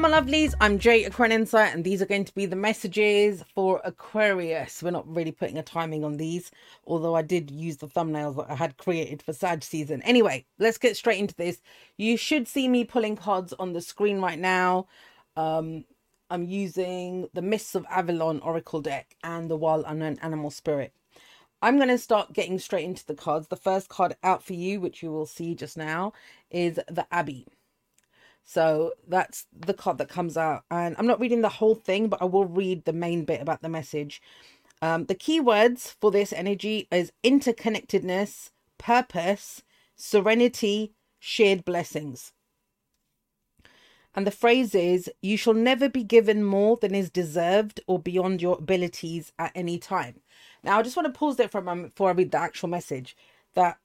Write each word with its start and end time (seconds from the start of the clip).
My 0.00 0.08
lovelies. 0.08 0.54
I'm 0.60 0.78
Jay 0.78 1.02
Aquarian 1.02 1.40
Insight, 1.40 1.74
and 1.74 1.82
these 1.82 2.00
are 2.00 2.06
going 2.06 2.24
to 2.24 2.34
be 2.34 2.46
the 2.46 2.54
messages 2.54 3.42
for 3.52 3.80
Aquarius. 3.84 4.80
We're 4.80 4.92
not 4.92 5.12
really 5.12 5.32
putting 5.32 5.58
a 5.58 5.62
timing 5.64 6.04
on 6.04 6.18
these, 6.18 6.52
although 6.86 7.16
I 7.16 7.22
did 7.22 7.50
use 7.50 7.78
the 7.78 7.88
thumbnails 7.88 8.36
that 8.36 8.48
I 8.48 8.54
had 8.54 8.76
created 8.76 9.22
for 9.22 9.32
Sag 9.32 9.64
season. 9.64 10.00
Anyway, 10.02 10.46
let's 10.60 10.78
get 10.78 10.96
straight 10.96 11.18
into 11.18 11.34
this. 11.34 11.60
You 11.96 12.16
should 12.16 12.46
see 12.46 12.68
me 12.68 12.84
pulling 12.84 13.16
cards 13.16 13.52
on 13.58 13.72
the 13.72 13.80
screen 13.80 14.20
right 14.20 14.38
now. 14.38 14.86
Um, 15.36 15.84
I'm 16.30 16.44
using 16.44 17.28
the 17.34 17.42
Mists 17.42 17.74
of 17.74 17.84
Avalon 17.90 18.38
Oracle 18.38 18.80
deck 18.80 19.16
and 19.24 19.50
the 19.50 19.56
Wild 19.56 19.84
Unknown 19.84 20.20
Animal 20.22 20.52
Spirit. 20.52 20.94
I'm 21.60 21.74
going 21.74 21.88
to 21.88 21.98
start 21.98 22.32
getting 22.32 22.60
straight 22.60 22.84
into 22.84 23.04
the 23.04 23.16
cards. 23.16 23.48
The 23.48 23.56
first 23.56 23.88
card 23.88 24.14
out 24.22 24.44
for 24.44 24.52
you, 24.52 24.80
which 24.80 25.02
you 25.02 25.10
will 25.10 25.26
see 25.26 25.56
just 25.56 25.76
now, 25.76 26.12
is 26.52 26.76
the 26.88 27.04
Abbey. 27.10 27.48
So 28.48 28.94
that's 29.06 29.44
the 29.54 29.74
card 29.74 29.98
that 29.98 30.08
comes 30.08 30.38
out. 30.38 30.64
And 30.70 30.96
I'm 30.98 31.06
not 31.06 31.20
reading 31.20 31.42
the 31.42 31.50
whole 31.50 31.74
thing, 31.74 32.08
but 32.08 32.22
I 32.22 32.24
will 32.24 32.46
read 32.46 32.86
the 32.86 32.94
main 32.94 33.26
bit 33.26 33.42
about 33.42 33.60
the 33.60 33.68
message. 33.68 34.22
Um, 34.80 35.04
the 35.04 35.14
key 35.14 35.38
words 35.38 35.94
for 36.00 36.10
this 36.10 36.32
energy 36.32 36.88
is 36.90 37.12
interconnectedness, 37.22 38.48
purpose, 38.78 39.62
serenity, 39.96 40.94
shared 41.18 41.62
blessings. 41.66 42.32
And 44.14 44.26
the 44.26 44.30
phrase 44.30 44.74
is, 44.74 45.10
you 45.20 45.36
shall 45.36 45.52
never 45.52 45.90
be 45.90 46.02
given 46.02 46.42
more 46.42 46.78
than 46.78 46.94
is 46.94 47.10
deserved 47.10 47.82
or 47.86 47.98
beyond 47.98 48.40
your 48.40 48.56
abilities 48.56 49.30
at 49.38 49.52
any 49.54 49.76
time. 49.76 50.22
Now, 50.64 50.78
I 50.78 50.82
just 50.82 50.96
want 50.96 51.06
to 51.06 51.18
pause 51.18 51.36
there 51.36 51.48
for 51.48 51.58
a 51.58 51.62
moment 51.62 51.90
before 51.90 52.08
I 52.08 52.14
read 52.14 52.30
the 52.30 52.40
actual 52.40 52.70
message. 52.70 53.14
That 53.54 53.76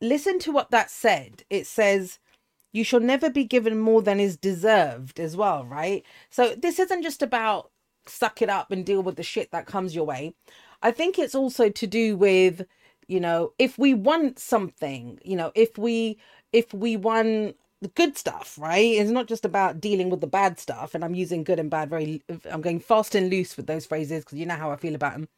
listen 0.00 0.38
to 0.38 0.52
what 0.52 0.70
that 0.70 0.90
said. 0.90 1.44
It 1.50 1.66
says, 1.66 2.18
you 2.74 2.84
shall 2.84 3.00
never 3.00 3.30
be 3.30 3.44
given 3.44 3.78
more 3.78 4.02
than 4.02 4.20
is 4.20 4.36
deserved 4.36 5.20
as 5.20 5.36
well, 5.36 5.64
right? 5.64 6.04
So 6.30 6.54
this 6.56 6.78
isn't 6.80 7.02
just 7.04 7.22
about 7.22 7.70
suck 8.06 8.42
it 8.42 8.50
up 8.50 8.70
and 8.72 8.84
deal 8.84 9.02
with 9.02 9.16
the 9.16 9.22
shit 9.22 9.50
that 9.52 9.66
comes 9.66 9.94
your 9.94 10.04
way. 10.04 10.34
I 10.82 10.90
think 10.90 11.18
it's 11.18 11.34
also 11.36 11.70
to 11.70 11.86
do 11.86 12.16
with, 12.16 12.66
you 13.08 13.20
know, 13.20 13.52
if 13.58 13.78
we 13.78 13.94
want 13.94 14.38
something, 14.40 15.20
you 15.24 15.36
know, 15.36 15.52
if 15.54 15.78
we 15.78 16.18
if 16.52 16.74
we 16.74 16.96
want 16.96 17.56
the 17.80 17.88
good 17.88 18.18
stuff, 18.18 18.58
right? 18.58 18.84
It's 18.84 19.10
not 19.10 19.28
just 19.28 19.44
about 19.44 19.80
dealing 19.80 20.10
with 20.10 20.20
the 20.20 20.26
bad 20.26 20.58
stuff. 20.58 20.94
And 20.94 21.04
I'm 21.04 21.14
using 21.14 21.44
good 21.44 21.60
and 21.60 21.70
bad 21.70 21.90
very, 21.90 22.22
I'm 22.50 22.62
going 22.62 22.80
fast 22.80 23.14
and 23.14 23.30
loose 23.30 23.56
with 23.56 23.66
those 23.66 23.86
phrases 23.86 24.24
because 24.24 24.38
you 24.38 24.46
know 24.46 24.56
how 24.56 24.70
I 24.70 24.76
feel 24.76 24.94
about 24.94 25.12
them. 25.14 25.28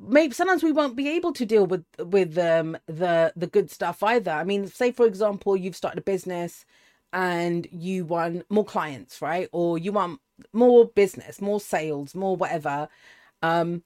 Maybe 0.00 0.34
sometimes 0.34 0.62
we 0.62 0.72
won't 0.72 0.96
be 0.96 1.08
able 1.10 1.32
to 1.34 1.46
deal 1.46 1.66
with 1.66 1.84
with 2.00 2.38
um 2.38 2.76
the 2.86 3.32
the 3.36 3.46
good 3.46 3.70
stuff 3.70 4.02
either. 4.02 4.30
I 4.32 4.44
mean 4.44 4.66
say 4.68 4.92
for 4.92 5.06
example 5.06 5.56
you've 5.56 5.76
started 5.76 5.98
a 5.98 6.02
business 6.02 6.64
and 7.12 7.66
you 7.72 8.04
want 8.06 8.44
more 8.50 8.64
clients 8.64 9.22
right? 9.22 9.48
Or 9.52 9.78
you 9.78 9.92
want 9.92 10.20
more 10.52 10.86
business 10.86 11.40
more 11.40 11.60
sales 11.60 12.14
more 12.14 12.36
whatever. 12.36 12.88
Um 13.42 13.84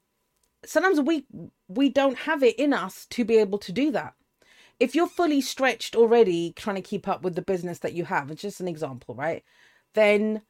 sometimes 0.65 1.01
we 1.01 1.25
we 1.69 1.89
don't 1.89 2.19
have 2.19 2.43
it 2.43 2.59
in 2.59 2.73
us 2.73 3.05
to 3.11 3.25
be 3.25 3.37
able 3.37 3.59
to 3.59 3.71
do 3.73 3.91
that. 3.91 4.15
If 4.79 4.95
you're 4.95 5.07
fully 5.07 5.41
stretched 5.41 5.95
already 5.95 6.53
trying 6.55 6.77
to 6.77 6.81
keep 6.83 7.07
up 7.07 7.23
with 7.23 7.35
the 7.35 7.41
business 7.43 7.79
that 7.81 7.93
you 7.93 8.05
have 8.05 8.31
it's 8.31 8.41
just 8.43 8.61
an 8.61 8.67
example 8.69 9.15
right? 9.15 9.43
Then 9.95 10.43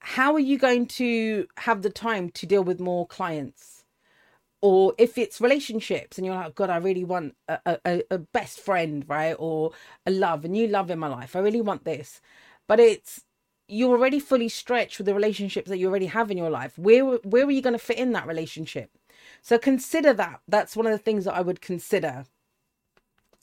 how 0.00 0.34
are 0.34 0.40
you 0.40 0.58
going 0.58 0.86
to 0.86 1.46
have 1.58 1.82
the 1.82 1.90
time 1.90 2.30
to 2.30 2.46
deal 2.46 2.64
with 2.64 2.80
more 2.80 3.06
clients 3.06 3.75
or 4.66 4.94
if 4.98 5.16
it's 5.18 5.40
relationships 5.40 6.18
and 6.18 6.26
you're 6.26 6.34
like 6.34 6.54
god 6.56 6.70
i 6.70 6.76
really 6.76 7.04
want 7.04 7.34
a, 7.48 7.78
a, 7.86 8.02
a 8.10 8.18
best 8.18 8.58
friend 8.60 9.04
right 9.08 9.36
or 9.38 9.70
a 10.06 10.10
love 10.10 10.44
a 10.44 10.48
new 10.48 10.66
love 10.66 10.90
in 10.90 10.98
my 10.98 11.08
life 11.08 11.36
i 11.36 11.40
really 11.40 11.60
want 11.60 11.84
this. 11.84 12.20
But 12.68 12.80
it's 12.80 13.22
you're 13.68 13.96
already 13.98 14.20
fully 14.20 14.48
stretched 14.48 14.98
with 14.98 15.06
the 15.06 15.14
relationships 15.14 15.68
that 15.68 15.78
you 15.78 15.88
already 15.88 16.06
have 16.06 16.30
in 16.30 16.38
your 16.38 16.50
life. 16.50 16.78
Where 16.78 17.04
where 17.04 17.46
are 17.46 17.50
you 17.50 17.62
going 17.62 17.78
to 17.78 17.78
fit 17.78 17.98
in 17.98 18.12
that 18.12 18.26
relationship? 18.26 18.90
So 19.42 19.58
consider 19.58 20.12
that. 20.14 20.40
That's 20.48 20.76
one 20.76 20.86
of 20.86 20.92
the 20.92 20.98
things 20.98 21.24
that 21.24 21.34
i 21.34 21.40
would 21.40 21.60
consider 21.60 22.24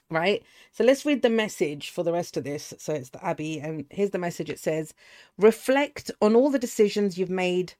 right? 0.10 0.44
So 0.72 0.84
let's 0.84 1.06
read 1.06 1.24
the 1.24 1.30
message 1.30 1.90
for 1.90 2.04
the 2.04 2.14
rest 2.14 2.38
of 2.38 2.44
this. 2.44 2.74
So 2.78 2.94
it's 2.94 3.10
the 3.10 3.26
abbey 3.26 3.60
and 3.60 3.86
here's 3.90 4.12
the 4.12 4.20
message. 4.20 4.50
It 4.50 4.60
says 4.60 4.94
reflect 5.38 6.12
on 6.22 6.36
all 6.36 6.52
the 6.52 6.60
decisions 6.60 7.18
you've 7.18 7.30
made 7.32 7.74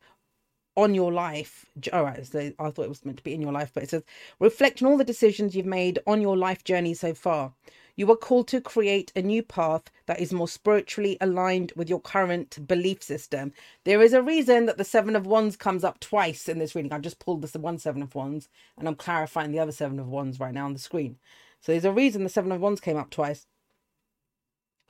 on 0.76 0.96
your 0.96 1.12
life. 1.12 1.66
All 1.92 2.04
right, 2.04 2.26
so 2.26 2.52
I 2.60 2.70
thought 2.70 2.86
it 2.86 2.90
was 2.90 3.06
meant 3.06 3.18
to 3.18 3.24
be 3.24 3.34
in 3.34 3.42
your 3.42 3.52
life, 3.52 3.72
but 3.74 3.84
it 3.84 3.90
says 3.90 4.04
reflect 4.40 4.82
on 4.82 4.90
all 4.90 4.98
the 4.98 5.04
decisions 5.04 5.56
you've 5.56 5.66
made 5.66 6.00
on 6.08 6.22
your 6.22 6.38
life 6.38 6.64
journey 6.64 6.94
so 6.94 7.14
far. 7.14 7.54
You 7.96 8.12
are 8.12 8.18
called 8.18 8.48
to 8.48 8.60
create 8.60 9.12
a 9.16 9.22
new 9.22 9.44
path 9.44 9.84
that 10.08 10.20
is 10.20 10.34
more 10.34 10.48
spiritually 10.48 11.16
aligned 11.22 11.74
with 11.76 11.90
your 11.90 12.02
current 12.02 12.68
belief 12.68 13.04
system. 13.04 13.54
There 13.84 14.02
is 14.02 14.14
a 14.14 14.22
reason 14.24 14.66
that 14.66 14.80
the 14.80 14.84
Seven 14.84 15.16
of 15.16 15.28
Wands 15.28 15.56
comes 15.56 15.84
up 15.84 16.00
twice 16.00 16.50
in 16.50 16.58
this 16.58 16.74
reading. 16.74 16.92
I've 16.92 17.02
just 17.02 17.20
pulled 17.20 17.44
this 17.44 17.54
one 17.54 17.78
Seven 17.78 18.02
of 18.02 18.16
Wands 18.16 18.50
and 18.80 18.88
I'm 18.88 18.96
clarifying 18.96 19.52
the 19.52 19.60
other 19.60 19.72
Seven 19.72 20.00
of 20.00 20.08
Wands 20.08 20.40
right 20.40 20.54
now 20.54 20.66
on 20.66 20.74
the 20.74 20.80
screen. 20.80 21.18
So 21.62 21.72
there's 21.72 21.86
a 21.86 21.92
reason 21.92 22.24
the 22.24 22.30
Seven 22.30 22.52
of 22.52 22.62
Wands 22.62 22.82
came 22.82 22.98
up 22.98 23.12
twice. 23.12 23.46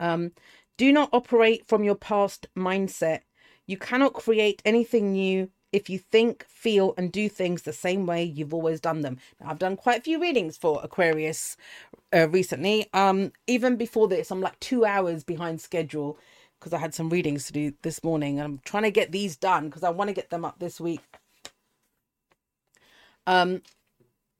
Um, 0.00 0.32
do 0.78 0.90
not 0.90 1.10
operate 1.12 1.68
from 1.68 1.84
your 1.84 1.94
past 1.94 2.48
mindset. 2.56 3.20
You 3.66 3.76
cannot 3.76 4.14
create 4.14 4.62
anything 4.64 5.12
new 5.12 5.50
if 5.74 5.90
you 5.90 5.98
think, 5.98 6.46
feel, 6.48 6.94
and 6.98 7.12
do 7.12 7.28
things 7.28 7.62
the 7.62 7.74
same 7.74 8.06
way 8.06 8.24
you've 8.24 8.54
always 8.54 8.80
done 8.80 9.02
them. 9.02 9.18
Now, 9.40 9.50
I've 9.50 9.60
done 9.60 9.76
quite 9.76 10.00
a 10.00 10.02
few 10.04 10.20
readings 10.22 10.56
for 10.56 10.80
Aquarius 10.84 11.56
uh, 12.14 12.28
recently. 12.30 12.88
Um, 12.94 13.32
even 13.48 13.76
before 13.76 14.08
this, 14.08 14.30
I'm 14.30 14.40
like 14.42 14.60
two 14.60 14.86
hours 14.86 15.24
behind 15.24 15.60
schedule 15.60 16.18
because 16.60 16.72
I 16.74 16.78
had 16.78 16.94
some 16.94 17.10
readings 17.10 17.46
to 17.48 17.54
do 17.54 17.74
this 17.82 18.04
morning. 18.04 18.38
and 18.40 18.46
I'm 18.46 18.60
trying 18.64 18.84
to 18.84 18.92
get 18.92 19.12
these 19.12 19.36
done 19.36 19.66
because 19.68 19.84
I 19.84 19.90
want 19.90 20.08
to 20.08 20.14
get 20.14 20.30
them 20.30 20.44
up 20.44 20.60
this 20.60 20.80
week. 20.80 21.02
Um, 23.26 23.62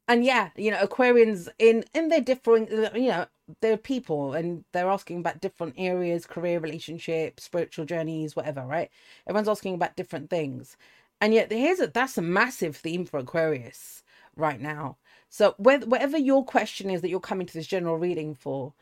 and 0.08 0.24
yeah, 0.24 0.50
you 0.56 0.70
know, 0.70 0.86
Aquarians 0.86 1.48
in 1.58 1.84
in 1.94 2.08
their 2.10 2.20
differing, 2.20 2.68
you 2.94 3.08
know, 3.08 3.26
they're 3.62 3.76
people 3.78 4.34
and 4.34 4.64
they're 4.72 4.90
asking 4.90 5.18
about 5.20 5.40
different 5.40 5.74
areas, 5.78 6.26
career, 6.26 6.60
relationships, 6.60 7.44
spiritual 7.44 7.86
journeys, 7.86 8.36
whatever, 8.36 8.62
right? 8.66 8.90
Everyone's 9.28 9.48
asking 9.48 9.74
about 9.74 9.96
different 9.96 10.30
things. 10.30 10.76
And 11.24 11.32
yet 11.32 11.50
here's 11.50 11.80
a 11.80 11.86
that's 11.86 12.18
a 12.18 12.22
massive 12.22 12.76
theme 12.76 13.06
for 13.06 13.16
Aquarius 13.18 14.02
right 14.36 14.60
now. 14.60 14.98
So 15.30 15.54
whatever 15.56 16.18
your 16.18 16.44
question 16.44 16.90
is 16.90 17.00
that 17.00 17.08
you're 17.08 17.18
coming 17.18 17.46
to 17.46 17.54
this 17.54 17.66
general 17.66 17.96
reading 17.96 18.34
for, 18.34 18.74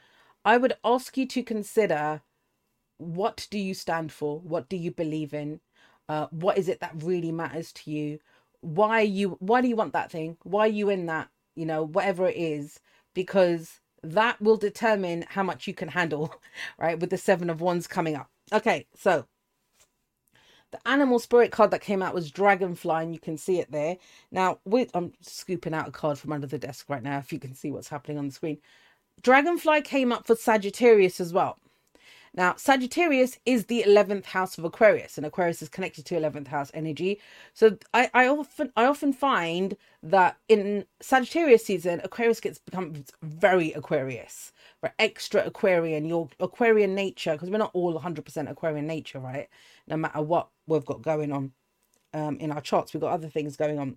I 0.45 0.57
would 0.57 0.73
ask 0.85 1.17
you 1.17 1.25
to 1.25 1.45
consider 1.45 2.23
what 2.99 3.47
do 3.53 3.61
you 3.61 3.75
stand 3.75 4.11
for? 4.11 4.41
What 4.41 4.69
do 4.69 4.77
you 4.77 4.91
believe 4.91 5.33
in? 5.33 5.61
Uh, 6.09 6.27
what 6.33 6.59
is 6.59 6.69
it 6.69 6.81
that 6.81 7.01
really 7.05 7.31
matters 7.31 7.71
to 7.75 7.93
you? 7.93 8.19
Why 8.61 9.03
you 9.03 9.37
why 9.39 9.61
do 9.61 9.69
you 9.69 9.77
want 9.77 9.93
that 9.93 10.11
thing? 10.11 10.37
Why 10.43 10.67
are 10.67 10.79
you 10.81 10.91
in 10.91 11.07
that? 11.07 11.29
You 11.55 11.67
know, 11.67 11.85
whatever 11.85 12.27
it 12.27 12.37
is, 12.37 12.81
because 13.15 13.79
that 14.03 14.43
will 14.43 14.57
determine 14.57 15.27
how 15.29 15.45
much 15.45 15.69
you 15.69 15.75
can 15.75 15.91
handle, 15.91 16.35
right? 16.77 16.99
With 16.99 17.11
the 17.11 17.19
seven 17.19 17.51
of 17.51 17.61
wands 17.61 17.87
coming 17.87 18.17
up. 18.17 18.31
Okay, 18.53 18.89
so 18.97 19.27
the 20.73 20.89
animal 20.89 21.19
spirit 21.19 21.53
card 21.53 21.71
that 21.71 21.81
came 21.81 22.03
out 22.03 22.15
was 22.15 22.31
Dragonfly, 22.31 23.03
and 23.03 23.15
you 23.15 23.21
can 23.21 23.37
see 23.39 23.61
it 23.61 23.71
there. 23.71 23.97
Now, 24.31 24.59
with, 24.65 24.91
I'm 24.95 25.13
scooping 25.21 25.75
out 25.75 25.89
a 25.89 25.93
card 25.93 26.19
from 26.19 26.33
under 26.33 26.47
the 26.47 26.59
desk 26.59 26.87
right 26.89 27.03
now, 27.03 27.19
if 27.19 27.33
you 27.33 27.39
can 27.39 27.55
see 27.55 27.71
what's 27.71 27.89
happening 27.89 28.19
on 28.19 28.27
the 28.27 28.33
screen. 28.33 28.59
Dragonfly 29.23 29.83
came 29.83 30.11
up 30.11 30.27
for 30.27 30.35
Sagittarius 30.35 31.21
as 31.21 31.33
well. 31.33 31.59
Now, 32.35 32.55
Sagittarius 32.57 33.39
is 33.45 33.67
the 33.67 33.85
11th 33.87 34.25
house 34.25 34.57
of 34.57 34.65
Aquarius, 34.65 35.19
and 35.19 35.27
Aquarius 35.27 35.61
is 35.61 35.69
connected 35.69 36.07
to 36.07 36.15
11th 36.15 36.47
house 36.49 36.71
energy. 36.73 37.21
So 37.53 37.77
I, 37.93 38.11
I 38.15 38.27
often 38.27 38.73
I 38.75 38.87
often 38.87 39.13
find 39.13 39.77
that 40.03 40.39
in 40.49 40.87
Sagittarius 41.01 41.67
season, 41.67 42.01
Aquarius 42.03 42.41
gets 42.41 42.59
becomes 42.59 43.13
very 43.23 43.73
Aquarius, 43.73 44.53
right? 44.83 44.93
Extra 44.99 45.45
Aquarian, 45.45 46.05
your 46.05 46.29
Aquarian 46.41 46.95
nature, 46.95 47.33
because 47.33 47.51
we're 47.51 47.59
not 47.59 47.71
all 47.75 47.99
100% 47.99 48.51
Aquarian 48.51 48.87
nature, 48.87 49.21
right? 49.21 49.49
No 49.87 49.97
matter 49.97 50.21
what 50.23 50.49
we've 50.67 50.85
got 50.85 51.03
going 51.03 51.33
on 51.33 51.53
um, 52.13 52.37
in 52.39 52.51
our 52.51 52.61
charts, 52.61 52.93
we've 52.93 53.01
got 53.01 53.13
other 53.13 53.29
things 53.29 53.57
going 53.57 53.79
on. 53.79 53.97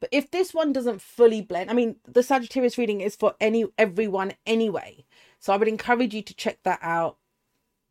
But 0.00 0.10
if 0.12 0.30
this 0.30 0.52
one 0.52 0.72
doesn't 0.72 1.00
fully 1.00 1.40
blend, 1.40 1.70
I 1.70 1.74
mean, 1.74 1.96
the 2.04 2.22
Sagittarius 2.22 2.76
reading 2.76 3.00
is 3.00 3.14
for 3.14 3.34
any 3.40 3.66
everyone 3.78 4.32
anyway. 4.46 5.04
So 5.38 5.52
I 5.52 5.56
would 5.56 5.68
encourage 5.68 6.14
you 6.14 6.22
to 6.22 6.34
check 6.34 6.58
that 6.64 6.80
out, 6.82 7.18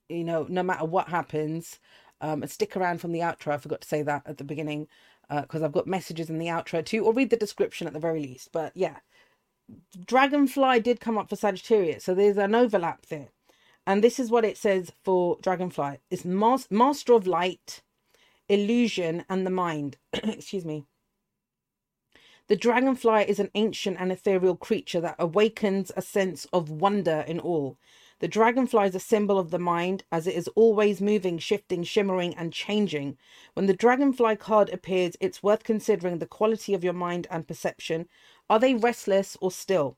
you 0.09 0.23
know, 0.23 0.45
no 0.49 0.63
matter 0.63 0.85
what 0.85 1.09
happens. 1.09 1.79
Um, 2.23 2.43
and 2.43 2.51
stick 2.51 2.77
around 2.77 3.01
from 3.01 3.13
the 3.13 3.21
outro. 3.21 3.51
I 3.51 3.57
forgot 3.57 3.81
to 3.81 3.87
say 3.87 4.03
that 4.03 4.21
at 4.27 4.37
the 4.37 4.43
beginning 4.43 4.87
because 5.27 5.63
uh, 5.63 5.65
I've 5.65 5.71
got 5.71 5.87
messages 5.87 6.29
in 6.29 6.37
the 6.37 6.47
outro 6.47 6.85
too, 6.85 7.03
or 7.03 7.13
read 7.13 7.31
the 7.31 7.37
description 7.37 7.87
at 7.87 7.93
the 7.93 7.99
very 7.99 8.21
least. 8.21 8.51
But 8.51 8.73
yeah, 8.75 8.97
Dragonfly 10.05 10.81
did 10.81 10.99
come 10.99 11.17
up 11.17 11.29
for 11.29 11.35
Sagittarius, 11.35 12.03
so 12.03 12.13
there's 12.13 12.37
an 12.37 12.55
overlap 12.55 13.05
there. 13.07 13.29
And 13.85 14.03
this 14.03 14.19
is 14.19 14.29
what 14.29 14.45
it 14.45 14.57
says 14.57 14.91
for 15.03 15.37
Dragonfly: 15.41 15.99
it's 16.09 16.25
master 16.25 17.13
of 17.13 17.27
light, 17.27 17.81
illusion, 18.47 19.25
and 19.29 19.45
the 19.45 19.51
mind. 19.51 19.97
Excuse 20.13 20.65
me. 20.65 20.85
The 22.47 22.57
dragonfly 22.57 23.29
is 23.29 23.39
an 23.39 23.49
ancient 23.55 23.95
and 23.97 24.11
ethereal 24.11 24.57
creature 24.57 24.99
that 24.99 25.15
awakens 25.17 25.89
a 25.95 26.01
sense 26.01 26.45
of 26.51 26.69
wonder 26.69 27.23
in 27.25 27.39
all. 27.39 27.77
The 28.19 28.27
dragonfly 28.27 28.87
is 28.87 28.95
a 28.95 28.99
symbol 28.99 29.39
of 29.39 29.51
the 29.51 29.57
mind 29.57 30.03
as 30.11 30.27
it 30.27 30.35
is 30.35 30.49
always 30.49 31.01
moving, 31.01 31.39
shifting, 31.39 31.83
shimmering, 31.83 32.35
and 32.35 32.51
changing. 32.51 33.17
When 33.53 33.67
the 33.67 33.73
dragonfly 33.73 34.35
card 34.35 34.69
appears, 34.69 35.15
it's 35.21 35.41
worth 35.41 35.63
considering 35.63 36.19
the 36.19 36.27
quality 36.27 36.73
of 36.73 36.83
your 36.83 36.93
mind 36.93 37.25
and 37.31 37.47
perception. 37.47 38.09
Are 38.51 38.59
they 38.59 38.73
restless 38.73 39.37
or 39.39 39.49
still? 39.49 39.95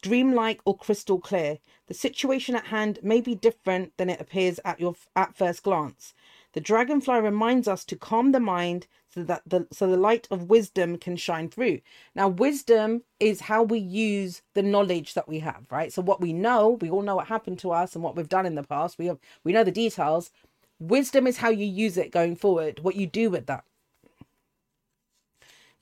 Dreamlike 0.00 0.60
or 0.64 0.78
crystal 0.78 1.18
clear? 1.18 1.58
The 1.88 1.94
situation 1.94 2.54
at 2.54 2.66
hand 2.66 3.00
may 3.02 3.20
be 3.20 3.34
different 3.34 3.96
than 3.96 4.08
it 4.08 4.20
appears 4.20 4.60
at 4.64 4.78
your 4.78 4.94
at 5.16 5.34
first 5.34 5.64
glance. 5.64 6.14
The 6.52 6.60
dragonfly 6.60 7.20
reminds 7.20 7.66
us 7.66 7.84
to 7.86 7.96
calm 7.96 8.30
the 8.30 8.38
mind 8.38 8.86
so 9.12 9.24
that 9.24 9.42
the 9.44 9.66
so 9.72 9.88
the 9.88 9.96
light 9.96 10.28
of 10.30 10.48
wisdom 10.48 10.98
can 10.98 11.16
shine 11.16 11.48
through. 11.48 11.80
Now, 12.14 12.28
wisdom 12.28 13.02
is 13.18 13.40
how 13.40 13.64
we 13.64 13.80
use 13.80 14.42
the 14.54 14.62
knowledge 14.62 15.14
that 15.14 15.26
we 15.26 15.40
have, 15.40 15.66
right? 15.68 15.92
So 15.92 16.00
what 16.00 16.20
we 16.20 16.32
know, 16.32 16.78
we 16.80 16.90
all 16.90 17.02
know 17.02 17.16
what 17.16 17.26
happened 17.26 17.58
to 17.58 17.72
us 17.72 17.96
and 17.96 18.04
what 18.04 18.14
we've 18.14 18.28
done 18.28 18.46
in 18.46 18.54
the 18.54 18.62
past. 18.62 18.98
We 19.00 19.06
have 19.06 19.18
we 19.42 19.52
know 19.52 19.64
the 19.64 19.72
details. 19.72 20.30
Wisdom 20.78 21.26
is 21.26 21.38
how 21.38 21.48
you 21.48 21.66
use 21.66 21.96
it 21.96 22.12
going 22.12 22.36
forward, 22.36 22.78
what 22.84 22.94
you 22.94 23.08
do 23.08 23.30
with 23.30 23.46
that. 23.46 23.64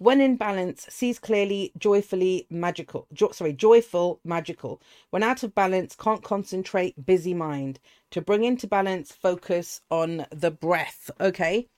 When 0.02 0.20
in 0.20 0.34
balance, 0.34 0.84
sees 0.90 1.20
clearly, 1.20 1.70
joyfully, 1.78 2.48
magical. 2.50 3.06
Jo- 3.12 3.30
sorry, 3.30 3.52
joyful, 3.52 4.18
magical. 4.24 4.82
When 5.10 5.22
out 5.22 5.44
of 5.44 5.54
balance, 5.54 5.94
can't 5.94 6.24
concentrate, 6.24 7.06
busy 7.06 7.34
mind. 7.34 7.78
To 8.10 8.20
bring 8.20 8.42
into 8.42 8.66
balance, 8.66 9.12
focus 9.12 9.80
on 9.92 10.26
the 10.32 10.50
breath. 10.50 11.08
Okay. 11.20 11.68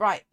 Right. 0.00 0.24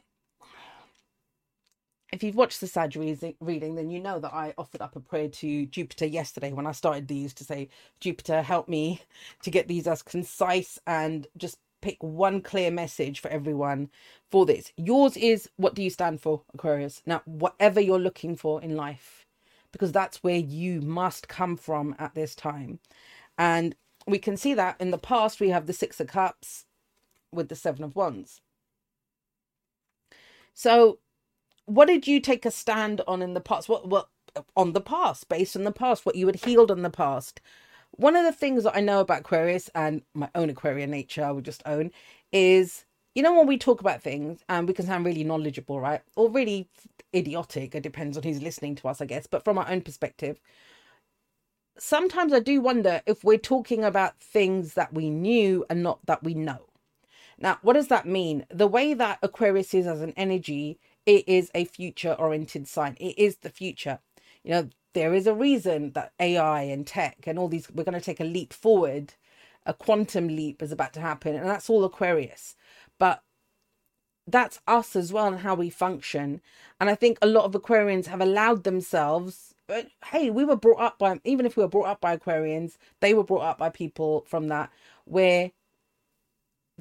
If 2.12 2.24
you've 2.24 2.36
watched 2.36 2.60
the 2.60 2.66
Sag 2.66 2.96
reading, 2.96 3.76
then 3.76 3.92
you 3.92 4.00
know 4.00 4.20
that 4.20 4.34
I 4.34 4.56
offered 4.58 4.82
up 4.82 4.96
a 4.96 5.00
prayer 5.00 5.30
to 5.30 5.68
Jupiter 5.68 6.08
yesterday 6.08 6.54
when 6.54 6.66
I 6.66 6.72
started 6.72 7.08
these 7.08 7.36
to 7.36 7.44
say, 7.44 7.70
Jupiter, 8.00 8.42
help 8.42 8.68
me 8.68 9.00
to 9.44 9.52
get 9.52 9.68
these 9.68 9.86
as 9.86 10.02
concise 10.02 10.80
and 10.88 11.28
just 11.38 11.60
pick 11.84 12.02
one 12.02 12.42
clear 12.42 12.72
message 12.72 13.20
for 13.20 13.28
everyone 13.28 13.90
for 14.32 14.46
this. 14.46 14.72
Yours 14.78 15.18
is 15.18 15.50
what 15.58 15.76
do 15.76 15.84
you 15.84 15.90
stand 15.90 16.22
for, 16.22 16.42
Aquarius? 16.54 17.02
Now, 17.06 17.22
whatever 17.26 17.82
you're 17.82 18.00
looking 18.00 18.38
for 18.38 18.62
in 18.62 18.78
life, 18.78 19.26
because 19.74 19.92
that's 19.92 20.24
where 20.24 20.38
you 20.38 20.82
must 20.82 21.28
come 21.28 21.58
from 21.58 21.94
at 22.00 22.16
this 22.16 22.36
time. 22.36 22.80
And 23.38 23.76
we 24.08 24.18
can 24.18 24.38
see 24.38 24.54
that 24.54 24.78
in 24.80 24.92
the 24.92 24.98
past, 24.98 25.42
we 25.42 25.50
have 25.50 25.66
the 25.66 25.74
Six 25.74 26.00
of 26.00 26.08
Cups 26.08 26.66
with 27.34 27.50
the 27.50 27.56
Seven 27.56 27.84
of 27.84 27.98
Wands. 27.98 28.40
So, 30.54 31.00
what 31.66 31.88
did 31.88 32.08
you 32.08 32.22
take 32.22 32.46
a 32.46 32.52
stand 32.52 33.02
on 33.08 33.22
in 33.22 33.34
the 33.34 33.42
past? 33.42 33.68
What, 33.68 33.90
what, 33.90 34.08
on 34.56 34.72
the 34.72 34.82
past, 34.82 35.28
based 35.28 35.58
on 35.58 35.66
the 35.66 35.72
past, 35.72 36.06
what 36.06 36.16
you 36.16 36.28
had 36.28 36.46
healed 36.46 36.72
in 36.72 36.82
the 36.82 36.90
past? 36.90 37.42
One 37.96 38.16
of 38.16 38.26
the 38.26 38.32
things 38.32 38.64
that 38.64 38.76
I 38.76 38.82
know 38.82 39.00
about 39.00 39.22
Aquarius 39.22 39.70
and 39.76 40.02
my 40.14 40.30
own 40.36 40.50
Aquarian 40.50 40.92
nature, 40.92 41.24
I 41.24 41.32
would 41.32 41.46
just 41.46 41.64
own, 41.66 41.92
is 42.32 42.86
you 43.16 43.22
know 43.22 43.34
when 43.34 43.48
we 43.48 43.58
talk 43.58 43.80
about 43.82 44.02
things 44.02 44.44
and 44.50 44.68
we 44.68 44.74
can 44.74 44.86
sound 44.86 45.06
really 45.06 45.24
knowledgeable, 45.24 45.80
right? 45.80 46.02
Or 46.16 46.30
really 46.30 46.68
idiotic. 47.14 47.76
It 47.76 47.84
depends 47.84 48.18
on 48.18 48.24
who's 48.24 48.42
listening 48.42 48.76
to 48.76 48.88
us, 48.88 49.02
I 49.02 49.06
guess. 49.06 49.28
But 49.28 49.44
from 49.44 49.58
our 49.58 49.70
own 49.70 49.82
perspective, 49.82 50.40
sometimes 51.78 52.34
I 52.34 52.40
do 52.40 52.62
wonder 52.62 53.02
if 53.06 53.24
we're 53.24 53.38
talking 53.38 53.84
about 53.84 54.20
things 54.20 54.74
that 54.74 54.94
we 54.94 55.10
knew 55.10 55.66
and 55.70 55.84
not 55.84 56.06
that 56.06 56.24
we 56.24 56.34
know. 56.34 56.70
Now, 57.38 57.60
what 57.62 57.74
does 57.74 57.88
that 57.88 58.08
mean? 58.08 58.46
The 58.50 58.68
way 58.68 58.94
that 58.94 59.20
Aquarius 59.22 59.74
is 59.74 59.88
as 59.88 60.02
an 60.02 60.14
energy, 60.16 60.80
it 61.06 61.28
is 61.28 61.52
a 61.54 61.66
future 61.66 62.14
oriented 62.14 62.68
sign. 62.68 62.96
It 63.00 63.18
is 63.18 63.38
the 63.38 63.50
future. 63.50 64.00
You 64.44 64.52
know, 64.52 64.70
there 64.94 65.14
is 65.14 65.28
a 65.28 65.34
reason 65.34 65.92
that 65.94 66.14
AI 66.20 66.64
and 66.64 66.86
tech 66.86 67.26
and 67.28 67.38
all 67.40 67.48
these, 67.48 67.70
we're 67.72 67.84
going 67.84 68.00
to 68.00 68.02
take 68.02 68.20
a 68.20 68.26
leap 68.26 68.54
forward. 68.54 69.14
A 69.66 69.74
quantum 69.74 70.28
leap 70.28 70.62
is 70.62 70.72
about 70.72 70.94
to 70.94 71.00
happen, 71.00 71.36
and 71.36 71.48
that's 71.48 71.70
all 71.70 71.84
Aquarius. 71.84 72.56
But 73.00 73.24
that's 74.28 74.60
us 74.68 74.96
as 74.96 75.12
well 75.12 75.28
and 75.28 75.40
how 75.40 75.56
we 75.56 75.70
function. 75.70 76.42
And 76.80 76.90
I 76.90 76.96
think 76.96 77.18
a 77.22 77.28
lot 77.28 77.46
of 77.46 77.54
Aquarians 77.54 78.06
have 78.08 78.22
allowed 78.22 78.64
themselves, 78.64 79.54
hey, 80.06 80.30
we 80.30 80.46
were 80.46 80.56
brought 80.56 80.82
up 80.82 81.00
by, 81.00 81.20
even 81.24 81.46
if 81.46 81.58
we 81.58 81.64
were 81.64 81.70
brought 81.70 81.88
up 81.88 82.02
by 82.02 82.16
Aquarians, 82.18 82.78
they 83.00 83.14
were 83.14 83.24
brought 83.24 83.44
up 83.44 83.58
by 83.58 83.70
people 83.70 84.26
from 84.28 84.48
that, 84.50 84.70
where 85.06 85.52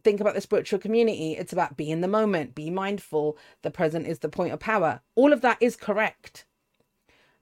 think 0.03 0.21
about 0.21 0.35
the 0.35 0.41
spiritual 0.41 0.79
community. 0.79 1.33
It's 1.37 1.53
about 1.53 1.77
be 1.77 1.91
in 1.91 2.01
the 2.01 2.09
moment, 2.09 2.55
be 2.55 2.71
mindful. 2.71 3.37
The 3.63 3.71
present 3.71 4.07
is 4.07 4.21
the 4.21 4.29
point 4.29 4.53
of 4.53 4.61
power. 4.61 5.01
All 5.15 5.33
of 5.33 5.41
that 5.43 5.59
is 5.61 5.77
correct. 5.77 6.47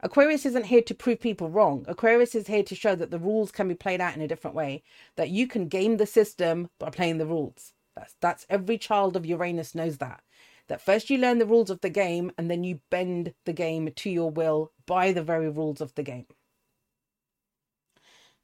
Aquarius 0.02 0.47
isn't 0.47 0.67
here 0.67 0.82
to 0.82 0.94
prove 0.94 1.20
people 1.20 1.50
wrong. 1.50 1.85
Aquarius 1.87 2.35
is 2.35 2.47
here 2.47 2.62
to 2.62 2.75
show 2.75 2.94
that 2.94 3.11
the 3.11 3.19
rules 3.19 3.52
can 3.52 3.69
be 3.69 3.75
played 3.75 4.00
out 4.00 4.17
in 4.17 4.23
a 4.23 4.29
different 4.29 4.56
way, 4.56 4.82
that 5.17 5.29
you 5.29 5.47
can 5.47 5.69
game 5.69 5.99
the 5.99 6.06
system 6.06 6.70
by 6.79 6.91
playing 6.91 7.19
the 7.19 7.26
rules. 7.26 7.75
That's 7.97 8.14
that's 8.20 8.47
every 8.49 8.79
child 8.79 9.17
of 9.17 9.26
Uranus 9.26 9.75
knows 9.75 9.99
that. 9.99 10.23
That 10.69 10.81
first 10.81 11.11
you 11.11 11.19
learn 11.19 11.38
the 11.38 11.47
rules 11.47 11.69
of 11.69 11.81
the 11.81 11.91
game 11.91 12.31
and 12.38 12.50
then 12.50 12.64
you 12.64 12.81
bend 12.91 13.35
the 13.44 13.52
game 13.52 13.91
to 13.94 14.11
your 14.11 14.31
will 14.31 14.73
by 14.87 15.12
the 15.12 15.23
very 15.23 15.50
rules 15.50 15.81
of 15.81 15.94
the 15.97 16.02
game. 16.02 16.26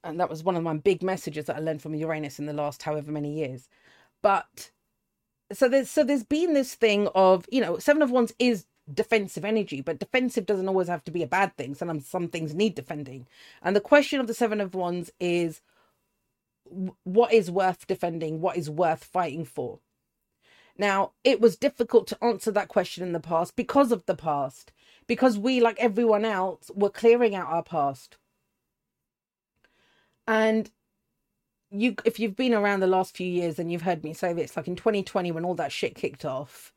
And 0.05 0.21
that 0.21 0.29
was 0.29 0.45
one 0.45 0.57
of 0.57 0.63
my 0.63 0.75
big 0.77 1.03
messages 1.03 1.47
that 1.47 1.57
I 1.57 1.61
learned 1.61 1.83
from 1.83 1.95
Uranus 1.95 2.39
in 2.39 2.47
the 2.47 2.53
last 2.53 2.83
however 2.83 3.11
many 3.11 3.33
years. 3.33 3.69
But 4.23 4.71
so 5.53 5.69
there's 5.69 5.89
so 5.89 6.05
there's 6.05 6.25
been 6.25 6.53
this 6.53 6.75
thing 6.75 7.09
of, 7.15 7.47
you 7.51 7.61
know, 7.61 7.79
Seven 7.79 8.03
of 8.03 8.11
Wands 8.11 8.35
is 8.39 8.67
defensive 8.93 9.45
energy, 9.45 9.81
but 9.81 9.99
defensive 9.99 10.47
doesn't 10.47 10.69
always 10.69 10.89
have 10.89 11.05
to 11.05 11.11
be 11.11 11.23
a 11.23 11.27
bad 11.27 11.57
thing. 11.57 11.75
Sometimes 11.75 12.07
some 12.07 12.29
things 12.29 12.55
need 12.55 12.75
defending. 12.75 13.27
And 13.63 13.75
the 13.75 13.81
question 13.81 14.21
of 14.21 14.27
the 14.27 14.35
Seven 14.35 14.61
of 14.61 14.75
Wands 14.75 15.11
is 15.21 15.61
what 17.05 17.33
is 17.33 17.51
worth 17.51 17.87
defending? 17.87 18.41
What 18.41 18.57
is 18.57 18.71
worth 18.71 19.05
fighting 19.05 19.45
for? 19.45 19.81
Now, 20.79 21.13
it 21.25 21.41
was 21.41 21.57
difficult 21.57 22.07
to 22.09 22.25
answer 22.25 22.51
that 22.51 22.69
question 22.69 23.03
in 23.03 23.13
the 23.13 23.21
past 23.21 23.57
because 23.57 23.93
of 23.93 24.05
the 24.07 24.15
past, 24.15 24.73
because 25.07 25.39
we, 25.39 25.61
like 25.61 25.79
everyone 25.79 26.25
else, 26.25 26.71
were 26.75 26.91
clearing 26.91 27.35
out 27.35 27.49
our 27.49 27.63
past. 27.63 28.19
And 30.29 30.71
you, 31.71 31.97
if 32.05 32.21
you've 32.21 32.37
been 32.37 32.55
around 32.55 32.81
the 32.81 32.87
last 32.87 33.17
few 33.17 33.27
years 33.27 33.59
and 33.59 33.73
you've 33.73 33.83
heard 33.83 34.05
me 34.05 34.13
say 34.13 34.33
this, 34.33 34.57
like 34.57 34.69
in 34.69 34.77
2020 34.77 35.33
when 35.33 35.45
all 35.45 35.55
that 35.55 35.73
shit 35.73 35.95
kicked 35.95 36.25
off, 36.25 36.73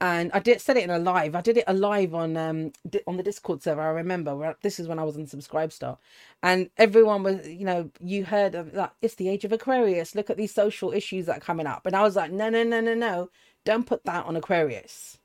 and 0.00 0.30
I 0.32 0.38
did 0.38 0.60
said 0.60 0.76
it 0.76 0.84
in 0.84 0.90
a 0.90 0.98
live. 0.98 1.34
I 1.34 1.42
did 1.42 1.58
it 1.58 1.64
alive 1.66 2.14
on 2.14 2.36
um 2.36 2.72
on 3.06 3.16
the 3.16 3.22
Discord 3.22 3.62
server. 3.62 3.80
I 3.82 3.90
remember 3.90 4.34
where 4.34 4.56
this 4.62 4.80
is 4.80 4.88
when 4.88 4.98
I 4.98 5.04
was 5.04 5.16
on 5.16 5.26
Subscribestar, 5.26 5.98
and 6.42 6.70
everyone 6.78 7.22
was 7.22 7.46
you 7.46 7.64
know 7.66 7.90
you 8.00 8.24
heard 8.24 8.54
of 8.54 8.74
it's 9.02 9.16
the 9.16 9.28
age 9.28 9.44
of 9.44 9.52
Aquarius. 9.52 10.14
Look 10.14 10.30
at 10.30 10.36
these 10.36 10.54
social 10.54 10.92
issues 10.92 11.26
that 11.26 11.38
are 11.38 11.40
coming 11.40 11.66
up, 11.66 11.86
and 11.86 11.94
I 11.94 12.02
was 12.02 12.16
like, 12.16 12.32
no, 12.32 12.48
no, 12.48 12.62
no, 12.62 12.80
no, 12.80 12.94
no, 12.94 13.30
don't 13.64 13.86
put 13.86 14.04
that 14.04 14.26
on 14.26 14.36
Aquarius, 14.36 15.18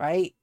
right? 0.00 0.34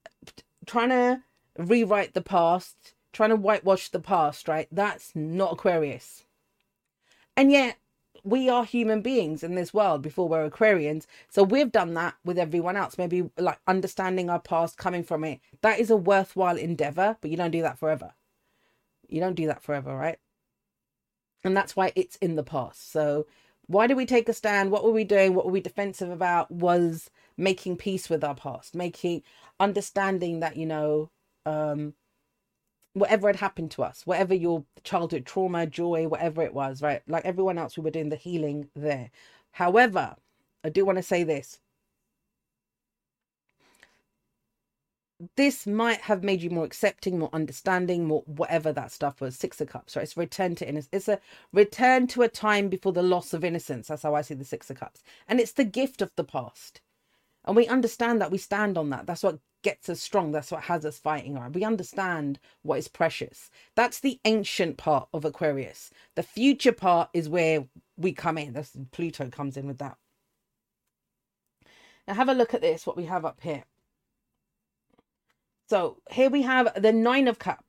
Trying 0.66 0.90
to 0.90 1.24
rewrite 1.58 2.14
the 2.14 2.22
past, 2.22 2.94
trying 3.14 3.32
to 3.32 3.36
whitewash 3.36 3.90
the 3.90 4.00
past, 4.00 4.48
right? 4.48 4.68
That's 4.72 5.12
not 5.16 5.54
Aquarius. 5.54 6.24
And 7.38 7.52
yet 7.52 7.78
we 8.26 8.50
are 8.50 8.66
human 8.66 9.02
beings 9.02 9.44
in 9.44 9.54
this 9.54 9.74
world 9.74 10.02
before 10.02 10.28
we're 10.28 10.50
Aquarians. 10.50 11.06
So 11.30 11.44
we've 11.44 11.72
done 11.72 11.94
that 11.94 12.16
with 12.26 12.40
everyone 12.40 12.76
else. 12.76 12.98
Maybe 12.98 13.30
like 13.38 13.60
understanding 13.68 14.30
our 14.30 14.40
past, 14.40 14.78
coming 14.78 15.04
from 15.04 15.24
it. 15.24 15.40
That 15.62 15.80
is 15.80 15.92
a 15.92 15.96
worthwhile 15.96 16.58
endeavor, 16.58 17.18
but 17.22 17.30
you 17.30 17.38
don't 17.38 17.52
do 17.52 17.62
that 17.62 17.78
forever. 17.78 18.14
You 19.08 19.22
don't 19.22 19.36
do 19.36 19.46
that 19.46 19.62
forever, 19.62 19.96
right? 19.96 20.18
And 21.44 21.56
that's 21.56 21.76
why 21.76 21.92
it's 21.96 22.16
in 22.16 22.36
the 22.36 22.44
past. 22.44 22.92
So 22.92 23.28
why 23.68 23.86
did 23.86 23.98
we 23.98 24.08
take 24.08 24.28
a 24.28 24.34
stand? 24.34 24.72
What 24.72 24.84
were 24.84 24.92
we 24.92 25.04
doing? 25.04 25.36
What 25.36 25.46
were 25.46 25.52
we 25.52 25.62
defensive 25.62 26.10
about? 26.10 26.50
Was 26.50 27.12
making 27.38 27.78
peace 27.78 28.10
with 28.10 28.24
our 28.24 28.36
past, 28.36 28.74
making 28.74 29.22
understanding 29.60 30.40
that, 30.40 30.58
you 30.58 30.66
know, 30.66 31.12
um, 31.46 31.94
whatever 32.96 33.28
had 33.28 33.36
happened 33.36 33.72
to 33.72 33.84
us, 33.84 34.04
whatever 34.08 34.34
your 34.34 34.64
childhood 34.84 35.26
trauma, 35.26 35.68
joy, 35.68 36.08
whatever 36.08 36.42
it 36.42 36.54
was, 36.54 36.82
right? 36.82 37.02
Like 37.08 37.26
everyone 37.26 37.58
else, 37.58 37.78
we 37.78 37.84
were 37.84 37.92
doing 37.92 38.10
the 38.10 38.16
healing 38.16 38.70
there. 38.76 39.12
However, 39.52 40.16
I 40.64 40.70
do 40.70 40.86
want 40.86 40.98
to 40.98 41.04
say 41.04 41.24
this. 41.24 41.60
This 45.36 45.68
might 45.68 46.02
have 46.02 46.24
made 46.24 46.42
you 46.42 46.50
more 46.50 46.66
accepting, 46.66 47.20
more 47.20 47.30
understanding, 47.34 48.06
more 48.06 48.24
whatever 48.28 48.72
that 48.74 48.92
stuff 48.92 49.22
was. 49.22 49.36
Six 49.36 49.60
of 49.62 49.70
Cups, 49.70 49.96
right? 49.96 50.04
It's 50.04 50.18
return 50.18 50.56
to 50.56 50.68
innocence. 50.68 50.90
It's 50.94 51.08
a 51.10 51.20
return 51.54 52.08
to 52.08 52.22
a 52.24 52.30
time 52.30 52.70
before 52.70 52.94
the 52.94 53.04
loss 53.04 53.34
of 53.34 53.44
innocence. 53.44 53.88
That's 53.90 54.04
how 54.04 54.16
I 54.16 54.22
see 54.22 54.36
the 54.36 54.46
Six 54.46 54.70
of 54.70 54.80
Cups. 54.80 55.04
And 55.28 55.40
it's 55.42 55.54
the 55.54 55.66
gift 55.66 56.02
of 56.02 56.12
the 56.16 56.24
past. 56.26 56.82
And 57.46 57.56
we 57.56 57.68
understand 57.68 58.22
that 58.22 58.32
we 58.32 58.38
stand 58.38 58.78
on 58.78 58.90
that. 58.90 59.06
That's 59.06 59.24
what 59.24 59.40
gets 59.62 59.90
us 59.90 60.02
strong. 60.02 60.32
That's 60.32 60.52
what 60.52 60.64
has 60.64 60.86
us 60.86 60.98
fighting 60.98 61.38
on. 61.38 61.52
We 61.52 61.64
understand 61.64 62.40
what 62.64 62.80
is 62.80 62.88
precious. 62.88 63.50
That's 63.76 64.00
the 64.00 64.20
ancient 64.26 64.78
part 64.78 65.08
of 65.14 65.26
Aquarius. 65.26 65.92
The 66.16 66.24
future 66.24 66.72
part 66.72 67.10
is 67.14 67.30
where 67.30 67.66
we 67.98 68.14
come 68.14 68.38
in. 68.38 68.54
That's 68.54 68.76
Pluto 68.92 69.30
comes 69.30 69.58
in 69.58 69.68
with 69.68 69.78
that. 69.78 69.98
Now 72.08 72.16
have 72.16 72.30
a 72.30 72.34
look 72.34 72.54
at 72.54 72.62
this, 72.62 72.86
what 72.86 72.98
we 72.98 73.06
have 73.06 73.26
up 73.26 73.40
here. 73.42 73.64
So 75.68 75.98
here 76.12 76.30
we 76.30 76.44
have 76.44 76.80
the 76.80 76.94
Nine 76.94 77.28
of 77.28 77.40
Cups, 77.40 77.64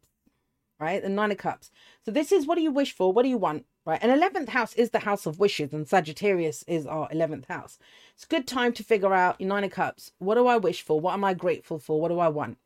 right? 0.78 1.02
The 1.02 1.08
Nine 1.08 1.32
of 1.32 1.38
Cups. 1.38 1.70
So 2.04 2.10
this 2.10 2.32
is 2.32 2.46
what 2.46 2.56
do 2.56 2.60
you 2.62 2.70
wish 2.70 2.94
for? 2.94 3.12
What 3.12 3.22
do 3.22 3.28
you 3.30 3.38
want? 3.38 3.64
Right? 3.86 4.00
And 4.02 4.12
11th 4.20 4.50
house 4.50 4.74
is 4.74 4.90
the 4.90 4.98
house 4.98 5.24
of 5.24 5.38
wishes, 5.38 5.72
and 5.72 5.88
Sagittarius 5.88 6.64
is 6.66 6.86
our 6.86 7.08
11th 7.10 7.46
house. 7.46 7.78
It's 8.14 8.24
a 8.24 8.28
good 8.28 8.46
time 8.46 8.72
to 8.74 8.84
figure 8.84 9.14
out 9.14 9.40
your 9.40 9.48
Nine 9.48 9.64
of 9.64 9.70
Cups. 9.70 10.12
What 10.18 10.34
do 10.34 10.46
I 10.48 10.56
wish 10.56 10.82
for? 10.82 11.00
What 11.00 11.14
am 11.14 11.24
I 11.24 11.32
grateful 11.32 11.78
for? 11.78 12.00
What 12.00 12.08
do 12.08 12.18
I 12.18 12.28
want? 12.28 12.58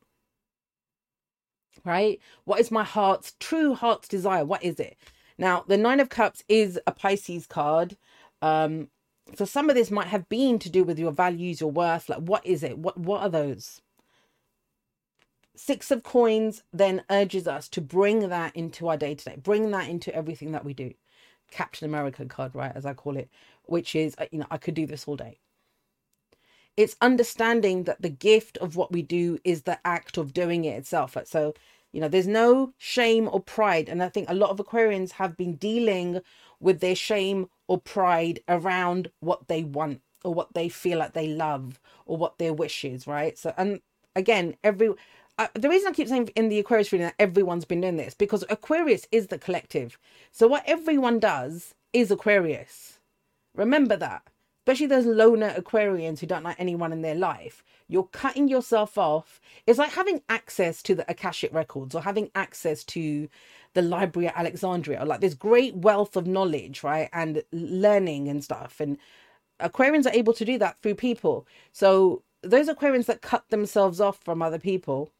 Right? 1.85 2.19
What 2.43 2.59
is 2.59 2.71
my 2.71 2.83
heart's 2.83 3.35
true 3.39 3.75
heart's 3.75 4.07
desire? 4.07 4.43
What 4.43 4.63
is 4.63 4.79
it? 4.79 4.97
Now, 5.37 5.63
the 5.67 5.77
Nine 5.77 5.99
of 5.99 6.09
Cups 6.09 6.43
is 6.49 6.79
a 6.87 6.91
Pisces 6.91 7.45
card. 7.45 7.95
Um, 8.41 8.89
so 9.35 9.45
some 9.45 9.69
of 9.69 9.75
this 9.75 9.91
might 9.91 10.07
have 10.07 10.27
been 10.27 10.59
to 10.59 10.69
do 10.69 10.83
with 10.83 10.99
your 10.99 11.11
values, 11.11 11.61
your 11.61 11.71
worth. 11.71 12.09
Like, 12.09 12.19
what 12.19 12.45
is 12.45 12.63
it? 12.63 12.77
What 12.79 12.97
what 12.97 13.21
are 13.21 13.29
those? 13.29 13.81
Six 15.55 15.91
of 15.91 16.01
coins 16.01 16.63
then 16.73 17.03
urges 17.09 17.47
us 17.47 17.69
to 17.69 17.81
bring 17.81 18.29
that 18.29 18.55
into 18.55 18.87
our 18.87 18.97
day 18.97 19.13
to 19.13 19.25
day, 19.25 19.35
bring 19.41 19.69
that 19.71 19.87
into 19.87 20.13
everything 20.13 20.51
that 20.53 20.65
we 20.65 20.73
do. 20.73 20.93
Captain 21.51 21.85
America 21.87 22.25
card, 22.25 22.55
right, 22.55 22.71
as 22.75 22.85
I 22.85 22.93
call 22.93 23.17
it, 23.17 23.29
which 23.65 23.95
is, 23.95 24.15
uh, 24.17 24.25
you 24.31 24.39
know, 24.39 24.47
I 24.51 24.57
could 24.57 24.73
do 24.73 24.87
this 24.87 25.07
all 25.07 25.15
day. 25.15 25.39
It's 26.77 26.95
understanding 27.01 27.83
that 27.83 28.01
the 28.01 28.09
gift 28.09 28.57
of 28.57 28.75
what 28.75 28.91
we 28.91 29.01
do 29.01 29.37
is 29.43 29.63
the 29.63 29.79
act 29.85 30.17
of 30.17 30.33
doing 30.33 30.65
it 30.65 30.77
itself. 30.77 31.17
So, 31.25 31.53
you 31.91 31.99
know, 31.99 32.07
there's 32.07 32.27
no 32.27 32.73
shame 32.77 33.29
or 33.31 33.41
pride. 33.41 33.89
And 33.89 34.01
I 34.01 34.09
think 34.09 34.29
a 34.29 34.33
lot 34.33 34.49
of 34.49 34.57
Aquarians 34.57 35.11
have 35.13 35.35
been 35.37 35.55
dealing 35.55 36.21
with 36.59 36.79
their 36.79 36.95
shame 36.95 37.49
or 37.67 37.79
pride 37.79 38.39
around 38.47 39.11
what 39.19 39.47
they 39.47 39.63
want 39.63 40.01
or 40.23 40.33
what 40.33 40.53
they 40.53 40.69
feel 40.69 40.99
like 40.99 41.13
they 41.13 41.27
love 41.27 41.79
or 42.05 42.17
what 42.17 42.37
their 42.37 42.53
wish 42.53 42.85
is, 42.85 43.05
right? 43.05 43.37
So, 43.37 43.53
and 43.57 43.81
again, 44.15 44.55
every 44.63 44.93
the 45.53 45.69
reason 45.69 45.89
I 45.89 45.93
keep 45.93 46.07
saying 46.07 46.29
in 46.35 46.49
the 46.49 46.59
Aquarius 46.59 46.91
reading 46.91 47.07
that 47.07 47.15
everyone's 47.19 47.65
been 47.65 47.81
doing 47.81 47.97
this 47.97 48.13
because 48.13 48.43
Aquarius 48.49 49.07
is 49.11 49.27
the 49.27 49.37
collective. 49.37 49.97
So 50.31 50.47
what 50.47 50.63
everyone 50.65 51.19
does 51.19 51.75
is 51.93 52.11
Aquarius. 52.11 52.99
Remember 53.55 53.95
that. 53.97 54.23
Especially 54.61 54.87
those 54.87 55.05
loner 55.05 55.53
Aquarians 55.53 56.19
who 56.19 56.27
don't 56.27 56.43
like 56.43 56.59
anyone 56.59 56.93
in 56.93 57.01
their 57.01 57.15
life. 57.15 57.63
You're 57.87 58.03
cutting 58.03 58.47
yourself 58.47 58.97
off. 58.97 59.41
It's 59.65 59.79
like 59.79 59.91
having 59.91 60.21
access 60.29 60.81
to 60.83 60.95
the 60.95 61.09
Akashic 61.09 61.53
records 61.53 61.95
or 61.95 62.01
having 62.01 62.29
access 62.35 62.83
to 62.85 63.27
the 63.73 63.81
Library 63.81 64.27
at 64.27 64.37
Alexandria, 64.37 65.01
or 65.01 65.05
like 65.05 65.21
this 65.21 65.33
great 65.33 65.75
wealth 65.75 66.15
of 66.15 66.27
knowledge, 66.27 66.83
right? 66.83 67.09
And 67.13 67.43
learning 67.51 68.27
and 68.27 68.43
stuff. 68.43 68.79
And 68.79 68.97
Aquarians 69.59 70.05
are 70.05 70.13
able 70.13 70.33
to 70.33 70.45
do 70.45 70.57
that 70.57 70.77
through 70.81 70.95
people. 70.95 71.47
So 71.71 72.21
those 72.43 72.67
Aquarians 72.67 73.05
that 73.05 73.21
cut 73.21 73.49
themselves 73.49 73.99
off 73.99 74.19
from 74.23 74.41
other 74.41 74.59
people 74.59 75.11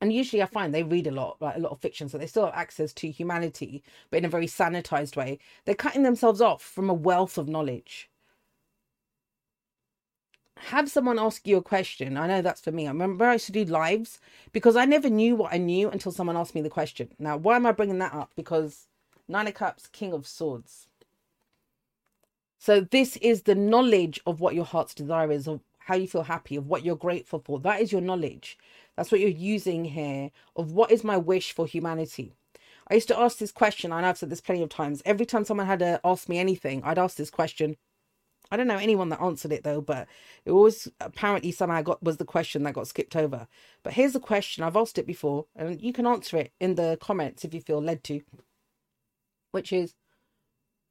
and 0.00 0.12
usually 0.12 0.42
I 0.42 0.46
find 0.46 0.74
they 0.74 0.82
read 0.82 1.06
a 1.06 1.10
lot, 1.10 1.36
like 1.40 1.56
a 1.56 1.60
lot 1.60 1.72
of 1.72 1.80
fiction, 1.80 2.08
so 2.08 2.18
they 2.18 2.26
still 2.26 2.46
have 2.46 2.54
access 2.54 2.92
to 2.94 3.10
humanity, 3.10 3.82
but 4.10 4.18
in 4.18 4.24
a 4.24 4.28
very 4.28 4.46
sanitized 4.46 5.16
way. 5.16 5.38
They're 5.64 5.74
cutting 5.74 6.02
themselves 6.02 6.40
off 6.40 6.62
from 6.62 6.90
a 6.90 6.94
wealth 6.94 7.38
of 7.38 7.48
knowledge. 7.48 8.10
Have 10.58 10.90
someone 10.90 11.18
ask 11.18 11.46
you 11.46 11.58
a 11.58 11.62
question. 11.62 12.16
I 12.16 12.26
know 12.26 12.42
that's 12.42 12.60
for 12.62 12.72
me. 12.72 12.86
I 12.86 12.90
remember 12.90 13.26
I 13.26 13.34
used 13.34 13.46
to 13.46 13.52
do 13.52 13.64
lives 13.64 14.18
because 14.52 14.74
I 14.74 14.84
never 14.84 15.10
knew 15.10 15.36
what 15.36 15.52
I 15.52 15.58
knew 15.58 15.90
until 15.90 16.12
someone 16.12 16.36
asked 16.36 16.54
me 16.54 16.62
the 16.62 16.70
question. 16.70 17.10
Now, 17.18 17.36
why 17.36 17.56
am 17.56 17.66
I 17.66 17.72
bringing 17.72 17.98
that 17.98 18.14
up? 18.14 18.32
Because 18.36 18.86
Nine 19.28 19.48
of 19.48 19.54
Cups, 19.54 19.86
King 19.88 20.12
of 20.12 20.26
Swords. 20.26 20.88
So 22.58 22.80
this 22.80 23.16
is 23.18 23.42
the 23.42 23.54
knowledge 23.54 24.20
of 24.26 24.40
what 24.40 24.54
your 24.54 24.64
heart's 24.64 24.94
desire 24.94 25.30
is, 25.30 25.46
of 25.46 25.60
how 25.78 25.94
you 25.94 26.08
feel 26.08 26.22
happy, 26.22 26.56
of 26.56 26.66
what 26.66 26.84
you're 26.84 26.96
grateful 26.96 27.40
for. 27.44 27.60
That 27.60 27.80
is 27.80 27.92
your 27.92 28.00
knowledge. 28.00 28.58
That's 28.96 29.12
what 29.12 29.20
you're 29.20 29.30
using 29.30 29.84
here 29.84 30.30
of 30.54 30.72
what 30.72 30.90
is 30.90 31.04
my 31.04 31.16
wish 31.16 31.52
for 31.52 31.66
humanity. 31.66 32.34
I 32.88 32.94
used 32.94 33.08
to 33.08 33.18
ask 33.18 33.38
this 33.38 33.52
question, 33.52 33.92
and 33.92 34.06
I've 34.06 34.18
said 34.18 34.30
this 34.30 34.40
plenty 34.40 34.62
of 34.62 34.68
times. 34.68 35.02
Every 35.04 35.26
time 35.26 35.44
someone 35.44 35.66
had 35.66 35.80
to 35.80 36.00
ask 36.04 36.28
me 36.28 36.38
anything, 36.38 36.82
I'd 36.84 36.98
ask 36.98 37.16
this 37.16 37.30
question. 37.30 37.76
I 38.50 38.56
don't 38.56 38.68
know 38.68 38.78
anyone 38.78 39.08
that 39.08 39.20
answered 39.20 39.52
it 39.52 39.64
though, 39.64 39.80
but 39.80 40.06
it 40.44 40.52
was 40.52 40.88
apparently 41.00 41.50
somehow 41.50 41.82
got 41.82 42.02
was 42.02 42.18
the 42.18 42.24
question 42.24 42.62
that 42.62 42.74
got 42.74 42.86
skipped 42.86 43.16
over. 43.16 43.48
But 43.82 43.94
here's 43.94 44.12
the 44.12 44.20
question. 44.20 44.62
I've 44.62 44.76
asked 44.76 44.98
it 44.98 45.06
before, 45.06 45.46
and 45.56 45.82
you 45.82 45.92
can 45.92 46.06
answer 46.06 46.36
it 46.36 46.52
in 46.60 46.76
the 46.76 46.96
comments 47.00 47.44
if 47.44 47.52
you 47.52 47.60
feel 47.60 47.82
led 47.82 48.04
to. 48.04 48.22
Which 49.50 49.72
is 49.72 49.94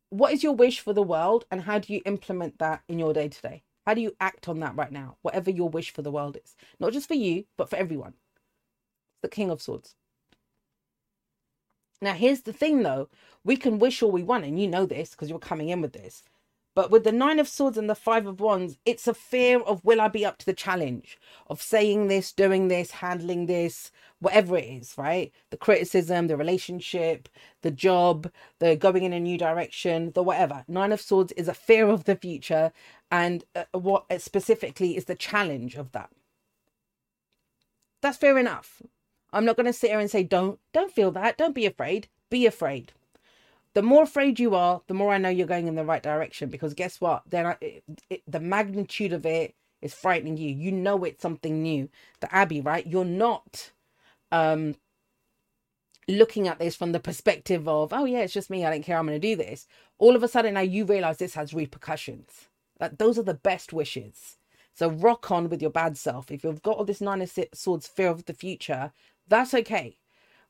what 0.10 0.34
is 0.34 0.44
your 0.44 0.54
wish 0.54 0.80
for 0.80 0.94
the 0.94 1.04
world 1.04 1.46
and 1.52 1.62
how 1.62 1.80
do 1.80 1.94
you 1.94 2.02
implement 2.06 2.60
that 2.60 2.84
in 2.88 3.00
your 3.00 3.14
day 3.14 3.30
to 3.30 3.42
day? 3.42 3.64
How 3.86 3.94
do 3.94 4.02
you 4.02 4.16
act 4.20 4.50
on 4.50 4.60
that 4.62 4.76
right 4.76 4.92
now? 4.92 5.18
Whatever 5.22 5.52
your 5.52 5.70
wish 5.70 5.92
for 5.92 6.02
the 6.02 6.12
world 6.12 6.38
is. 6.44 6.56
Not 6.80 6.94
just 6.94 7.08
for 7.08 7.14
you, 7.14 7.46
but 7.58 7.70
for 7.70 7.76
everyone. 7.76 8.14
It's 9.14 9.22
the 9.22 9.30
King 9.30 9.52
of 9.52 9.62
Swords. 9.62 9.96
Now, 12.02 12.14
here's 12.14 12.42
the 12.42 12.54
thing 12.54 12.84
though 12.84 13.10
we 13.44 13.56
can 13.58 13.80
wish 13.80 14.02
all 14.02 14.12
we 14.12 14.24
want, 14.24 14.46
and 14.46 14.60
you 14.60 14.68
know 14.68 14.86
this 14.86 15.12
because 15.12 15.30
you're 15.30 15.40
coming 15.40 15.70
in 15.70 15.82
with 15.82 15.94
this. 15.94 16.24
But 16.76 16.92
with 16.92 17.06
the 17.06 17.14
Nine 17.14 17.40
of 17.40 17.48
Swords 17.48 17.78
and 17.78 17.90
the 17.90 17.96
Five 17.96 18.28
of 18.28 18.42
Wands, 18.42 18.78
it's 18.86 19.08
a 19.08 19.14
fear 19.14 19.62
of 19.62 19.84
will 19.86 20.02
I 20.02 20.10
be 20.10 20.26
up 20.26 20.38
to 20.40 20.46
the 20.46 20.54
challenge 20.54 21.18
of 21.48 21.62
saying 21.62 22.10
this, 22.10 22.34
doing 22.34 22.68
this, 22.68 22.92
handling 22.92 23.46
this, 23.46 23.94
whatever 24.20 24.58
it 24.58 24.66
is, 24.66 24.98
right? 24.98 25.32
The 25.52 25.58
criticism, 25.58 26.28
the 26.28 26.36
relationship, 26.36 27.30
the 27.62 27.72
job, 27.72 28.30
the 28.60 28.76
going 28.76 29.04
in 29.04 29.14
a 29.14 29.22
new 29.22 29.38
direction, 29.38 30.12
the 30.12 30.22
whatever. 30.22 30.66
Nine 30.68 30.92
of 30.92 31.00
Swords 31.00 31.32
is 31.34 31.48
a 31.48 31.54
fear 31.54 31.88
of 31.88 32.04
the 32.04 32.18
future, 32.18 32.74
and 33.10 33.46
uh, 33.56 33.64
what 33.72 34.06
specifically 34.22 34.98
is 34.98 35.06
the 35.06 35.16
challenge 35.16 35.76
of 35.76 35.94
that. 35.94 36.10
That's 38.02 38.18
fair 38.18 38.38
enough. 38.38 38.82
I'm 39.32 39.46
not 39.46 39.56
going 39.56 39.66
to 39.66 39.74
sit 39.74 39.92
here 39.92 40.00
and 40.00 40.12
say 40.12 40.24
don't 40.24 40.60
don't 40.74 40.92
feel 40.92 41.12
that. 41.12 41.38
Don't 41.38 41.56
be 41.56 41.66
afraid. 41.66 42.10
Be 42.30 42.46
afraid 42.46 42.92
the 43.76 43.84
more 43.84 44.04
afraid 44.04 44.40
you 44.40 44.56
are, 44.56 44.82
the 44.88 44.96
more 44.96 45.14
I 45.14 45.20
know 45.20 45.30
you're 45.30 45.48
going 45.48 45.68
in 45.68 45.76
the 45.76 45.86
right 45.86 46.02
direction. 46.02 46.50
Because 46.50 46.74
guess 46.74 47.02
what? 47.02 47.24
Then 47.30 47.46
I, 47.46 47.58
it, 47.62 47.84
it, 48.10 48.24
the 48.28 48.40
magnitude 48.40 49.14
of 49.14 49.26
it 49.26 49.54
is 49.82 49.94
frightening 49.94 50.38
you. 50.38 50.50
You 50.50 50.72
know 50.72 51.04
it's 51.04 51.22
something 51.22 51.62
new. 51.62 51.90
The 52.22 52.34
Abbey, 52.34 52.62
right? 52.62 52.88
You're 52.88 53.06
not 53.06 53.72
um, 54.32 54.76
looking 56.08 56.48
at 56.48 56.58
this 56.58 56.76
from 56.76 56.94
the 56.94 57.02
perspective 57.02 57.68
of, 57.68 57.94
oh 57.94 58.06
yeah, 58.06 58.22
it's 58.22 58.34
just 58.34 58.50
me. 58.50 58.66
I 58.66 58.72
don't 58.72 58.84
care. 58.84 58.98
I'm 58.98 59.08
going 59.08 59.20
to 59.20 59.28
do 59.28 59.36
this. 59.36 59.68
All 60.00 60.16
of 60.16 60.24
a 60.24 60.28
sudden 60.30 60.54
now 60.54 60.62
you 60.62 60.86
realize 60.86 61.18
this 61.18 61.36
has 61.36 61.54
repercussions. 61.54 62.48
That 62.80 62.98
those 62.98 63.20
are 63.20 63.24
the 63.24 63.34
best 63.34 63.74
wishes. 63.74 64.38
So 64.74 64.90
rock 64.90 65.32
on 65.32 65.50
with 65.50 65.62
your 65.62 65.72
bad 65.72 65.98
self. 65.98 66.32
If 66.32 66.44
you've 66.44 66.62
got 66.64 66.78
all 66.78 66.86
this 66.86 67.02
nine 67.02 67.22
of 67.22 67.32
swords 67.54 67.88
fear 67.88 68.10
of 68.10 68.26
the 68.26 68.34
future, 68.34 68.92
that's 69.28 69.54
okay, 69.54 69.98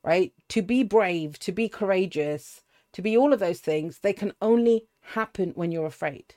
right? 0.04 0.32
To 0.50 0.62
be 0.62 0.84
brave, 0.84 1.38
to 1.40 1.52
be 1.52 1.68
courageous 1.68 2.62
to 2.96 3.02
be 3.02 3.14
all 3.14 3.34
of 3.34 3.40
those 3.40 3.60
things, 3.60 3.98
they 3.98 4.14
can 4.14 4.32
only 4.40 4.86
happen 5.02 5.52
when 5.54 5.70
you're 5.70 5.84
afraid. 5.84 6.34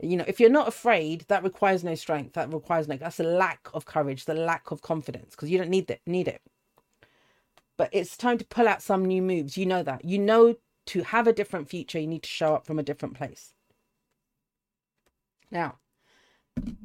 You 0.00 0.16
know, 0.16 0.24
if 0.28 0.38
you're 0.38 0.48
not 0.48 0.68
afraid, 0.68 1.24
that 1.26 1.42
requires 1.42 1.82
no 1.82 1.96
strength. 1.96 2.34
That 2.34 2.52
requires 2.52 2.86
no. 2.86 2.96
That's 2.96 3.18
a 3.18 3.24
lack 3.24 3.66
of 3.74 3.86
courage, 3.86 4.24
the 4.24 4.32
lack 4.32 4.70
of 4.70 4.82
confidence, 4.82 5.34
because 5.34 5.50
you 5.50 5.58
don't 5.58 5.68
need 5.68 5.90
it. 5.90 6.00
Need 6.06 6.28
it. 6.28 6.40
But 7.76 7.90
it's 7.90 8.16
time 8.16 8.38
to 8.38 8.44
pull 8.44 8.68
out 8.68 8.82
some 8.82 9.04
new 9.04 9.20
moves. 9.20 9.58
You 9.58 9.66
know 9.66 9.82
that. 9.82 10.04
You 10.04 10.20
know 10.20 10.54
to 10.86 11.02
have 11.02 11.26
a 11.26 11.32
different 11.32 11.68
future, 11.68 11.98
you 11.98 12.06
need 12.06 12.22
to 12.22 12.28
show 12.28 12.54
up 12.54 12.66
from 12.66 12.78
a 12.78 12.84
different 12.84 13.14
place. 13.16 13.52
Now, 15.50 15.78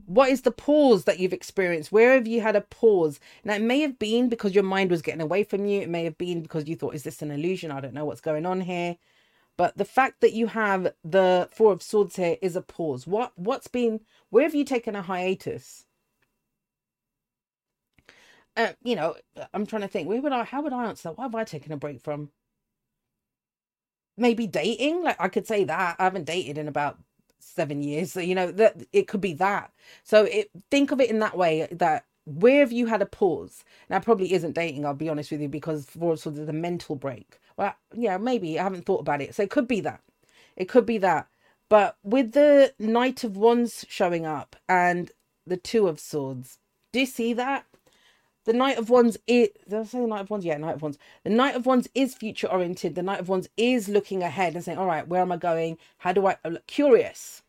what 0.08 0.32
is 0.32 0.42
the 0.42 0.52
pause 0.52 1.04
that 1.04 1.20
you've 1.20 1.32
experienced? 1.32 1.92
Where 1.92 2.16
have 2.16 2.28
you 2.28 2.42
had 2.42 2.56
a 2.56 2.62
pause? 2.62 3.20
Now, 3.44 3.54
it 3.54 3.62
may 3.62 3.82
have 3.82 4.00
been 4.00 4.30
because 4.30 4.56
your 4.56 4.64
mind 4.64 4.90
was 4.90 5.04
getting 5.04 5.22
away 5.22 5.44
from 5.44 5.68
you. 5.68 5.82
It 5.82 5.90
may 5.90 6.06
have 6.06 6.18
been 6.18 6.42
because 6.42 6.68
you 6.68 6.76
thought, 6.76 6.96
is 6.96 7.04
this 7.04 7.22
an 7.22 7.30
illusion? 7.30 7.70
I 7.70 7.82
don't 7.82 7.94
know 7.94 8.06
what's 8.06 8.20
going 8.20 8.48
on 8.48 8.62
here. 8.62 8.98
But 9.58 9.78
the 9.78 9.86
fact 9.86 10.22
that 10.22 10.34
you 10.34 10.48
have 10.48 10.94
the 11.04 11.50
Four 11.52 11.74
of 11.74 11.84
Swords 11.84 12.16
here 12.16 12.38
is 12.42 12.56
a 12.56 12.62
pause. 12.62 13.08
What 13.08 13.34
what's 13.38 13.68
been 13.68 14.02
where 14.30 14.44
have 14.44 14.56
you 14.56 14.66
taken 14.66 14.96
a 14.96 15.02
hiatus? 15.04 15.86
Uh, 18.58 18.74
you 18.84 18.96
know, 18.96 19.16
I'm 19.54 19.66
trying 19.66 19.84
to 19.84 19.88
think. 19.88 20.08
Where 20.10 20.22
would 20.22 20.32
I? 20.34 20.44
How 20.44 20.62
would 20.62 20.74
I 20.74 20.86
answer 20.86 21.10
that? 21.10 21.18
Why 21.18 21.26
have 21.26 21.36
I 21.36 21.44
taken 21.44 21.72
a 21.72 21.78
break 21.78 22.02
from? 22.02 22.32
Maybe 24.18 24.48
dating. 24.48 25.04
Like 25.04 25.20
I 25.20 25.30
could 25.30 25.48
say 25.48 25.64
that 25.66 25.96
I 26.00 26.04
haven't 26.04 26.26
dated 26.26 26.58
in 26.58 26.68
about 26.68 27.00
seven 27.40 27.82
years. 27.82 28.14
So, 28.14 28.20
you 28.22 28.36
know, 28.36 28.52
that 28.54 28.84
it 28.94 29.08
could 29.08 29.22
be 29.22 29.34
that. 29.36 29.72
So 30.04 30.26
it 30.26 30.52
think 30.72 30.92
of 30.92 31.02
it 31.02 31.10
in 31.10 31.20
that 31.20 31.38
way 31.38 31.68
that 31.72 32.06
where 32.26 32.62
have 32.62 32.72
you 32.72 32.88
had 32.88 33.02
a 33.02 33.08
pause? 33.08 33.66
Now 33.90 34.00
probably 34.00 34.34
isn't 34.34 34.54
dating, 34.54 34.86
I'll 34.86 34.94
be 34.96 35.10
honest 35.10 35.32
with 35.32 35.42
you, 35.42 35.50
because 35.50 35.86
for 35.88 36.18
sort 36.18 36.38
of 36.40 36.48
the 36.48 36.54
mental 36.54 36.96
break. 36.96 37.41
Well, 37.58 37.76
yeah, 37.94 38.18
maybe 38.18 38.60
I 38.60 38.64
haven't 38.64 38.86
thought 38.86 39.02
about 39.02 39.22
it. 39.22 39.36
So 39.36 39.44
it 39.44 39.50
could 39.50 39.68
be 39.68 39.82
that. 39.82 40.02
It 40.56 40.70
could 40.70 40.86
be 40.86 40.98
that. 41.00 41.28
But 41.70 41.98
with 42.04 42.34
the 42.34 42.74
Knight 42.80 43.24
of 43.24 43.38
Wands 43.38 43.86
showing 43.88 44.26
up 44.26 44.56
and 44.68 45.12
the 45.46 45.58
Two 45.58 45.88
of 45.88 46.00
Swords, 46.00 46.60
do 46.92 47.00
you 47.00 47.06
see 47.06 47.34
that? 47.34 47.66
The 48.46 48.54
Knight 48.54 48.78
of 48.78 48.90
Wands 48.90 49.18
is. 49.28 49.50
Did 49.70 49.80
I 49.80 49.84
say 49.84 50.02
the 50.02 50.08
Knight 50.08 50.22
of 50.22 50.30
Wands? 50.30 50.46
Yeah, 50.46 50.58
Knight 50.58 50.76
of 50.76 50.82
Wands. 50.82 50.98
The 51.24 51.30
Knight 51.30 51.56
of 51.56 51.66
Wands 51.66 51.88
is 51.94 52.16
future 52.16 52.48
oriented. 52.48 52.96
The 52.96 53.04
Knight 53.04 53.20
of 53.20 53.30
Wands 53.30 53.48
is 53.56 53.88
looking 53.88 54.24
ahead 54.24 54.56
and 54.56 54.64
saying, 54.64 54.80
"All 54.80 54.88
right, 54.88 55.08
where 55.08 55.22
am 55.22 55.32
I 55.32 55.38
going? 55.38 55.78
How 56.00 56.12
do 56.12 56.26
I?" 56.26 56.38
Uh, 56.44 56.56
curious. 56.68 57.44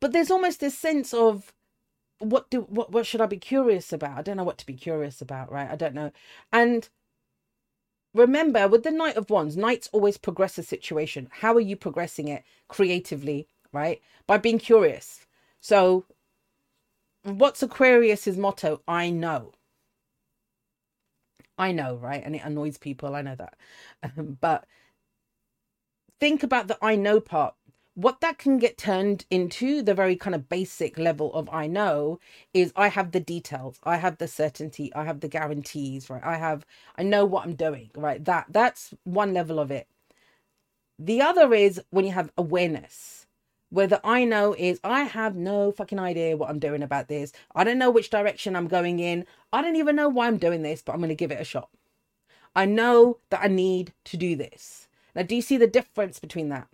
But 0.00 0.12
there's 0.12 0.30
almost 0.30 0.60
this 0.60 0.76
sense 0.76 1.12
of 1.12 1.52
what 2.18 2.50
do 2.50 2.62
what 2.62 2.90
what 2.92 3.06
should 3.06 3.20
I 3.20 3.26
be 3.26 3.38
curious 3.38 3.92
about? 3.92 4.18
I 4.18 4.22
don't 4.22 4.36
know 4.36 4.44
what 4.44 4.58
to 4.58 4.66
be 4.66 4.74
curious 4.74 5.20
about, 5.20 5.52
right? 5.52 5.70
I 5.70 5.76
don't 5.76 5.94
know. 5.94 6.12
And 6.52 6.88
remember 8.18 8.68
with 8.68 8.82
the 8.82 8.90
Knight 8.90 9.16
of 9.16 9.30
Wands, 9.30 9.56
Knights 9.56 9.88
always 9.92 10.18
progress 10.18 10.58
a 10.58 10.62
situation. 10.62 11.28
How 11.30 11.54
are 11.54 11.60
you 11.60 11.76
progressing 11.76 12.28
it 12.28 12.44
creatively, 12.68 13.48
right? 13.72 14.00
By 14.26 14.38
being 14.38 14.58
curious. 14.58 15.26
So, 15.60 16.04
what's 17.22 17.62
Aquarius's 17.62 18.36
motto? 18.36 18.82
I 18.86 19.10
know. 19.10 19.52
I 21.58 21.72
know, 21.72 21.96
right? 21.96 22.22
And 22.24 22.36
it 22.36 22.42
annoys 22.44 22.78
people. 22.78 23.14
I 23.14 23.22
know 23.22 23.36
that. 23.36 23.56
But 24.40 24.64
think 26.20 26.42
about 26.42 26.68
the 26.68 26.78
I 26.82 26.96
know 26.96 27.20
part. 27.20 27.54
What 27.98 28.20
that 28.20 28.38
can 28.38 28.58
get 28.58 28.78
turned 28.78 29.26
into, 29.28 29.82
the 29.82 29.92
very 29.92 30.14
kind 30.14 30.36
of 30.36 30.48
basic 30.48 30.98
level 30.98 31.34
of 31.34 31.48
I 31.52 31.66
know, 31.66 32.20
is 32.54 32.72
I 32.76 32.86
have 32.86 33.10
the 33.10 33.18
details, 33.18 33.80
I 33.82 33.96
have 33.96 34.18
the 34.18 34.28
certainty, 34.28 34.94
I 34.94 35.02
have 35.02 35.18
the 35.18 35.26
guarantees, 35.26 36.08
right? 36.08 36.22
I 36.24 36.36
have, 36.36 36.64
I 36.96 37.02
know 37.02 37.24
what 37.24 37.44
I'm 37.44 37.56
doing, 37.56 37.90
right? 37.96 38.24
That 38.24 38.46
that's 38.50 38.94
one 39.02 39.34
level 39.34 39.58
of 39.58 39.72
it. 39.72 39.88
The 40.96 41.20
other 41.20 41.52
is 41.52 41.80
when 41.90 42.04
you 42.04 42.12
have 42.12 42.30
awareness 42.38 43.26
where 43.70 43.88
the 43.88 44.00
I 44.06 44.22
know 44.22 44.54
is 44.56 44.78
I 44.84 45.02
have 45.02 45.34
no 45.34 45.72
fucking 45.72 45.98
idea 45.98 46.36
what 46.36 46.50
I'm 46.50 46.60
doing 46.60 46.84
about 46.84 47.08
this. 47.08 47.32
I 47.56 47.64
don't 47.64 47.78
know 47.78 47.90
which 47.90 48.10
direction 48.10 48.54
I'm 48.54 48.68
going 48.68 49.00
in. 49.00 49.26
I 49.52 49.60
don't 49.60 49.74
even 49.74 49.96
know 49.96 50.08
why 50.08 50.28
I'm 50.28 50.38
doing 50.38 50.62
this, 50.62 50.82
but 50.82 50.92
I'm 50.92 51.00
going 51.00 51.08
to 51.08 51.16
give 51.16 51.32
it 51.32 51.40
a 51.40 51.44
shot. 51.44 51.68
I 52.54 52.64
know 52.64 53.18
that 53.30 53.42
I 53.42 53.48
need 53.48 53.92
to 54.04 54.16
do 54.16 54.36
this. 54.36 54.86
Now, 55.16 55.22
do 55.22 55.34
you 55.34 55.42
see 55.42 55.56
the 55.56 55.66
difference 55.66 56.20
between 56.20 56.48
that? 56.50 56.68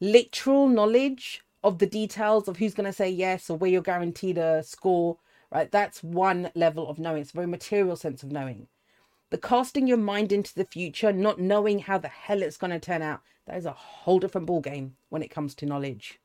Literal 0.00 0.68
knowledge 0.68 1.42
of 1.62 1.78
the 1.78 1.86
details 1.86 2.46
of 2.46 2.58
who's 2.58 2.74
going 2.74 2.86
to 2.86 2.92
say 2.92 3.08
yes 3.08 3.48
or 3.48 3.56
where 3.56 3.70
you're 3.70 3.82
guaranteed 3.82 4.38
a 4.38 4.62
score, 4.62 5.18
right? 5.50 5.70
That's 5.70 6.02
one 6.02 6.50
level 6.54 6.88
of 6.88 6.98
knowing. 6.98 7.22
It's 7.22 7.30
a 7.30 7.34
very 7.34 7.46
material 7.46 7.96
sense 7.96 8.22
of 8.22 8.30
knowing. 8.30 8.68
The 9.30 9.38
casting 9.38 9.86
your 9.86 9.96
mind 9.96 10.30
into 10.30 10.54
the 10.54 10.66
future, 10.66 11.12
not 11.12 11.40
knowing 11.40 11.80
how 11.80 11.98
the 11.98 12.08
hell 12.08 12.42
it's 12.42 12.56
going 12.56 12.72
to 12.72 12.78
turn 12.78 13.02
out, 13.02 13.22
that 13.46 13.56
is 13.56 13.66
a 13.66 13.72
whole 13.72 14.18
different 14.18 14.46
ball 14.46 14.60
game 14.60 14.96
when 15.08 15.22
it 15.22 15.30
comes 15.30 15.54
to 15.56 15.66
knowledge. 15.66 16.20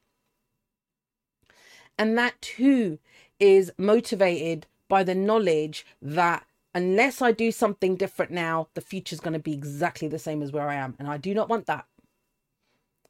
And 1.97 2.17
that 2.17 2.41
too 2.41 2.99
is 3.39 3.71
motivated 3.77 4.67
by 4.87 5.03
the 5.03 5.15
knowledge 5.15 5.85
that 6.01 6.45
unless 6.73 7.21
I 7.21 7.31
do 7.31 7.51
something 7.51 7.95
different 7.95 8.31
now, 8.31 8.67
the 8.73 8.81
future 8.81 9.13
is 9.13 9.19
going 9.19 9.33
to 9.33 9.39
be 9.39 9.53
exactly 9.53 10.07
the 10.07 10.19
same 10.19 10.41
as 10.41 10.51
where 10.51 10.69
I 10.69 10.75
am. 10.75 10.95
And 10.99 11.07
I 11.07 11.17
do 11.17 11.33
not 11.33 11.49
want 11.49 11.65
that. 11.65 11.85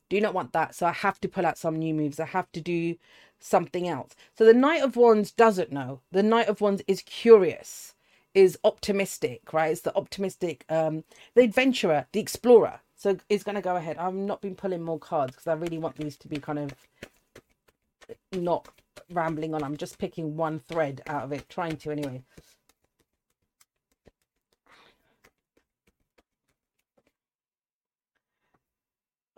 Do 0.10 0.20
not 0.20 0.34
want 0.34 0.54
that. 0.54 0.76
So 0.76 0.88
I 0.88 0.92
have 0.92 1.20
to 1.22 1.28
pull 1.28 1.46
out 1.46 1.58
some 1.58 1.78
new 1.78 1.94
moves. 1.94 2.20
I 2.20 2.26
have 2.26 2.52
to 2.54 2.62
do 2.62 2.96
something 3.40 3.88
else. 3.88 4.16
So 4.38 4.46
the 4.46 4.54
Knight 4.54 4.82
of 4.82 4.96
Wands 4.96 5.32
doesn't 5.32 5.72
know. 5.72 6.02
The 6.12 6.24
Knight 6.24 6.48
of 6.48 6.62
Wands 6.62 6.82
is 6.88 7.02
curious, 7.04 7.96
is 8.34 8.58
optimistic, 8.64 9.54
right? 9.54 9.72
It's 9.72 9.82
the 9.82 9.96
optimistic, 9.96 10.66
um, 10.70 11.04
the 11.36 11.44
adventurer, 11.44 12.08
the 12.12 12.20
explorer. 12.20 12.82
So 12.96 13.18
it's 13.30 13.44
going 13.44 13.56
to 13.56 13.62
go 13.62 13.78
ahead. 13.78 13.98
I've 13.98 14.14
not 14.14 14.42
been 14.42 14.56
pulling 14.56 14.84
more 14.84 15.00
cards 15.00 15.32
because 15.32 15.48
I 15.48 15.54
really 15.54 15.78
want 15.78 15.96
these 15.96 16.18
to 16.18 16.28
be 16.28 16.38
kind 16.38 16.60
of 16.60 16.74
not 18.34 18.68
rambling 19.12 19.56
on. 19.56 19.64
I'm 19.64 19.78
just 19.78 19.98
picking 19.98 20.36
one 20.36 20.60
thread 20.68 21.02
out 21.08 21.24
of 21.24 21.32
it, 21.32 21.48
trying 21.48 21.78
to 21.78 21.92
anyway. 21.92 22.24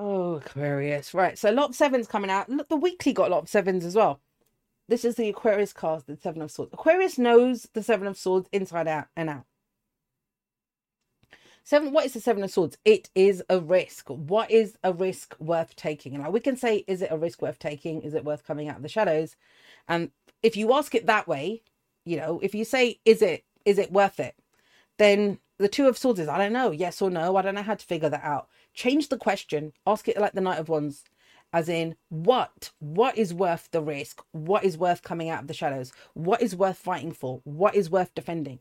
Oh, 0.04 0.38
Aquarius. 0.38 1.14
Right. 1.14 1.38
So 1.38 1.52
a 1.52 1.54
lot 1.54 1.70
of 1.70 1.76
sevens 1.76 2.08
coming 2.08 2.32
out. 2.32 2.50
Look, 2.50 2.70
the 2.70 2.76
weekly 2.76 3.14
got 3.14 3.28
a 3.28 3.32
lot 3.32 3.44
of 3.44 3.50
sevens 3.50 3.86
as 3.86 3.96
well. 3.96 4.20
This 4.88 5.06
is 5.06 5.14
the 5.14 5.30
Aquarius 5.30 5.74
card, 5.74 6.04
the 6.08 6.18
Seven 6.18 6.42
of 6.42 6.50
Swords. 6.52 6.74
Aquarius 6.74 7.20
knows 7.20 7.68
the 7.74 7.84
Seven 7.84 8.08
of 8.08 8.18
Swords 8.18 8.50
inside 8.52 8.88
out 8.88 9.10
and 9.16 9.30
out. 9.30 9.46
Seven, 11.64 11.94
what 11.94 12.04
is 12.08 12.14
the 12.14 12.20
Seven 12.20 12.44
of 12.44 12.50
Swords? 12.50 12.80
It 12.84 13.12
is 13.14 13.44
a 13.48 13.60
risk. 13.60 14.10
What 14.10 14.50
is 14.50 14.76
a 14.84 14.92
risk 14.92 15.36
worth 15.40 15.76
taking? 15.76 16.16
And 16.16 16.24
like 16.24 16.34
we 16.34 16.40
can 16.40 16.58
say, 16.58 16.84
is 16.88 17.04
it 17.04 17.12
a 17.12 17.18
risk 17.18 17.44
worth 17.44 17.60
taking? 17.60 18.02
Is 18.02 18.16
it 18.16 18.26
worth 18.26 18.44
coming 18.44 18.70
out 18.70 18.78
of 18.78 18.82
the 18.82 18.90
shadows? 18.90 19.36
And 19.88 20.10
if 20.42 20.58
you 20.58 20.74
ask 20.74 20.96
it 20.96 21.06
that 21.06 21.28
way, 21.28 21.62
you 22.06 22.18
know, 22.18 22.40
if 22.42 22.56
you 22.56 22.66
say, 22.66 23.00
is 23.06 23.22
it, 23.22 23.46
is 23.66 23.78
it 23.78 23.92
worth 23.92 24.20
it? 24.20 24.36
Then 24.98 25.38
the 25.60 25.70
Two 25.70 25.88
of 25.88 25.96
Swords 25.96 26.20
is, 26.20 26.28
I 26.28 26.40
don't 26.40 26.54
know, 26.54 26.72
yes 26.72 27.04
or 27.04 27.12
no. 27.12 27.36
I 27.36 27.44
don't 27.44 27.56
know 27.56 27.62
how 27.62 27.76
to 27.76 27.86
figure 27.86 28.10
that 28.10 28.24
out. 28.24 28.50
Change 28.74 29.10
the 29.10 29.18
question. 29.18 29.74
Ask 29.86 30.08
it 30.08 30.20
like 30.20 30.34
the 30.34 30.42
Knight 30.42 30.60
of 30.60 30.70
Wands, 30.70 31.04
as 31.54 31.70
in, 31.70 31.96
what? 32.10 32.72
What 32.80 33.18
is 33.18 33.34
worth 33.34 33.70
the 33.72 33.82
risk? 33.82 34.22
What 34.32 34.64
is 34.64 34.78
worth 34.78 35.02
coming 35.04 35.30
out 35.30 35.42
of 35.42 35.48
the 35.48 35.54
shadows? 35.54 35.92
What 36.14 36.42
is 36.42 36.56
worth 36.56 36.78
fighting 36.78 37.12
for? 37.12 37.42
What 37.44 37.76
is 37.76 37.90
worth 37.90 38.14
defending? 38.16 38.60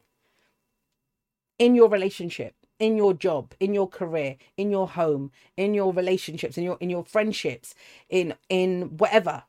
In 1.59 1.75
your 1.75 1.89
relationship, 1.89 2.55
in 2.81 2.97
your 2.97 3.13
job 3.15 3.55
in 3.61 3.75
your 3.75 3.87
career 3.87 4.37
in 4.57 4.71
your 4.71 4.89
home 4.89 5.31
in 5.57 5.75
your 5.75 5.93
relationships 5.93 6.57
in 6.59 6.65
your 6.65 6.79
in 6.81 6.91
your 6.91 7.05
friendships 7.05 7.75
in 8.09 8.35
in 8.49 8.97
whatever 8.97 9.45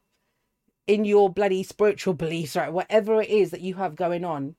in 0.86 1.06
your 1.06 1.30
bloody 1.30 1.64
spiritual 1.64 2.14
beliefs 2.14 2.56
right 2.56 2.74
whatever 2.74 3.22
it 3.22 3.30
is 3.30 3.52
that 3.52 3.62
you 3.62 3.76
have 3.76 3.96
going 3.96 4.26
on 4.26 4.56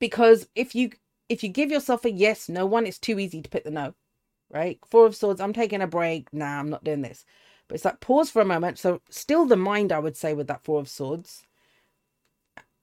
because 0.00 0.48
if 0.56 0.74
you 0.74 0.90
if 1.32 1.42
you 1.42 1.48
give 1.48 1.70
yourself 1.70 2.04
a 2.04 2.10
yes 2.10 2.48
no 2.48 2.66
one 2.66 2.86
it's 2.86 2.98
too 2.98 3.18
easy 3.18 3.42
to 3.42 3.50
pick 3.50 3.64
the 3.64 3.70
no 3.70 3.94
right 4.50 4.78
four 4.86 5.06
of 5.06 5.16
swords 5.16 5.40
i'm 5.40 5.52
taking 5.52 5.82
a 5.82 5.86
break 5.86 6.32
nah 6.32 6.58
i'm 6.58 6.70
not 6.70 6.84
doing 6.84 7.02
this 7.02 7.24
but 7.68 7.74
it's 7.74 7.84
like 7.84 8.00
pause 8.00 8.30
for 8.30 8.42
a 8.42 8.46
moment 8.46 8.78
so 8.78 9.00
still 9.10 9.44
the 9.44 9.56
mind 9.56 9.92
i 9.92 9.98
would 9.98 10.16
say 10.16 10.34
with 10.34 10.46
that 10.46 10.64
four 10.64 10.80
of 10.80 10.88
swords 10.88 11.42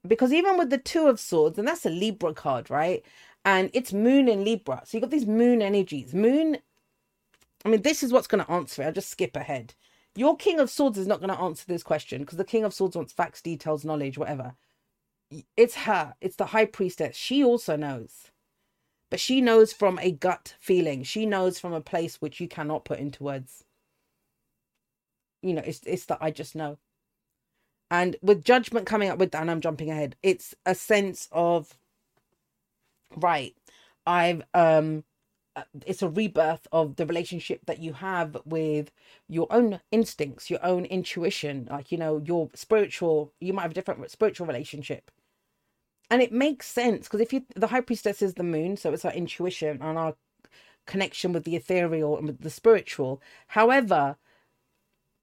because 0.06 0.32
even 0.32 0.56
with 0.56 0.70
the 0.70 0.78
two 0.78 1.06
of 1.06 1.20
swords 1.20 1.58
and 1.58 1.68
that's 1.68 1.86
a 1.86 1.90
libra 1.90 2.34
card 2.34 2.70
right 2.70 3.04
and 3.44 3.70
it's 3.72 3.92
moon 3.92 4.28
in 4.28 4.44
Libra. 4.44 4.82
So 4.84 4.96
you've 4.96 5.02
got 5.02 5.10
these 5.10 5.26
moon 5.26 5.62
energies. 5.62 6.14
Moon, 6.14 6.58
I 7.64 7.68
mean, 7.68 7.82
this 7.82 8.02
is 8.02 8.12
what's 8.12 8.26
going 8.26 8.44
to 8.44 8.50
answer 8.50 8.82
it. 8.82 8.86
I'll 8.86 8.92
just 8.92 9.10
skip 9.10 9.36
ahead. 9.36 9.74
Your 10.16 10.36
King 10.36 10.58
of 10.60 10.70
Swords 10.70 10.98
is 10.98 11.06
not 11.06 11.20
going 11.20 11.34
to 11.34 11.40
answer 11.40 11.64
this 11.66 11.82
question 11.82 12.20
because 12.20 12.38
the 12.38 12.44
King 12.44 12.64
of 12.64 12.74
Swords 12.74 12.96
wants 12.96 13.12
facts, 13.12 13.40
details, 13.40 13.84
knowledge, 13.84 14.18
whatever. 14.18 14.54
It's 15.56 15.76
her, 15.76 16.14
it's 16.20 16.36
the 16.36 16.46
High 16.46 16.64
Priestess. 16.64 17.16
She 17.16 17.44
also 17.44 17.76
knows. 17.76 18.30
But 19.10 19.20
she 19.20 19.40
knows 19.40 19.72
from 19.72 19.98
a 19.98 20.12
gut 20.12 20.54
feeling. 20.60 21.02
She 21.02 21.26
knows 21.26 21.58
from 21.58 21.72
a 21.72 21.80
place 21.80 22.16
which 22.20 22.40
you 22.40 22.48
cannot 22.48 22.84
put 22.84 23.00
into 23.00 23.24
words. 23.24 23.64
You 25.42 25.54
know, 25.54 25.62
it's 25.64 25.80
it's 25.86 26.06
that 26.06 26.18
I 26.20 26.30
just 26.30 26.54
know. 26.54 26.78
And 27.90 28.16
with 28.22 28.44
judgment 28.44 28.86
coming 28.86 29.08
up 29.10 29.18
with 29.18 29.32
that, 29.32 29.42
and 29.42 29.50
I'm 29.50 29.60
jumping 29.60 29.90
ahead, 29.90 30.16
it's 30.22 30.54
a 30.66 30.74
sense 30.74 31.28
of 31.32 31.76
right 33.16 33.56
i've 34.06 34.42
um 34.54 35.04
uh, 35.56 35.62
it's 35.84 36.02
a 36.02 36.08
rebirth 36.08 36.66
of 36.70 36.96
the 36.96 37.06
relationship 37.06 37.60
that 37.66 37.80
you 37.80 37.92
have 37.92 38.36
with 38.44 38.92
your 39.28 39.46
own 39.50 39.80
instincts 39.90 40.48
your 40.50 40.64
own 40.64 40.84
intuition 40.84 41.66
like 41.70 41.90
you 41.90 41.98
know 41.98 42.22
your 42.24 42.48
spiritual 42.54 43.32
you 43.40 43.52
might 43.52 43.62
have 43.62 43.72
a 43.72 43.74
different 43.74 44.08
spiritual 44.10 44.46
relationship 44.46 45.10
and 46.10 46.22
it 46.22 46.32
makes 46.32 46.66
sense 46.66 47.06
because 47.06 47.20
if 47.20 47.32
you 47.32 47.44
the 47.54 47.68
high 47.68 47.80
priestess 47.80 48.22
is 48.22 48.34
the 48.34 48.42
moon 48.42 48.76
so 48.76 48.92
it's 48.92 49.04
our 49.04 49.12
intuition 49.12 49.78
and 49.80 49.98
our 49.98 50.14
connection 50.86 51.32
with 51.32 51.44
the 51.44 51.56
ethereal 51.56 52.16
and 52.16 52.26
with 52.26 52.40
the 52.40 52.50
spiritual 52.50 53.20
however 53.48 54.16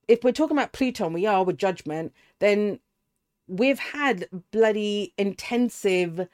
if 0.08 0.24
we're 0.24 0.32
talking 0.32 0.58
about 0.58 0.72
pluto 0.72 1.06
and 1.06 1.14
we 1.14 1.26
are 1.26 1.44
with 1.44 1.58
judgment 1.58 2.14
then 2.40 2.80
we've 3.48 3.80
had 3.80 4.28
bloody 4.52 5.14
intensive 5.18 6.28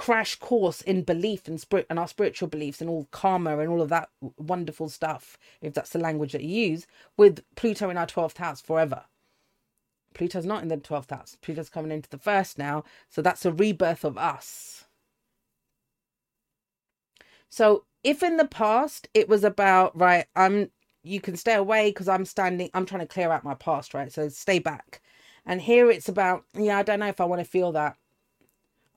crash 0.00 0.36
course 0.36 0.80
in 0.80 1.02
belief 1.02 1.46
and 1.46 1.60
spirit 1.60 1.86
and 1.90 1.98
our 1.98 2.08
spiritual 2.08 2.48
beliefs 2.48 2.80
and 2.80 2.88
all 2.88 3.06
karma 3.10 3.58
and 3.58 3.68
all 3.68 3.82
of 3.82 3.90
that 3.90 4.08
wonderful 4.38 4.88
stuff, 4.88 5.36
if 5.60 5.74
that's 5.74 5.90
the 5.90 5.98
language 5.98 6.32
that 6.32 6.42
you 6.42 6.70
use, 6.70 6.86
with 7.18 7.44
Pluto 7.54 7.90
in 7.90 7.98
our 7.98 8.06
12th 8.06 8.38
house 8.38 8.62
forever. 8.62 9.04
Pluto's 10.14 10.46
not 10.46 10.62
in 10.62 10.68
the 10.68 10.76
12th 10.76 11.10
house. 11.10 11.36
Pluto's 11.40 11.68
coming 11.68 11.92
into 11.92 12.10
the 12.10 12.18
first 12.18 12.58
now. 12.58 12.84
So 13.08 13.22
that's 13.22 13.44
a 13.44 13.52
rebirth 13.52 14.04
of 14.04 14.18
us. 14.18 14.84
So 17.48 17.84
if 18.02 18.22
in 18.22 18.36
the 18.36 18.46
past 18.46 19.08
it 19.14 19.28
was 19.28 19.44
about, 19.44 19.98
right, 19.98 20.26
I'm 20.36 20.70
you 21.02 21.20
can 21.20 21.36
stay 21.36 21.54
away 21.54 21.90
because 21.90 22.08
I'm 22.08 22.24
standing, 22.24 22.70
I'm 22.74 22.86
trying 22.86 23.00
to 23.00 23.06
clear 23.06 23.32
out 23.32 23.44
my 23.44 23.54
past, 23.54 23.94
right? 23.94 24.12
So 24.12 24.28
stay 24.28 24.58
back. 24.58 25.00
And 25.46 25.62
here 25.62 25.90
it's 25.90 26.08
about, 26.08 26.44
yeah, 26.54 26.78
I 26.78 26.82
don't 26.82 27.00
know 27.00 27.08
if 27.08 27.20
I 27.20 27.24
want 27.24 27.40
to 27.40 27.50
feel 27.50 27.72
that. 27.72 27.96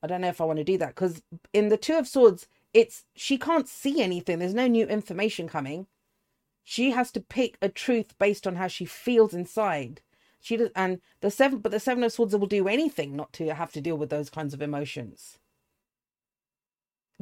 I 0.02 0.08
don't 0.08 0.20
know 0.20 0.28
if 0.28 0.42
I 0.42 0.46
want 0.46 0.58
to 0.58 0.66
do 0.66 0.78
that 0.80 0.90
because 0.90 1.22
in 1.54 1.70
the 1.70 1.78
Two 1.78 1.96
of 1.98 2.08
Swords, 2.08 2.48
it's 2.74 3.06
she 3.16 3.38
can't 3.38 3.70
see 3.70 4.02
anything. 4.02 4.40
There's 4.40 4.54
no 4.54 4.68
new 4.68 4.86
information 4.86 5.48
coming. 5.48 5.88
She 6.66 6.92
has 6.92 7.12
to 7.14 7.22
pick 7.22 7.58
a 7.62 7.70
truth 7.70 8.18
based 8.20 8.46
on 8.46 8.56
how 8.56 8.68
she 8.68 8.86
feels 8.86 9.34
inside. 9.34 10.02
She 10.44 10.58
does, 10.58 10.72
and 10.76 11.02
the 11.22 11.32
seven, 11.32 11.60
but 11.60 11.72
the 11.72 11.80
Seven 11.80 12.04
of 12.04 12.12
Swords 12.12 12.36
will 12.36 12.48
do 12.48 12.68
anything 12.68 13.16
not 13.16 13.32
to 13.34 13.54
have 13.56 13.72
to 13.72 13.82
deal 13.82 13.98
with 13.98 14.10
those 14.10 14.30
kinds 14.30 14.54
of 14.54 14.62
emotions. 14.62 15.40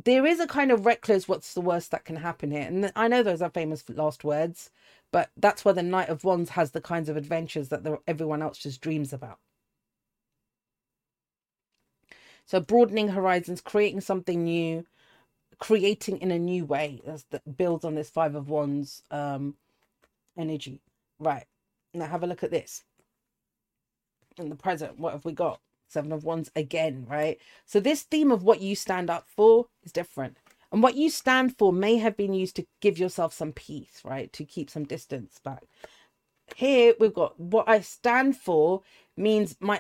There 0.03 0.25
is 0.25 0.39
a 0.39 0.47
kind 0.47 0.71
of 0.71 0.87
reckless. 0.87 1.27
What's 1.27 1.53
the 1.53 1.61
worst 1.61 1.91
that 1.91 2.03
can 2.03 2.15
happen 2.17 2.49
here? 2.51 2.63
And 2.63 2.91
I 2.95 3.07
know 3.07 3.21
those 3.21 3.43
are 3.43 3.51
famous 3.51 3.83
last 3.89 4.23
words, 4.23 4.71
but 5.11 5.29
that's 5.37 5.63
where 5.63 5.75
the 5.75 5.83
Knight 5.83 6.09
of 6.09 6.23
Wands 6.23 6.51
has 6.51 6.71
the 6.71 6.81
kinds 6.81 7.09
of 7.09 7.17
adventures 7.17 7.69
that 7.69 7.83
the, 7.83 7.99
everyone 8.07 8.41
else 8.41 8.57
just 8.57 8.81
dreams 8.81 9.13
about. 9.13 9.37
So 12.47 12.59
broadening 12.59 13.09
horizons, 13.09 13.61
creating 13.61 14.01
something 14.01 14.43
new, 14.43 14.85
creating 15.59 16.17
in 16.17 16.31
a 16.31 16.39
new 16.39 16.65
way 16.65 17.01
that 17.29 17.57
builds 17.57 17.85
on 17.85 17.93
this 17.93 18.09
five 18.09 18.33
of 18.33 18.49
wands 18.49 19.03
um 19.11 19.55
energy 20.37 20.81
right 21.19 21.45
now 21.93 22.07
have 22.07 22.23
a 22.23 22.27
look 22.27 22.43
at 22.43 22.51
this 22.51 22.83
in 24.37 24.49
the 24.49 24.55
present 24.55 24.99
what 24.99 25.13
have 25.13 25.25
we 25.25 25.33
got? 25.33 25.59
Seven 25.87 26.11
of 26.11 26.23
wands 26.23 26.51
again 26.55 27.05
right? 27.09 27.39
So 27.65 27.79
this 27.79 28.03
theme 28.03 28.31
of 28.31 28.43
what 28.43 28.61
you 28.61 28.75
stand 28.75 29.09
up 29.09 29.27
for 29.27 29.67
is 29.83 29.91
different. 29.91 30.37
And 30.71 30.81
what 30.81 30.95
you 30.95 31.09
stand 31.09 31.57
for 31.57 31.73
may 31.73 31.97
have 31.97 32.15
been 32.15 32.33
used 32.33 32.55
to 32.57 32.65
give 32.79 32.97
yourself 32.97 33.33
some 33.33 33.51
peace 33.51 34.01
right? 34.03 34.31
To 34.33 34.45
keep 34.45 34.69
some 34.69 34.85
distance 34.85 35.39
back. 35.43 35.63
Here 36.55 36.93
we've 36.99 37.13
got 37.13 37.39
what 37.39 37.69
i 37.69 37.79
stand 37.81 38.35
for 38.37 38.81
means 39.17 39.55
my 39.59 39.79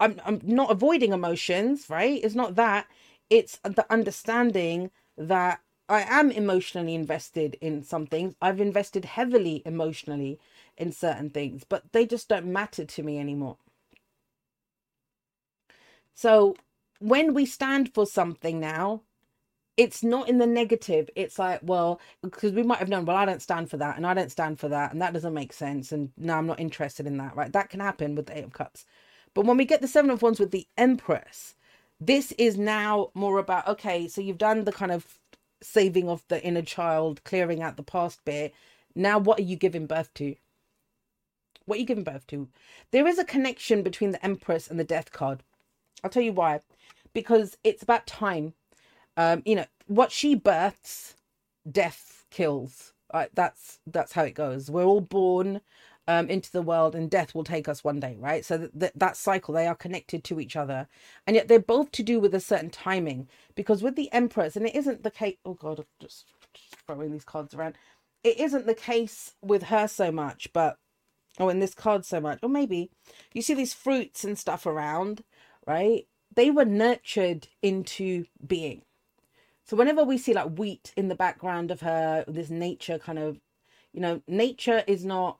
I'm, 0.00 0.20
I'm 0.24 0.40
not 0.42 0.70
avoiding 0.70 1.12
emotions 1.12 1.86
right? 1.90 2.20
It's 2.22 2.34
not 2.34 2.56
that. 2.56 2.86
It's 3.30 3.58
the 3.64 3.86
understanding 3.92 4.90
that 5.16 5.60
I 5.90 6.02
am 6.08 6.30
emotionally 6.30 6.94
invested 6.94 7.56
in 7.60 7.82
some 7.82 8.06
things. 8.06 8.36
I've 8.40 8.60
invested 8.60 9.04
heavily 9.04 9.62
emotionally 9.66 10.38
in 10.78 10.92
certain 10.92 11.30
things, 11.30 11.64
but 11.68 11.92
they 11.92 12.06
just 12.06 12.28
don't 12.28 12.46
matter 12.46 12.84
to 12.84 13.02
me 13.02 13.18
anymore. 13.18 13.56
So 16.14 16.56
when 16.98 17.34
we 17.34 17.46
stand 17.46 17.94
for 17.94 18.06
something 18.06 18.60
now, 18.60 19.02
it's 19.76 20.02
not 20.02 20.28
in 20.28 20.38
the 20.38 20.46
negative. 20.46 21.08
It's 21.16 21.38
like, 21.38 21.60
well, 21.62 22.00
because 22.22 22.52
we 22.52 22.62
might 22.62 22.78
have 22.80 22.88
known, 22.88 23.06
well, 23.06 23.16
I 23.16 23.24
don't 23.24 23.40
stand 23.40 23.70
for 23.70 23.78
that, 23.78 23.96
and 23.96 24.06
I 24.06 24.12
don't 24.12 24.30
stand 24.30 24.60
for 24.60 24.68
that, 24.68 24.92
and 24.92 25.00
that 25.00 25.14
doesn't 25.14 25.32
make 25.32 25.54
sense, 25.54 25.90
and 25.90 26.12
no, 26.18 26.34
I'm 26.34 26.46
not 26.46 26.60
interested 26.60 27.06
in 27.06 27.16
that, 27.16 27.34
right? 27.34 27.52
That 27.52 27.70
can 27.70 27.80
happen 27.80 28.14
with 28.14 28.26
the 28.26 28.36
Eight 28.36 28.44
of 28.44 28.52
Cups. 28.52 28.84
But 29.32 29.46
when 29.46 29.56
we 29.56 29.64
get 29.64 29.80
the 29.80 29.88
Seven 29.88 30.10
of 30.10 30.20
Wands 30.20 30.38
with 30.38 30.50
the 30.50 30.66
Empress, 30.76 31.54
this 32.00 32.32
is 32.32 32.58
now 32.58 33.10
more 33.14 33.38
about 33.38 33.68
okay, 33.68 34.06
so 34.08 34.20
you've 34.20 34.38
done 34.38 34.64
the 34.64 34.72
kind 34.72 34.92
of 34.92 35.18
saving 35.62 36.08
of 36.08 36.24
the 36.28 36.42
inner 36.42 36.62
child, 36.62 37.22
clearing 37.24 37.62
out 37.62 37.76
the 37.76 37.82
past 37.82 38.24
bit. 38.24 38.54
Now, 38.94 39.18
what 39.18 39.38
are 39.38 39.44
you 39.44 39.56
giving 39.56 39.86
birth 39.86 40.12
to? 40.14 40.34
What 41.64 41.76
are 41.76 41.80
you 41.80 41.86
giving 41.86 42.04
birth 42.04 42.26
to? 42.28 42.48
There 42.90 43.06
is 43.06 43.18
a 43.18 43.24
connection 43.24 43.82
between 43.82 44.10
the 44.10 44.24
Empress 44.24 44.68
and 44.68 44.78
the 44.80 44.84
Death 44.84 45.12
card. 45.12 45.42
I'll 46.02 46.10
tell 46.10 46.22
you 46.22 46.32
why. 46.32 46.60
Because 47.12 47.56
it's 47.64 47.82
about 47.82 48.06
time. 48.06 48.54
Um, 49.16 49.42
you 49.44 49.56
know, 49.56 49.66
what 49.86 50.12
she 50.12 50.34
births, 50.34 51.16
death 51.70 52.24
kills. 52.30 52.92
Right? 53.12 53.30
That's 53.34 53.80
that's 53.86 54.12
how 54.12 54.22
it 54.22 54.34
goes. 54.34 54.70
We're 54.70 54.84
all 54.84 55.00
born 55.00 55.60
um, 56.10 56.28
into 56.28 56.50
the 56.50 56.62
world 56.62 56.94
and 56.96 57.08
death 57.10 57.34
will 57.34 57.44
take 57.44 57.68
us 57.68 57.84
one 57.84 58.00
day, 58.00 58.16
right? 58.18 58.44
So 58.44 58.58
that, 58.58 58.78
that 58.78 58.92
that 58.98 59.16
cycle, 59.16 59.54
they 59.54 59.66
are 59.66 59.76
connected 59.76 60.24
to 60.24 60.40
each 60.40 60.56
other, 60.56 60.88
and 61.26 61.36
yet 61.36 61.48
they're 61.48 61.60
both 61.60 61.92
to 61.92 62.02
do 62.02 62.18
with 62.18 62.34
a 62.34 62.40
certain 62.40 62.70
timing. 62.70 63.28
Because 63.54 63.82
with 63.82 63.96
the 63.96 64.12
Empress, 64.12 64.56
and 64.56 64.66
it 64.66 64.74
isn't 64.74 65.02
the 65.02 65.10
case. 65.10 65.36
Oh 65.44 65.54
God, 65.54 65.80
I'm 65.80 65.86
just 66.00 66.26
throwing 66.86 67.12
these 67.12 67.24
cards 67.24 67.54
around. 67.54 67.76
It 68.24 68.38
isn't 68.40 68.66
the 68.66 68.74
case 68.74 69.34
with 69.40 69.64
her 69.64 69.86
so 69.86 70.10
much, 70.10 70.52
but 70.52 70.78
oh, 71.38 71.48
in 71.48 71.60
this 71.60 71.74
card 71.74 72.04
so 72.04 72.20
much, 72.20 72.40
or 72.42 72.48
maybe 72.48 72.90
you 73.32 73.42
see 73.42 73.54
these 73.54 73.74
fruits 73.74 74.24
and 74.24 74.38
stuff 74.38 74.66
around, 74.66 75.22
right? 75.70 76.06
They 76.34 76.50
were 76.50 76.64
nurtured 76.64 77.46
into 77.62 78.24
being. 78.44 78.82
So 79.64 79.76
whenever 79.76 80.02
we 80.02 80.18
see 80.18 80.34
like 80.34 80.58
wheat 80.58 80.92
in 80.96 81.08
the 81.08 81.14
background 81.14 81.70
of 81.70 81.80
her, 81.82 82.24
this 82.26 82.50
nature 82.50 82.98
kind 82.98 83.20
of, 83.20 83.40
you 83.92 84.00
know, 84.00 84.20
nature 84.26 84.82
is 84.86 85.04
not 85.04 85.38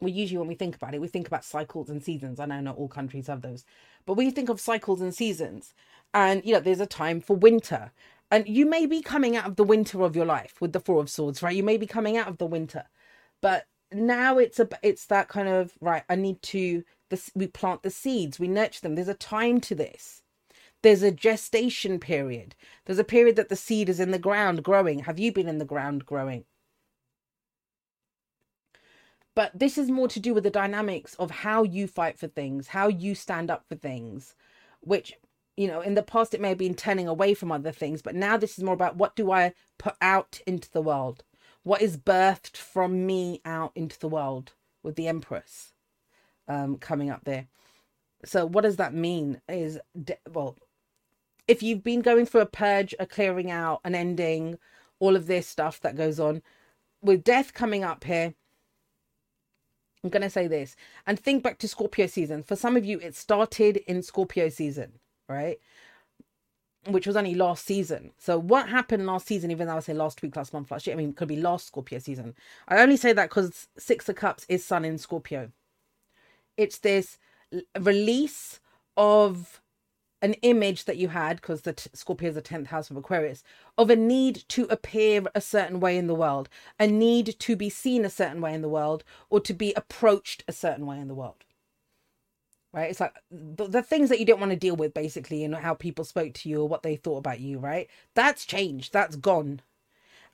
we 0.00 0.10
usually 0.10 0.38
when 0.38 0.48
we 0.48 0.54
think 0.54 0.76
about 0.76 0.92
it 0.92 1.00
we 1.00 1.08
think 1.08 1.26
about 1.26 1.44
cycles 1.44 1.88
and 1.88 2.02
seasons. 2.02 2.38
I 2.38 2.46
know 2.46 2.60
not 2.60 2.76
all 2.76 2.88
countries 2.88 3.26
have 3.26 3.42
those. 3.42 3.64
But 4.06 4.14
we 4.14 4.30
think 4.30 4.48
of 4.48 4.60
cycles 4.60 5.00
and 5.00 5.14
seasons. 5.14 5.74
And 6.12 6.44
you 6.44 6.52
know 6.52 6.60
there's 6.60 6.80
a 6.80 6.86
time 6.86 7.20
for 7.20 7.34
winter. 7.36 7.90
And 8.30 8.48
you 8.48 8.66
may 8.66 8.86
be 8.86 9.02
coming 9.02 9.36
out 9.36 9.46
of 9.46 9.56
the 9.56 9.64
winter 9.64 10.02
of 10.02 10.14
your 10.16 10.26
life 10.26 10.60
with 10.60 10.72
the 10.72 10.80
four 10.80 11.00
of 11.00 11.10
swords 11.10 11.42
right? 11.42 11.56
You 11.56 11.64
may 11.64 11.78
be 11.78 11.86
coming 11.86 12.16
out 12.16 12.28
of 12.28 12.38
the 12.38 12.46
winter. 12.46 12.84
But 13.40 13.66
now 13.92 14.38
it's 14.38 14.60
a 14.60 14.68
it's 14.82 15.06
that 15.06 15.28
kind 15.28 15.48
of 15.48 15.72
right 15.80 16.02
i 16.08 16.16
need 16.16 16.40
to 16.42 16.82
this 17.14 17.30
we 17.34 17.46
plant 17.46 17.82
the 17.82 17.90
seeds 17.90 18.40
we 18.40 18.48
nurture 18.48 18.80
them. 18.80 18.96
There's 18.96 19.08
a 19.08 19.14
time 19.14 19.60
to 19.62 19.74
this. 19.74 20.22
There's 20.82 21.02
a 21.02 21.12
gestation 21.12 22.00
period. 22.00 22.54
There's 22.84 22.98
a 22.98 23.04
period 23.04 23.36
that 23.36 23.48
the 23.48 23.56
seed 23.56 23.88
is 23.88 24.00
in 24.00 24.10
the 24.10 24.18
ground 24.18 24.64
growing. 24.64 25.00
Have 25.00 25.18
you 25.18 25.32
been 25.32 25.48
in 25.48 25.58
the 25.58 25.64
ground 25.64 26.04
growing? 26.04 26.44
But 29.34 29.52
this 29.54 29.78
is 29.78 29.90
more 29.90 30.08
to 30.08 30.20
do 30.20 30.34
with 30.34 30.44
the 30.44 30.50
dynamics 30.50 31.14
of 31.14 31.30
how 31.30 31.62
you 31.62 31.86
fight 31.86 32.18
for 32.18 32.26
things, 32.26 32.68
how 32.68 32.88
you 32.88 33.14
stand 33.14 33.50
up 33.50 33.64
for 33.68 33.76
things, 33.76 34.34
which, 34.80 35.14
you 35.56 35.66
know, 35.68 35.80
in 35.80 35.94
the 35.94 36.02
past 36.02 36.34
it 36.34 36.40
may 36.40 36.50
have 36.50 36.58
been 36.58 36.74
turning 36.74 37.08
away 37.08 37.34
from 37.34 37.50
other 37.50 37.72
things, 37.72 38.02
but 38.02 38.14
now 38.14 38.36
this 38.36 38.58
is 38.58 38.64
more 38.64 38.74
about 38.74 38.96
what 38.96 39.16
do 39.16 39.32
I 39.32 39.54
put 39.78 39.94
out 40.00 40.40
into 40.46 40.70
the 40.70 40.82
world? 40.82 41.24
What 41.62 41.80
is 41.80 41.96
birthed 41.96 42.56
from 42.56 43.06
me 43.06 43.40
out 43.44 43.72
into 43.74 43.98
the 43.98 44.08
world 44.08 44.52
with 44.82 44.96
the 44.96 45.08
Empress 45.08 45.73
um, 46.48 46.76
coming 46.76 47.10
up 47.10 47.24
there? 47.24 47.46
So, 48.24 48.46
what 48.46 48.62
does 48.62 48.76
that 48.76 48.94
mean? 48.94 49.40
Is, 49.48 49.78
well, 50.32 50.56
if 51.46 51.62
you've 51.62 51.84
been 51.84 52.00
going 52.02 52.26
through 52.26 52.42
a 52.42 52.46
purge, 52.46 52.94
a 52.98 53.06
clearing 53.06 53.50
out, 53.50 53.80
an 53.84 53.94
ending, 53.94 54.58
all 54.98 55.16
of 55.16 55.26
this 55.26 55.46
stuff 55.46 55.80
that 55.80 55.96
goes 55.96 56.18
on, 56.18 56.42
with 57.02 57.24
death 57.24 57.52
coming 57.52 57.84
up 57.84 58.04
here, 58.04 58.34
I'm 60.02 60.10
going 60.10 60.22
to 60.22 60.30
say 60.30 60.46
this 60.46 60.76
and 61.06 61.18
think 61.18 61.42
back 61.42 61.58
to 61.58 61.68
Scorpio 61.68 62.06
season. 62.06 62.42
For 62.42 62.56
some 62.56 62.76
of 62.76 62.84
you, 62.84 62.98
it 63.00 63.14
started 63.14 63.78
in 63.86 64.02
Scorpio 64.02 64.50
season, 64.50 64.92
right? 65.28 65.58
Which 66.86 67.06
was 67.06 67.16
only 67.16 67.34
last 67.34 67.64
season. 67.64 68.12
So, 68.18 68.38
what 68.38 68.68
happened 68.68 69.06
last 69.06 69.26
season, 69.26 69.50
even 69.50 69.66
though 69.66 69.76
I 69.76 69.80
say 69.80 69.94
last 69.94 70.20
week, 70.20 70.36
last 70.36 70.52
month, 70.52 70.70
last 70.70 70.86
year, 70.86 70.94
I 70.94 70.98
mean, 70.98 71.14
could 71.14 71.28
be 71.28 71.36
last 71.36 71.66
Scorpio 71.66 71.98
season. 71.98 72.34
I 72.68 72.78
only 72.78 72.98
say 72.98 73.14
that 73.14 73.30
because 73.30 73.68
Six 73.78 74.08
of 74.10 74.16
Cups 74.16 74.44
is 74.48 74.64
Sun 74.64 74.84
in 74.84 74.98
Scorpio. 74.98 75.50
It's 76.56 76.78
this 76.78 77.18
release 77.78 78.60
of 78.96 79.60
an 80.22 80.34
image 80.40 80.86
that 80.86 80.96
you 80.96 81.08
had 81.08 81.36
because 81.36 81.62
the 81.62 81.74
t- 81.74 81.90
Scorpio 81.92 82.30
is 82.30 82.34
the 82.34 82.42
10th 82.42 82.68
house 82.68 82.90
of 82.90 82.96
Aquarius 82.96 83.42
of 83.76 83.90
a 83.90 83.96
need 83.96 84.44
to 84.48 84.64
appear 84.70 85.22
a 85.34 85.40
certain 85.40 85.80
way 85.80 85.98
in 85.98 86.06
the 86.06 86.14
world, 86.14 86.48
a 86.80 86.86
need 86.86 87.36
to 87.40 87.56
be 87.56 87.68
seen 87.68 88.04
a 88.06 88.10
certain 88.10 88.40
way 88.40 88.54
in 88.54 88.62
the 88.62 88.68
world, 88.68 89.04
or 89.28 89.38
to 89.40 89.52
be 89.52 89.74
approached 89.74 90.42
a 90.48 90.52
certain 90.52 90.86
way 90.86 90.98
in 90.98 91.08
the 91.08 91.14
world. 91.14 91.44
Right? 92.72 92.90
It's 92.90 93.00
like 93.00 93.14
the, 93.30 93.68
the 93.68 93.82
things 93.82 94.08
that 94.08 94.18
you 94.18 94.24
didn't 94.24 94.40
want 94.40 94.50
to 94.52 94.56
deal 94.56 94.76
with, 94.76 94.94
basically, 94.94 95.44
and 95.44 95.54
how 95.54 95.74
people 95.74 96.04
spoke 96.04 96.32
to 96.34 96.48
you 96.48 96.62
or 96.62 96.68
what 96.68 96.82
they 96.82 96.96
thought 96.96 97.18
about 97.18 97.40
you, 97.40 97.58
right? 97.58 97.88
That's 98.14 98.46
changed, 98.46 98.92
that's 98.92 99.16
gone. 99.16 99.60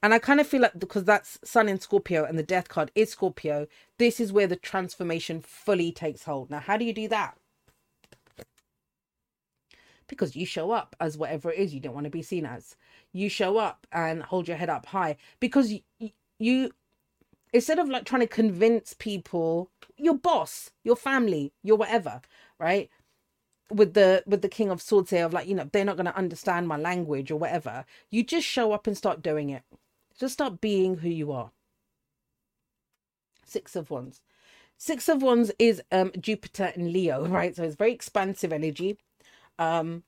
And 0.02 0.14
I 0.14 0.18
kind 0.18 0.40
of 0.40 0.46
feel 0.46 0.62
like 0.62 0.78
because 0.78 1.04
that's 1.04 1.38
Sun 1.44 1.68
in 1.68 1.80
Scorpio 1.80 2.24
and 2.24 2.38
the 2.38 2.42
death 2.42 2.68
card 2.68 2.90
is 2.94 3.10
Scorpio, 3.10 3.66
this 3.98 4.20
is 4.20 4.32
where 4.32 4.46
the 4.46 4.56
transformation 4.56 5.40
fully 5.42 5.92
takes 5.92 6.24
hold. 6.24 6.50
Now, 6.50 6.60
how 6.60 6.76
do 6.78 6.84
you 6.86 6.92
do 6.94 7.08
that? 7.08 7.36
because 10.08 10.36
you 10.36 10.44
show 10.44 10.72
up 10.72 10.96
as 11.00 11.16
whatever 11.16 11.50
it 11.52 11.58
is 11.58 11.72
you 11.72 11.80
don't 11.80 11.94
want 11.94 12.04
to 12.04 12.10
be 12.10 12.22
seen 12.22 12.44
as. 12.44 12.76
You 13.12 13.28
show 13.30 13.56
up 13.58 13.86
and 13.92 14.22
hold 14.22 14.48
your 14.48 14.56
head 14.58 14.68
up 14.70 14.86
high 14.86 15.16
because 15.40 15.72
you, 15.72 16.10
you 16.38 16.72
instead 17.52 17.78
of 17.78 17.88
like 17.88 18.04
trying 18.04 18.20
to 18.22 18.26
convince 18.26 18.94
people, 18.94 19.70
your 19.96 20.14
boss, 20.18 20.70
your 20.84 20.96
family, 20.96 21.52
your 21.62 21.76
whatever, 21.76 22.20
right? 22.58 22.90
With 23.70 23.94
the 23.94 24.24
with 24.26 24.42
the 24.42 24.48
King 24.48 24.70
of 24.70 24.82
Swords 24.82 25.10
here 25.10 25.24
of 25.26 25.32
like, 25.32 25.48
you 25.48 25.54
know, 25.54 25.68
they're 25.72 25.84
not 25.84 25.96
gonna 25.96 26.14
understand 26.16 26.68
my 26.68 26.76
language 26.76 27.30
or 27.30 27.38
whatever. 27.38 27.84
You 28.10 28.24
just 28.24 28.46
show 28.46 28.72
up 28.72 28.86
and 28.86 28.96
start 28.96 29.22
doing 29.22 29.50
it. 29.50 29.62
Just 30.20 30.34
start 30.34 30.60
being 30.60 30.98
who 30.98 31.08
you 31.10 31.32
are. 31.32 31.52
Six 33.44 33.74
of 33.76 33.90
Wands. 33.90 34.20
Six 34.78 35.08
of 35.08 35.22
Wands 35.22 35.52
is 35.58 35.82
um 35.90 36.12
Jupiter 36.20 36.72
and 36.76 36.92
Leo, 36.92 37.26
right? 37.28 37.56
So 37.56 37.64
it's 37.64 37.76
very 37.76 37.92
expansive 37.92 38.52
energy 38.52 38.98
um 39.60 40.04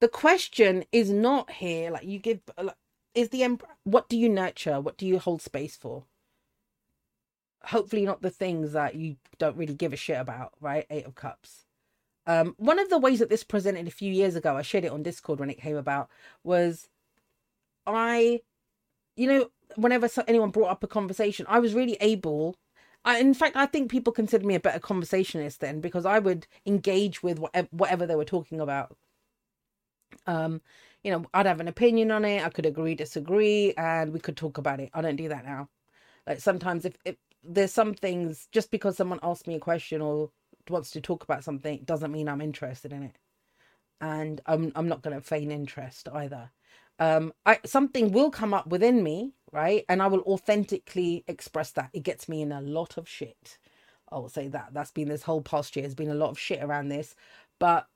the 0.00 0.08
question 0.08 0.84
is 0.92 1.10
not 1.10 1.50
here 1.52 1.90
like 1.90 2.04
you 2.04 2.18
give 2.18 2.40
like, 2.60 2.76
is 3.14 3.28
the 3.28 3.44
emperor 3.44 3.68
what 3.84 4.08
do 4.08 4.18
you 4.18 4.28
nurture 4.28 4.80
what 4.80 4.96
do 4.98 5.06
you 5.06 5.18
hold 5.18 5.42
space 5.42 5.76
for 5.76 6.04
hopefully 7.66 8.04
not 8.04 8.22
the 8.22 8.30
things 8.30 8.72
that 8.72 8.96
you 8.96 9.16
don't 9.38 9.56
really 9.56 9.74
give 9.74 9.92
a 9.92 9.96
shit 9.96 10.18
about 10.18 10.52
right 10.60 10.86
eight 10.90 11.06
of 11.06 11.14
cups 11.14 11.66
um 12.26 12.54
one 12.58 12.78
of 12.78 12.88
the 12.90 12.98
ways 12.98 13.20
that 13.20 13.28
this 13.28 13.44
presented 13.44 13.86
a 13.86 13.92
few 13.92 14.12
years 14.12 14.34
ago 14.34 14.56
i 14.56 14.62
shared 14.62 14.84
it 14.84 14.92
on 14.92 15.02
discord 15.02 15.38
when 15.38 15.50
it 15.50 15.60
came 15.60 15.76
about 15.76 16.08
was 16.42 16.88
i 17.86 18.40
you 19.16 19.26
know 19.28 19.50
whenever 19.76 20.08
anyone 20.28 20.50
brought 20.50 20.70
up 20.70 20.84
a 20.84 20.88
conversation 20.88 21.46
i 21.48 21.58
was 21.58 21.74
really 21.74 21.96
able 22.00 22.56
I, 23.04 23.18
in 23.20 23.34
fact, 23.34 23.56
I 23.56 23.66
think 23.66 23.90
people 23.90 24.12
considered 24.12 24.46
me 24.46 24.54
a 24.54 24.60
better 24.60 24.80
conversationalist 24.80 25.60
then 25.60 25.80
because 25.80 26.06
I 26.06 26.20
would 26.20 26.46
engage 26.66 27.22
with 27.22 27.38
whatever, 27.38 27.68
whatever 27.72 28.06
they 28.06 28.16
were 28.16 28.24
talking 28.24 28.60
about. 28.60 28.96
Um, 30.26 30.60
you 31.02 31.10
know, 31.12 31.24
I'd 31.34 31.46
have 31.46 31.60
an 31.60 31.68
opinion 31.68 32.10
on 32.10 32.24
it. 32.24 32.44
I 32.44 32.50
could 32.50 32.66
agree, 32.66 32.94
disagree, 32.94 33.74
and 33.76 34.12
we 34.12 34.20
could 34.20 34.36
talk 34.36 34.58
about 34.58 34.80
it. 34.80 34.90
I 34.94 35.00
don't 35.02 35.16
do 35.16 35.28
that 35.28 35.44
now. 35.44 35.68
Like 36.26 36.40
sometimes, 36.40 36.84
if, 36.84 36.96
if 37.04 37.16
there's 37.44 37.72
some 37.72 37.94
things, 37.94 38.48
just 38.52 38.70
because 38.70 38.96
someone 38.96 39.20
asks 39.22 39.46
me 39.48 39.56
a 39.56 39.60
question 39.60 40.00
or 40.02 40.30
wants 40.70 40.90
to 40.92 41.00
talk 41.00 41.24
about 41.24 41.44
something, 41.44 41.80
doesn't 41.84 42.12
mean 42.12 42.28
I'm 42.28 42.40
interested 42.42 42.92
in 42.92 43.04
it. 43.04 43.16
and 44.00 44.42
I'm 44.46 44.72
I'm 44.76 44.88
not 44.88 45.02
going 45.02 45.16
to 45.16 45.22
feign 45.26 45.52
interest 45.52 46.08
either. 46.14 46.50
Um, 47.02 47.32
I 47.44 47.58
something 47.66 48.12
will 48.12 48.30
come 48.30 48.54
up 48.54 48.68
within 48.68 49.02
me, 49.02 49.32
right, 49.50 49.84
and 49.88 50.00
I 50.00 50.06
will 50.06 50.20
authentically 50.20 51.24
express 51.26 51.72
that. 51.72 51.90
It 51.92 52.04
gets 52.04 52.28
me 52.28 52.42
in 52.42 52.52
a 52.52 52.60
lot 52.60 52.96
of 52.96 53.08
shit. 53.08 53.58
I 54.12 54.18
will 54.18 54.28
say 54.28 54.46
that. 54.48 54.68
That's 54.72 54.92
been 54.92 55.08
this 55.08 55.24
whole 55.24 55.42
past 55.42 55.74
year. 55.74 55.82
There's 55.82 55.96
been 55.96 56.10
a 56.10 56.14
lot 56.14 56.30
of 56.30 56.38
shit 56.38 56.62
around 56.62 56.90
this, 56.90 57.16
but 57.58 57.88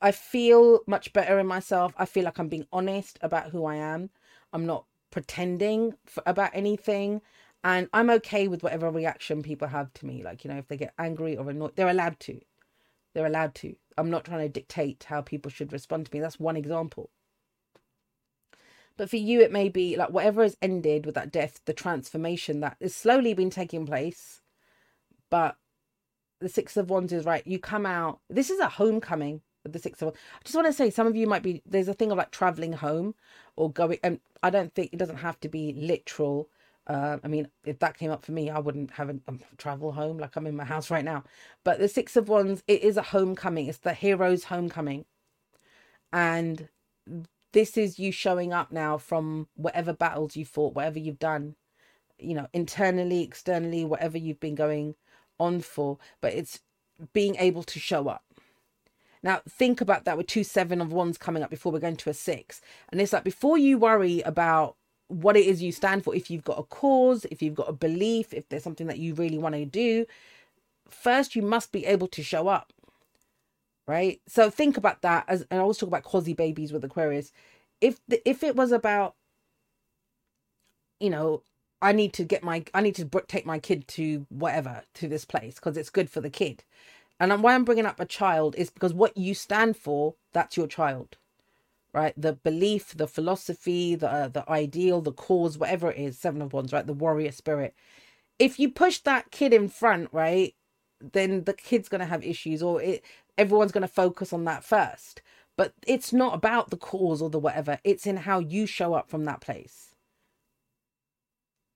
I 0.00 0.10
feel 0.12 0.80
much 0.86 1.12
better 1.12 1.38
in 1.38 1.46
myself. 1.46 1.92
I 1.98 2.06
feel 2.06 2.24
like 2.24 2.38
I'm 2.38 2.48
being 2.48 2.66
honest 2.72 3.18
about 3.20 3.50
who 3.50 3.66
I 3.66 3.76
am. 3.76 4.08
I'm 4.54 4.64
not 4.64 4.86
pretending 5.10 5.92
for, 6.06 6.22
about 6.24 6.52
anything. 6.54 7.20
And 7.62 7.90
I'm 7.92 8.08
okay 8.08 8.48
with 8.48 8.62
whatever 8.62 8.90
reaction 8.90 9.42
people 9.42 9.68
have 9.68 9.92
to 9.94 10.06
me. 10.06 10.22
Like, 10.22 10.44
you 10.44 10.50
know, 10.50 10.56
if 10.56 10.68
they 10.68 10.78
get 10.78 10.94
angry 10.98 11.36
or 11.36 11.50
annoyed, 11.50 11.76
they're 11.76 11.90
allowed 11.90 12.18
to. 12.20 12.40
They're 13.14 13.26
allowed 13.26 13.54
to. 13.56 13.76
I'm 13.98 14.08
not 14.08 14.24
trying 14.24 14.40
to 14.46 14.48
dictate 14.48 15.04
how 15.04 15.20
people 15.20 15.50
should 15.50 15.74
respond 15.74 16.06
to 16.06 16.14
me. 16.14 16.20
That's 16.20 16.40
one 16.40 16.56
example. 16.56 17.10
But 18.96 19.10
for 19.10 19.16
you, 19.16 19.40
it 19.40 19.52
may 19.52 19.68
be 19.68 19.96
like 19.96 20.10
whatever 20.10 20.42
has 20.42 20.56
ended 20.60 21.06
with 21.06 21.14
that 21.14 21.32
death, 21.32 21.60
the 21.64 21.72
transformation 21.72 22.60
that 22.60 22.76
is 22.80 22.94
slowly 22.94 23.34
been 23.34 23.50
taking 23.50 23.86
place. 23.86 24.42
But 25.30 25.56
the 26.40 26.48
Six 26.48 26.76
of 26.76 26.90
Wands 26.90 27.12
is 27.12 27.24
right. 27.24 27.46
You 27.46 27.58
come 27.58 27.86
out. 27.86 28.20
This 28.28 28.50
is 28.50 28.60
a 28.60 28.68
homecoming 28.68 29.42
the 29.64 29.78
Six 29.78 30.00
of 30.00 30.06
Wands. 30.06 30.18
I 30.34 30.42
just 30.44 30.54
want 30.54 30.66
to 30.66 30.72
say, 30.72 30.90
some 30.90 31.06
of 31.06 31.16
you 31.16 31.26
might 31.26 31.42
be. 31.42 31.62
There's 31.66 31.88
a 31.88 31.94
thing 31.94 32.10
of 32.10 32.18
like 32.18 32.30
traveling 32.30 32.74
home 32.74 33.14
or 33.56 33.70
going. 33.70 33.98
And 34.02 34.20
I 34.42 34.50
don't 34.50 34.74
think 34.74 34.92
it 34.92 34.98
doesn't 34.98 35.18
have 35.18 35.40
to 35.40 35.48
be 35.48 35.72
literal 35.72 36.48
uh, 36.90 37.18
I 37.22 37.28
mean, 37.28 37.48
if 37.64 37.78
that 37.78 37.96
came 37.96 38.10
up 38.10 38.24
for 38.24 38.32
me, 38.32 38.50
I 38.50 38.58
wouldn't 38.58 38.90
have 38.92 39.10
a 39.10 39.16
um, 39.28 39.38
travel 39.58 39.92
home 39.92 40.18
like 40.18 40.34
I'm 40.34 40.46
in 40.46 40.56
my 40.56 40.64
house 40.64 40.90
right 40.90 41.04
now. 41.04 41.22
But 41.62 41.78
the 41.78 41.86
Six 41.88 42.16
of 42.16 42.28
Wands, 42.28 42.64
it 42.66 42.82
is 42.82 42.96
a 42.96 43.02
homecoming. 43.02 43.66
It's 43.68 43.78
the 43.78 43.94
hero's 43.94 44.44
homecoming, 44.44 45.04
and 46.12 46.68
this 47.52 47.76
is 47.76 47.98
you 47.98 48.12
showing 48.12 48.52
up 48.52 48.70
now 48.72 48.98
from 48.98 49.48
whatever 49.54 49.92
battles 49.92 50.36
you 50.36 50.44
fought, 50.44 50.74
whatever 50.74 50.98
you've 50.98 51.18
done, 51.18 51.56
you 52.18 52.34
know, 52.34 52.46
internally, 52.52 53.22
externally, 53.22 53.84
whatever 53.84 54.18
you've 54.18 54.40
been 54.40 54.54
going 54.54 54.94
on 55.38 55.60
for. 55.60 55.98
But 56.20 56.34
it's 56.34 56.60
being 57.12 57.36
able 57.36 57.62
to 57.64 57.78
show 57.78 58.08
up. 58.08 58.24
Now, 59.22 59.42
think 59.48 59.80
about 59.80 60.04
that 60.04 60.16
with 60.16 60.26
two 60.26 60.44
seven 60.44 60.80
of 60.80 60.92
wands 60.92 61.18
coming 61.18 61.42
up 61.42 61.50
before 61.50 61.72
we're 61.72 61.78
going 61.78 61.96
to 61.96 62.10
a 62.10 62.14
six. 62.14 62.60
And 62.90 63.00
it's 63.00 63.12
like 63.12 63.24
before 63.24 63.58
you 63.58 63.78
worry 63.78 64.20
about 64.22 64.76
what 65.10 65.36
it 65.36 65.44
is 65.44 65.60
you 65.60 65.72
stand 65.72 66.04
for 66.04 66.14
if 66.14 66.30
you've 66.30 66.44
got 66.44 66.58
a 66.58 66.62
cause 66.62 67.26
if 67.32 67.42
you've 67.42 67.56
got 67.56 67.68
a 67.68 67.72
belief 67.72 68.32
if 68.32 68.48
there's 68.48 68.62
something 68.62 68.86
that 68.86 68.98
you 68.98 69.12
really 69.14 69.38
want 69.38 69.56
to 69.56 69.64
do 69.64 70.06
first 70.88 71.34
you 71.34 71.42
must 71.42 71.72
be 71.72 71.84
able 71.84 72.06
to 72.06 72.22
show 72.22 72.46
up 72.46 72.72
right? 73.90 74.22
So 74.28 74.50
think 74.50 74.78
about 74.78 75.02
that 75.02 75.24
as 75.28 75.42
and 75.50 75.60
i 75.60 75.62
always 75.62 75.78
talk 75.78 75.88
about 75.88 76.04
quasi 76.04 76.34
babies 76.34 76.72
with 76.72 76.84
aquarius. 76.84 77.32
If 77.82 78.00
the, 78.08 78.22
if 78.28 78.44
it 78.44 78.56
was 78.56 78.72
about 78.72 79.16
you 81.00 81.10
know 81.10 81.42
i 81.82 81.92
need 81.92 82.12
to 82.14 82.24
get 82.24 82.44
my 82.44 82.64
i 82.74 82.80
need 82.82 82.94
to 82.96 83.06
take 83.28 83.46
my 83.46 83.58
kid 83.58 83.88
to 83.88 84.26
whatever 84.30 84.84
to 84.94 85.08
this 85.08 85.24
place 85.26 85.56
because 85.56 85.76
it's 85.76 85.90
good 85.90 86.10
for 86.10 86.20
the 86.22 86.30
kid. 86.30 86.64
And 87.20 87.42
why 87.42 87.54
i'm 87.54 87.64
bringing 87.64 87.86
up 87.86 88.00
a 88.00 88.06
child 88.06 88.54
is 88.56 88.70
because 88.70 88.94
what 88.94 89.16
you 89.16 89.34
stand 89.34 89.76
for 89.76 90.14
that's 90.32 90.56
your 90.56 90.68
child 90.68 91.18
right? 91.94 92.14
The 92.16 92.34
belief 92.34 92.96
the 92.96 93.08
philosophy 93.08 93.96
the 93.96 94.10
uh, 94.10 94.28
the 94.28 94.48
ideal 94.50 95.02
the 95.02 95.12
cause 95.12 95.58
whatever 95.58 95.90
it 95.92 95.98
is 95.98 96.18
seven 96.18 96.42
of 96.42 96.52
wands 96.54 96.72
right? 96.72 96.86
The 96.86 96.94
warrior 96.94 97.32
spirit. 97.32 97.74
If 98.38 98.60
you 98.60 98.70
push 98.70 99.00
that 99.00 99.32
kid 99.32 99.52
in 99.54 99.68
front 99.68 100.10
right 100.12 100.54
then 101.00 101.44
the 101.44 101.54
kid's 101.54 101.88
going 101.90 102.00
to 102.00 102.06
have 102.06 102.24
issues 102.24 102.62
or 102.62 102.82
it 102.82 103.04
everyone's 103.40 103.72
going 103.72 103.82
to 103.82 103.88
focus 103.88 104.32
on 104.34 104.44
that 104.46 104.64
first. 104.64 105.22
But 105.58 105.74
it's 105.86 106.12
not 106.12 106.34
about 106.34 106.70
the 106.70 106.78
cause 106.78 107.22
or 107.22 107.30
the 107.30 107.40
whatever 107.40 107.80
it's 107.84 108.06
in 108.06 108.18
how 108.18 108.40
you 108.40 108.66
show 108.66 108.94
up 108.94 109.10
from 109.10 109.24
that 109.26 109.42
place. 109.42 109.94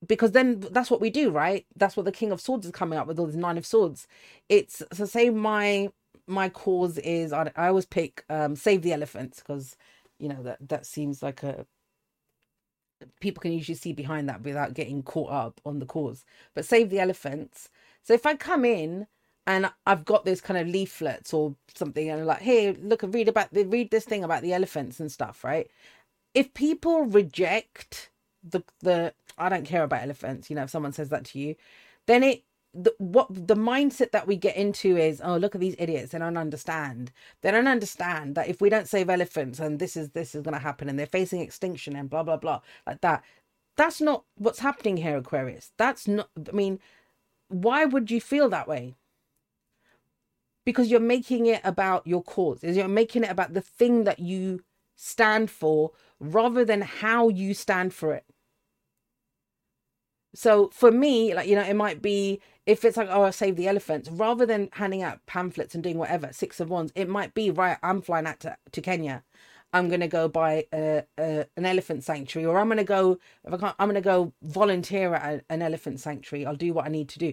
Because 0.06 0.32
then 0.32 0.60
that's 0.72 0.90
what 0.90 1.00
we 1.00 1.10
do 1.10 1.30
right? 1.30 1.66
That's 1.76 1.96
what 1.96 2.06
the 2.06 2.12
king 2.12 2.32
of 2.32 2.40
swords 2.40 2.66
is 2.66 2.72
coming 2.72 2.98
up 2.98 3.08
with 3.08 3.18
all 3.18 3.26
this 3.26 3.36
nine 3.36 3.58
of 3.58 3.66
swords. 3.66 4.08
It's 4.48 4.82
so 4.92 5.06
say 5.06 5.30
my 5.30 5.90
my 6.28 6.48
cause 6.48 6.98
is 6.98 7.32
i, 7.34 7.50
I 7.56 7.68
always 7.68 7.86
pick 7.86 8.24
um 8.30 8.56
save 8.56 8.82
the 8.82 8.92
elephants 8.94 9.40
because 9.40 9.76
you 10.18 10.28
know 10.28 10.42
that 10.44 10.58
that 10.68 10.86
seems 10.86 11.22
like 11.22 11.42
a 11.42 11.66
people 13.20 13.40
can 13.42 13.52
usually 13.52 13.76
see 13.76 13.92
behind 13.92 14.28
that 14.28 14.42
without 14.42 14.74
getting 14.74 15.02
caught 15.02 15.30
up 15.30 15.60
on 15.66 15.78
the 15.80 15.86
cause. 15.86 16.24
But 16.54 16.64
save 16.66 16.90
the 16.90 17.00
elephants 17.00 17.70
so 18.04 18.14
if 18.14 18.26
i 18.26 18.34
come 18.36 18.64
in 18.64 19.06
and 19.46 19.70
i've 19.86 20.04
got 20.04 20.24
this 20.24 20.40
kind 20.40 20.58
of 20.58 20.68
leaflets 20.68 21.34
or 21.34 21.54
something 21.74 22.10
and 22.10 22.20
I'm 22.22 22.26
like 22.26 22.42
hey 22.42 22.74
look 22.74 23.02
and 23.02 23.14
read 23.14 23.28
about 23.28 23.52
the 23.52 23.64
read 23.66 23.90
this 23.90 24.04
thing 24.04 24.24
about 24.24 24.42
the 24.42 24.54
elephants 24.54 25.00
and 25.00 25.12
stuff 25.12 25.44
right? 25.44 25.70
If 26.34 26.54
people 26.54 27.04
reject 27.06 28.10
the 28.42 28.62
the 28.80 29.14
i 29.38 29.48
don't 29.48 29.66
care 29.66 29.84
about 29.84 30.02
elephants 30.02 30.50
you 30.50 30.56
know 30.56 30.64
if 30.64 30.70
someone 30.70 30.92
says 30.92 31.10
that 31.10 31.24
to 31.26 31.38
you 31.38 31.56
then 32.06 32.22
it 32.24 32.44
the, 32.74 32.94
what 32.98 33.28
the 33.30 33.56
mindset 33.56 34.12
that 34.12 34.26
we 34.26 34.36
get 34.36 34.56
into 34.56 34.96
is 34.96 35.20
oh 35.24 35.36
look 35.38 35.54
at 35.54 35.60
these 35.60 35.76
idiots. 35.78 36.12
They 36.12 36.18
don't 36.18 36.36
understand. 36.38 37.12
They 37.42 37.50
don't 37.52 37.68
understand 37.68 38.34
that 38.36 38.48
if 38.48 38.60
we 38.60 38.68
don't 38.70 38.88
save 38.88 39.10
elephants 39.10 39.60
and 39.60 39.78
this 39.80 39.96
is 39.96 40.10
this 40.10 40.34
is 40.34 40.42
going 40.42 40.54
to 40.54 40.60
happen 40.60 40.88
and 40.88 40.98
they're 40.98 41.06
facing 41.06 41.40
extinction 41.40 41.96
and 41.96 42.10
blah 42.10 42.22
blah 42.24 42.36
blah 42.38 42.60
like 42.86 43.00
that. 43.02 43.24
That's 43.76 44.00
not 44.00 44.24
what's 44.36 44.60
happening 44.60 44.98
here 44.98 45.16
aquarius. 45.18 45.72
That's 45.78 46.08
not 46.08 46.30
i 46.48 46.52
mean 46.52 46.80
why 47.48 47.84
would 47.86 48.10
you 48.10 48.20
feel 48.20 48.48
that 48.50 48.68
way 48.68 48.96
because 50.64 50.90
you're 50.90 51.00
making 51.00 51.46
it 51.46 51.60
about 51.64 52.06
your 52.06 52.22
cause 52.22 52.62
you're 52.62 52.88
making 52.88 53.24
it 53.24 53.30
about 53.30 53.54
the 53.54 53.60
thing 53.60 54.04
that 54.04 54.18
you 54.18 54.62
stand 54.96 55.50
for 55.50 55.90
rather 56.20 56.64
than 56.64 56.82
how 56.82 57.28
you 57.28 57.54
stand 57.54 57.92
for 57.92 58.12
it 58.12 58.24
so 60.34 60.68
for 60.72 60.90
me, 60.90 61.32
like, 61.32 61.48
you 61.48 61.54
know, 61.54 61.62
it 61.62 61.76
might 61.76 62.02
be 62.02 62.40
if 62.66 62.84
it's 62.84 62.96
like, 62.96 63.08
oh, 63.10 63.22
I 63.22 63.30
save 63.30 63.56
the 63.56 63.68
elephants, 63.68 64.10
rather 64.10 64.44
than 64.46 64.68
handing 64.72 65.02
out 65.02 65.24
pamphlets 65.26 65.74
and 65.74 65.84
doing 65.84 65.98
whatever, 65.98 66.30
six 66.32 66.60
of 66.60 66.70
wands, 66.70 66.92
it 66.94 67.08
might 67.08 67.34
be, 67.34 67.50
right, 67.50 67.78
I'm 67.82 68.00
flying 68.02 68.26
out 68.26 68.40
to, 68.40 68.56
to 68.72 68.80
Kenya. 68.80 69.22
I'm 69.72 69.88
going 69.88 70.00
to 70.00 70.08
go 70.08 70.28
buy 70.28 70.66
a, 70.72 71.04
a, 71.18 71.46
an 71.56 71.66
elephant 71.66 72.04
sanctuary, 72.04 72.46
or 72.46 72.58
I'm 72.58 72.68
going 72.68 72.78
to 72.78 72.84
go, 72.84 73.18
if 73.44 73.52
I 73.52 73.56
can't, 73.56 73.76
I'm 73.78 73.88
going 73.88 73.96
to 73.96 74.00
go 74.00 74.32
volunteer 74.42 75.14
at 75.14 75.34
a, 75.34 75.42
an 75.50 75.62
elephant 75.62 76.00
sanctuary. 76.00 76.46
I'll 76.46 76.56
do 76.56 76.72
what 76.72 76.86
I 76.86 76.88
need 76.88 77.08
to 77.10 77.18
do. 77.18 77.32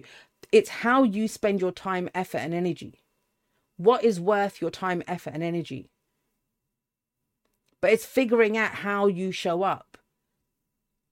It's 0.50 0.68
how 0.68 1.02
you 1.02 1.28
spend 1.28 1.60
your 1.60 1.72
time, 1.72 2.10
effort, 2.14 2.38
and 2.38 2.52
energy. 2.52 3.00
What 3.82 4.04
is 4.04 4.20
worth 4.20 4.60
your 4.60 4.70
time, 4.70 5.02
effort, 5.08 5.34
and 5.34 5.42
energy? 5.42 5.90
But 7.80 7.90
it's 7.90 8.06
figuring 8.06 8.56
out 8.56 8.70
how 8.70 9.08
you 9.08 9.32
show 9.32 9.64
up. 9.64 9.98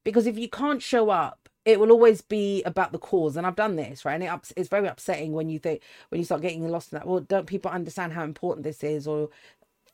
Because 0.04 0.24
if 0.24 0.38
you 0.38 0.48
can't 0.48 0.80
show 0.80 1.10
up, 1.10 1.48
it 1.64 1.80
will 1.80 1.90
always 1.90 2.20
be 2.20 2.62
about 2.62 2.92
the 2.92 2.98
cause. 2.98 3.36
And 3.36 3.44
i've 3.44 3.56
done 3.56 3.74
this 3.74 4.04
right? 4.04 4.14
And 4.14 4.22
it 4.22 4.28
ups, 4.28 4.52
it's 4.56 4.68
very 4.68 4.86
upsetting 4.86 5.32
when 5.32 5.48
you 5.50 5.58
think 5.58 5.82
when 6.10 6.20
you 6.20 6.24
start 6.24 6.42
getting 6.42 6.66
lost 6.68 6.92
in 6.92 6.98
that 6.98 7.08
well 7.08 7.20
don't 7.20 7.46
people 7.46 7.72
understand 7.72 8.12
how 8.12 8.22
important 8.22 8.62
this 8.62 8.84
is 8.84 9.06
or 9.06 9.30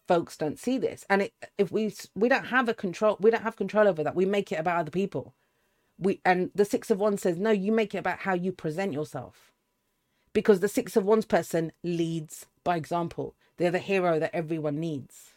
folks 0.06 0.36
don't 0.36 0.58
see 0.58 0.76
this? 0.76 1.06
And 1.08 1.22
it, 1.22 1.32
if 1.56 1.72
we 1.72 1.94
we 2.14 2.28
don't 2.28 2.46
have 2.46 2.68
a 2.68 2.74
control 2.74 3.16
we 3.20 3.30
don't 3.30 3.42
have 3.42 3.56
control 3.56 3.88
over 3.88 4.04
that. 4.04 4.14
We 4.14 4.26
make 4.26 4.52
it 4.52 4.60
about 4.60 4.80
other 4.80 4.90
people. 4.90 5.34
We 5.98 6.20
and 6.26 6.50
the 6.54 6.66
six 6.66 6.90
of 6.90 7.00
wands 7.00 7.22
says 7.22 7.38
no 7.38 7.52
you 7.52 7.72
make 7.72 7.94
it 7.94 7.98
about 8.04 8.18
how 8.20 8.34
you 8.34 8.52
present 8.52 8.92
yourself. 8.92 9.50
Because 10.34 10.60
the 10.60 10.68
six 10.68 10.94
of 10.94 11.06
wands 11.06 11.24
person 11.24 11.72
leads 11.82 12.46
by 12.66 12.76
example 12.76 13.36
they're 13.58 13.72
the 13.72 13.80
hero 13.80 14.20
that 14.20 14.36
everyone 14.36 14.80
needs 14.80 15.34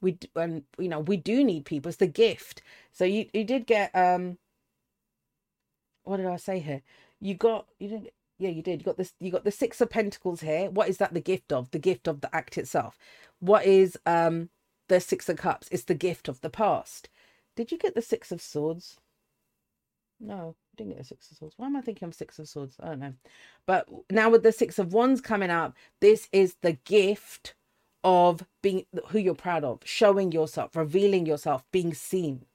we 0.00 0.18
and 0.36 0.64
you 0.78 0.88
know 0.88 1.00
we 1.00 1.18
do 1.18 1.44
need 1.44 1.66
people 1.66 1.90
it's 1.90 1.98
the 1.98 2.08
gift 2.08 2.62
so 2.92 3.04
you 3.04 3.26
you 3.34 3.44
did 3.44 3.66
get 3.66 3.90
um 3.96 4.38
what 6.04 6.18
did 6.18 6.26
I 6.26 6.36
say 6.38 6.60
here? 6.60 6.82
You 7.20 7.34
got 7.34 7.68
you 7.80 7.88
didn't 7.90 8.10
yeah, 8.38 8.50
you 8.50 8.62
did. 8.62 8.80
You 8.82 8.86
got 8.86 8.98
this 8.98 9.14
you 9.20 9.32
got 9.32 9.44
the 9.44 9.52
six 9.52 9.80
of 9.82 9.90
pentacles 9.90 10.42
here. 10.42 10.70
What 10.70 10.90
is 10.90 10.98
that 10.98 11.14
the 11.14 11.20
gift 11.20 11.52
of? 11.52 11.70
The 11.72 11.80
gift 11.80 12.08
of 12.08 12.22
the 12.22 12.34
act 12.36 12.58
itself. 12.58 12.98
What 13.40 13.66
is 13.66 13.98
um 14.06 14.50
the 14.88 15.00
six 15.00 15.28
of 15.30 15.38
cups? 15.38 15.68
It's 15.72 15.84
the 15.84 15.94
gift 15.94 16.28
of 16.28 16.42
the 16.42 16.50
past. 16.50 17.10
Did 17.56 17.72
you 17.72 17.78
get 17.78 17.94
the 17.94 18.02
six 18.02 18.32
of 18.32 18.42
swords? 18.42 18.98
No, 20.20 20.56
didn't 20.80 20.96
get 20.96 20.98
the 20.98 21.04
six 21.04 21.30
of 21.30 21.36
swords. 21.36 21.54
Why 21.56 21.66
am 21.66 21.76
I 21.76 21.80
thinking 21.82 22.08
of 22.08 22.14
six 22.14 22.38
of 22.38 22.48
swords? 22.48 22.76
I 22.80 22.86
don't 22.86 23.00
know. 23.00 23.14
But 23.66 23.86
now 24.10 24.30
with 24.30 24.42
the 24.42 24.52
six 24.52 24.78
of 24.78 24.92
wands 24.92 25.20
coming 25.20 25.50
up, 25.50 25.76
this 26.00 26.28
is 26.32 26.56
the 26.62 26.72
gift 26.84 27.54
of 28.02 28.46
being 28.62 28.86
who 29.08 29.18
you're 29.18 29.34
proud 29.34 29.62
of, 29.62 29.80
showing 29.84 30.32
yourself, 30.32 30.74
revealing 30.74 31.26
yourself, 31.26 31.64
being 31.70 31.92
seen. 31.92 32.46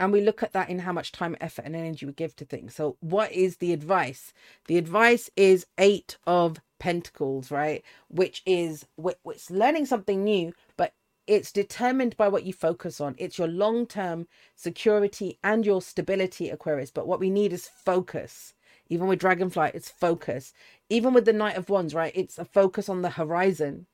And 0.00 0.10
we 0.10 0.22
look 0.22 0.42
at 0.42 0.52
that 0.54 0.68
in 0.68 0.80
how 0.80 0.92
much 0.92 1.12
time, 1.12 1.36
effort, 1.40 1.64
and 1.64 1.76
energy 1.76 2.06
we 2.06 2.12
give 2.12 2.34
to 2.36 2.44
things. 2.44 2.74
So, 2.74 2.96
what 3.00 3.30
is 3.30 3.58
the 3.58 3.72
advice? 3.72 4.32
The 4.66 4.78
advice 4.78 5.30
is 5.36 5.66
Eight 5.78 6.16
of 6.26 6.60
Pentacles, 6.80 7.50
right? 7.50 7.84
Which 8.08 8.42
is 8.46 8.86
it's 9.26 9.50
learning 9.50 9.86
something 9.86 10.24
new, 10.24 10.54
but 10.76 10.94
it's 11.26 11.52
determined 11.52 12.16
by 12.16 12.28
what 12.28 12.44
you 12.44 12.52
focus 12.52 13.00
on. 13.00 13.14
It's 13.18 13.38
your 13.38 13.48
long 13.48 13.86
term 13.86 14.26
security 14.56 15.38
and 15.44 15.64
your 15.64 15.80
stability, 15.80 16.50
Aquarius. 16.50 16.90
But 16.90 17.06
what 17.06 17.20
we 17.20 17.30
need 17.30 17.52
is 17.52 17.68
focus. 17.68 18.54
Even 18.88 19.06
with 19.06 19.20
Dragonfly, 19.20 19.70
it's 19.74 19.88
focus. 19.88 20.52
Even 20.88 21.14
with 21.14 21.24
the 21.24 21.32
Knight 21.32 21.56
of 21.56 21.70
Wands, 21.70 21.94
right? 21.94 22.12
It's 22.14 22.38
a 22.38 22.44
focus 22.44 22.88
on 22.88 23.02
the 23.02 23.10
horizon. 23.10 23.86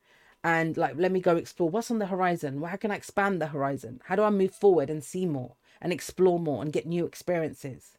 And 0.42 0.76
like, 0.76 0.94
let 0.96 1.12
me 1.12 1.20
go 1.20 1.36
explore 1.36 1.68
what's 1.68 1.90
on 1.90 1.98
the 1.98 2.06
horizon. 2.06 2.62
How 2.62 2.76
can 2.76 2.90
I 2.90 2.96
expand 2.96 3.40
the 3.40 3.48
horizon? 3.48 4.00
How 4.04 4.16
do 4.16 4.22
I 4.22 4.30
move 4.30 4.54
forward 4.54 4.88
and 4.88 5.04
see 5.04 5.26
more 5.26 5.56
and 5.80 5.92
explore 5.92 6.40
more 6.40 6.62
and 6.62 6.72
get 6.72 6.86
new 6.86 7.04
experiences? 7.04 7.97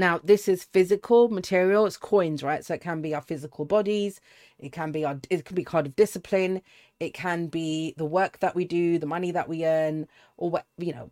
Now, 0.00 0.18
this 0.24 0.48
is 0.48 0.64
physical 0.64 1.28
material. 1.28 1.84
It's 1.84 1.98
coins, 1.98 2.42
right? 2.42 2.64
So 2.64 2.72
it 2.72 2.80
can 2.80 3.02
be 3.02 3.14
our 3.14 3.20
physical 3.20 3.66
bodies. 3.66 4.18
It 4.58 4.72
can 4.72 4.92
be 4.92 5.04
our. 5.04 5.20
It 5.28 5.44
can 5.44 5.54
be 5.54 5.62
kind 5.62 5.86
of 5.86 5.94
discipline. 5.94 6.62
It 7.00 7.12
can 7.12 7.48
be 7.48 7.92
the 7.98 8.06
work 8.06 8.40
that 8.40 8.54
we 8.56 8.64
do, 8.64 8.98
the 8.98 9.06
money 9.06 9.30
that 9.30 9.46
we 9.46 9.66
earn, 9.66 10.08
or 10.38 10.48
what 10.50 10.66
you 10.78 10.94
know, 10.94 11.10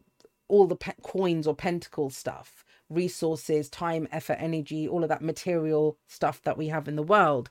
all 0.49 0.67
the 0.67 0.77
pe- 0.77 0.95
coins 1.03 1.47
or 1.47 1.55
pentacle 1.55 2.09
stuff, 2.09 2.65
resources, 2.89 3.69
time, 3.69 4.09
effort, 4.11 4.39
energy, 4.41 4.89
all 4.89 5.03
of 5.03 5.11
that 5.11 5.21
material 5.23 5.99
stuff 6.07 6.41
that 6.45 6.57
we 6.57 6.69
have 6.69 6.89
in 6.89 6.97
the 6.97 7.03
world. 7.03 7.51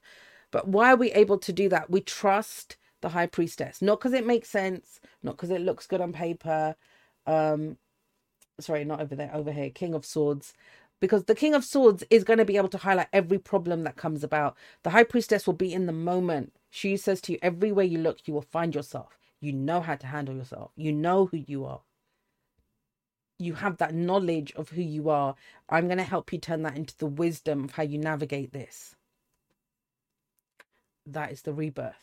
But 0.50 0.68
why 0.68 0.92
are 0.94 0.98
we 0.98 1.12
able 1.12 1.38
to 1.38 1.54
do 1.54 1.70
that? 1.70 1.92
We 1.92 2.02
trust 2.02 2.78
the 3.02 3.10
high 3.10 3.28
priestess, 3.28 3.80
not 3.80 4.00
because 4.00 4.14
it 4.14 4.26
makes 4.26 4.50
sense, 4.50 5.00
not 5.22 5.38
because 5.38 5.52
it 5.52 5.62
looks 5.62 5.86
good 5.86 6.02
on 6.02 6.14
paper. 6.14 6.76
Um, 7.28 7.78
sorry, 8.60 8.86
not 8.86 9.02
over 9.02 9.16
there, 9.16 9.30
over 9.36 9.52
here, 9.52 9.70
King 9.70 9.94
of 9.94 10.04
Swords 10.04 10.56
because 11.00 11.26
the 11.26 11.36
King 11.36 11.54
of 11.54 11.64
Swords 11.64 12.04
is 12.10 12.24
going 12.24 12.40
to 12.40 12.46
be 12.46 12.58
able 12.58 12.70
to 12.70 12.78
highlight 12.78 13.08
every 13.14 13.38
problem 13.38 13.84
that 13.84 13.96
comes 13.96 14.24
about. 14.24 14.56
The 14.84 14.90
High 14.92 15.04
Priestess 15.04 15.46
will 15.46 15.54
be 15.54 15.74
in 15.74 15.86
the 15.86 15.94
moment. 15.94 16.54
She 16.70 16.98
says 16.98 17.22
to 17.22 17.34
you, 17.34 17.40
everywhere 17.42 17.86
you 17.86 18.00
look, 18.00 18.20
you 18.26 18.34
will 18.34 18.42
find 18.42 18.74
yourself. 18.74 19.18
You 19.40 19.54
know 19.54 19.82
how 19.82 19.96
to 19.96 20.08
handle 20.08 20.36
yourself, 20.36 20.72
you 20.76 20.92
know 20.92 21.28
who 21.28 21.38
you 21.38 21.66
are. 21.66 21.82
You 23.40 23.54
have 23.54 23.78
that 23.78 23.94
knowledge 23.94 24.52
of 24.56 24.70
who 24.70 24.82
you 24.82 25.10
are. 25.10 25.36
I'm 25.70 25.86
going 25.86 26.00
to 26.00 26.04
help 26.04 26.34
you 26.34 26.40
turn 26.40 26.64
that 26.64 26.76
into 26.76 26.98
the 26.98 27.06
wisdom 27.06 27.66
of 27.66 27.72
how 27.72 27.84
you 27.84 28.00
navigate 28.00 28.52
this. 28.52 28.96
That 31.06 31.32
is 31.32 31.44
the 31.44 31.54
rebirth 31.54 31.94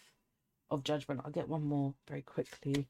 of 0.70 0.84
judgment. 0.84 1.22
I'll 1.24 1.32
get 1.32 1.48
one 1.48 1.64
more 1.64 1.94
very 2.08 2.22
quickly. 2.22 2.86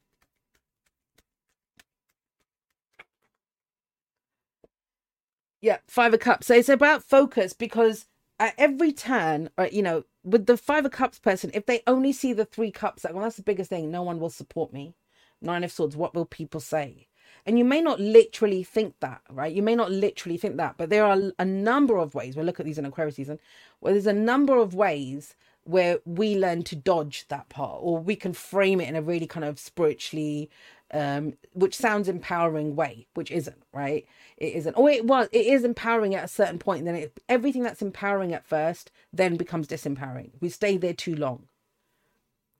Yeah, 5.64 5.78
Five 5.86 6.12
of 6.12 6.20
Cups. 6.20 6.48
So 6.48 6.54
it's 6.54 6.68
about 6.68 7.02
focus 7.02 7.54
because 7.54 8.04
at 8.38 8.52
every 8.58 8.92
turn, 8.92 9.48
uh, 9.56 9.68
you 9.72 9.82
know, 9.82 10.04
with 10.22 10.44
the 10.44 10.58
Five 10.58 10.84
of 10.84 10.90
Cups 10.90 11.18
person, 11.18 11.50
if 11.54 11.64
they 11.64 11.80
only 11.86 12.12
see 12.12 12.34
the 12.34 12.44
three 12.44 12.70
cups, 12.70 13.02
like, 13.02 13.14
well, 13.14 13.22
that's 13.22 13.36
the 13.36 13.42
biggest 13.42 13.70
thing. 13.70 13.90
No 13.90 14.02
one 14.02 14.20
will 14.20 14.28
support 14.28 14.74
me. 14.74 14.94
Nine 15.40 15.64
of 15.64 15.72
Swords. 15.72 15.96
What 15.96 16.14
will 16.14 16.26
people 16.26 16.60
say? 16.60 17.08
And 17.46 17.58
you 17.58 17.64
may 17.64 17.80
not 17.80 17.98
literally 17.98 18.62
think 18.62 18.96
that, 19.00 19.22
right? 19.30 19.54
You 19.54 19.62
may 19.62 19.74
not 19.74 19.90
literally 19.90 20.36
think 20.36 20.58
that, 20.58 20.74
but 20.76 20.90
there 20.90 21.06
are 21.06 21.32
a 21.38 21.44
number 21.46 21.96
of 21.96 22.14
ways. 22.14 22.36
We'll 22.36 22.44
look 22.44 22.60
at 22.60 22.66
these 22.66 22.76
in 22.76 22.84
Aquarius 22.84 23.16
season, 23.16 23.38
where 23.80 23.94
there's 23.94 24.06
a 24.06 24.12
number 24.12 24.58
of 24.58 24.74
ways 24.74 25.34
where 25.62 25.98
we 26.04 26.36
learn 26.36 26.62
to 26.64 26.76
dodge 26.76 27.24
that 27.28 27.48
part, 27.48 27.78
or 27.80 27.98
we 27.98 28.16
can 28.16 28.34
frame 28.34 28.82
it 28.82 28.88
in 28.90 28.96
a 28.96 29.02
really 29.02 29.26
kind 29.26 29.46
of 29.46 29.58
spiritually 29.58 30.50
um, 30.92 31.34
which 31.52 31.76
sounds 31.76 32.08
empowering 32.08 32.76
way, 32.76 33.06
which 33.14 33.30
isn't, 33.30 33.62
right? 33.72 34.06
It 34.36 34.54
isn't. 34.54 34.74
Or 34.74 34.90
it 34.90 35.04
was, 35.04 35.28
it 35.32 35.46
is 35.46 35.64
empowering 35.64 36.14
at 36.14 36.24
a 36.24 36.28
certain 36.28 36.58
point, 36.58 36.84
then 36.84 36.94
it, 36.94 37.20
everything 37.28 37.62
that's 37.62 37.82
empowering 37.82 38.32
at 38.32 38.46
first 38.46 38.90
then 39.12 39.36
becomes 39.36 39.66
disempowering. 39.66 40.30
We 40.40 40.48
stay 40.48 40.76
there 40.76 40.94
too 40.94 41.14
long. 41.16 41.48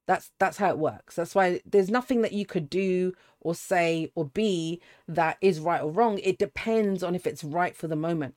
That's 0.06 0.32
that's 0.38 0.58
how 0.58 0.68
it 0.68 0.78
works. 0.78 1.16
That's 1.16 1.34
why 1.34 1.60
there's 1.64 1.90
nothing 1.90 2.20
that 2.22 2.32
you 2.32 2.44
could 2.44 2.68
do 2.68 3.14
or 3.40 3.54
say 3.54 4.10
or 4.14 4.26
be 4.26 4.80
that 5.08 5.38
is 5.40 5.60
right 5.60 5.82
or 5.82 5.90
wrong. 5.90 6.18
It 6.18 6.38
depends 6.38 7.02
on 7.02 7.14
if 7.14 7.26
it's 7.26 7.42
right 7.42 7.74
for 7.74 7.88
the 7.88 7.96
moment. 7.96 8.34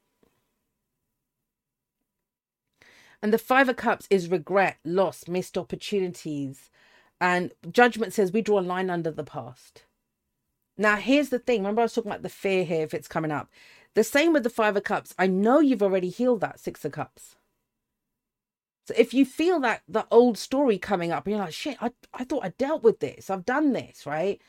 And 3.22 3.34
the 3.34 3.38
Five 3.38 3.68
of 3.68 3.76
Cups 3.76 4.08
is 4.10 4.30
regret, 4.30 4.78
loss, 4.86 5.28
missed 5.28 5.58
opportunities. 5.58 6.70
And 7.20 7.52
judgment 7.72 8.14
says 8.14 8.32
we 8.32 8.42
draw 8.42 8.60
a 8.60 8.62
line 8.62 8.90
under 8.90 9.12
the 9.12 9.24
past. 9.24 9.84
Now, 10.78 10.98
here's 10.98 11.30
the 11.30 11.40
thing. 11.40 11.62
Remember, 11.62 11.82
I 11.82 11.86
was 11.86 11.94
talking 11.94 12.12
about 12.12 12.22
the 12.22 12.30
fear 12.30 12.64
here 12.64 12.84
if 12.84 12.94
it's 12.94 13.08
coming 13.08 13.32
up. 13.32 13.50
The 13.96 14.04
same 14.04 14.34
with 14.34 14.44
the 14.44 14.50
Five 14.50 14.78
of 14.78 14.84
Cups. 14.84 15.16
I 15.18 15.26
know 15.26 15.60
you've 15.60 15.82
already 15.82 16.10
healed 16.10 16.42
that 16.42 16.60
Six 16.60 16.86
of 16.86 16.92
Cups. 16.92 17.36
So 18.86 18.94
if 18.96 19.14
you 19.14 19.26
feel 19.26 19.60
that 19.62 19.82
the 19.90 20.06
old 20.12 20.38
story 20.38 20.78
coming 20.78 21.12
up, 21.12 21.28
you're 21.28 21.40
like, 21.40 21.54
shit, 21.54 21.78
I, 21.82 21.92
I 22.14 22.24
thought 22.24 22.46
I 22.46 22.54
dealt 22.58 22.84
with 22.84 23.00
this. 23.00 23.30
I've 23.30 23.46
done 23.46 23.74
this, 23.74 24.06
right? 24.06 24.40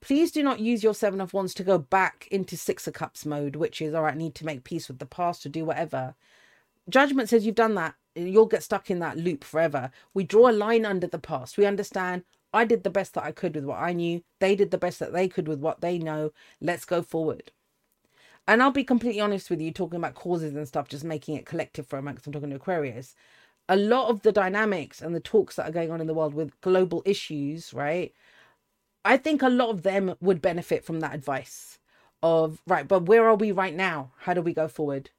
Please 0.00 0.30
do 0.30 0.42
not 0.42 0.60
use 0.60 0.84
your 0.84 0.94
Seven 0.94 1.20
of 1.20 1.34
Wands 1.34 1.54
to 1.54 1.64
go 1.64 1.76
back 1.76 2.28
into 2.30 2.56
Six 2.56 2.86
of 2.86 2.94
Cups 2.94 3.26
mode, 3.26 3.56
which 3.56 3.82
is, 3.82 3.92
all 3.94 4.04
right, 4.04 4.14
I 4.14 4.16
need 4.16 4.34
to 4.36 4.46
make 4.46 4.62
peace 4.62 4.86
with 4.86 5.00
the 5.00 5.06
past 5.06 5.44
or 5.44 5.48
do 5.48 5.64
whatever. 5.64 6.14
Judgment 6.88 7.28
says 7.28 7.44
you've 7.44 7.54
done 7.56 7.74
that. 7.74 7.94
You'll 8.14 8.46
get 8.46 8.62
stuck 8.62 8.90
in 8.90 9.00
that 9.00 9.16
loop 9.16 9.42
forever. 9.44 9.90
We 10.12 10.24
draw 10.24 10.48
a 10.48 10.52
line 10.52 10.84
under 10.84 11.06
the 11.06 11.18
past. 11.18 11.58
We 11.58 11.66
understand 11.66 12.22
I 12.52 12.64
did 12.64 12.84
the 12.84 12.90
best 12.90 13.14
that 13.14 13.24
I 13.24 13.32
could 13.32 13.54
with 13.56 13.64
what 13.64 13.80
I 13.80 13.92
knew. 13.92 14.22
They 14.38 14.54
did 14.54 14.70
the 14.70 14.78
best 14.78 15.00
that 15.00 15.12
they 15.12 15.26
could 15.26 15.48
with 15.48 15.58
what 15.58 15.80
they 15.80 15.98
know. 15.98 16.32
Let's 16.60 16.84
go 16.84 17.02
forward. 17.02 17.50
And 18.46 18.62
I'll 18.62 18.70
be 18.70 18.84
completely 18.84 19.20
honest 19.20 19.50
with 19.50 19.60
you, 19.60 19.72
talking 19.72 19.96
about 19.96 20.14
causes 20.14 20.54
and 20.54 20.68
stuff, 20.68 20.88
just 20.88 21.02
making 21.02 21.34
it 21.36 21.46
collective 21.46 21.86
for 21.86 21.98
a 21.98 22.02
moment, 22.02 22.18
because 22.18 22.26
I'm 22.28 22.32
talking 22.34 22.50
to 22.50 22.56
Aquarius. 22.56 23.16
A 23.68 23.76
lot 23.76 24.10
of 24.10 24.22
the 24.22 24.32
dynamics 24.32 25.00
and 25.00 25.14
the 25.14 25.20
talks 25.20 25.56
that 25.56 25.66
are 25.68 25.72
going 25.72 25.90
on 25.90 26.00
in 26.00 26.06
the 26.06 26.14
world 26.14 26.34
with 26.34 26.60
global 26.60 27.02
issues, 27.06 27.72
right? 27.72 28.12
I 29.04 29.16
think 29.16 29.42
a 29.42 29.48
lot 29.48 29.70
of 29.70 29.82
them 29.82 30.14
would 30.20 30.42
benefit 30.42 30.84
from 30.84 31.00
that 31.00 31.14
advice 31.14 31.78
of, 32.22 32.60
right, 32.66 32.86
but 32.86 33.06
where 33.06 33.26
are 33.26 33.34
we 33.34 33.50
right 33.50 33.74
now? 33.74 34.12
How 34.18 34.34
do 34.34 34.42
we 34.42 34.52
go 34.52 34.68
forward? 34.68 35.10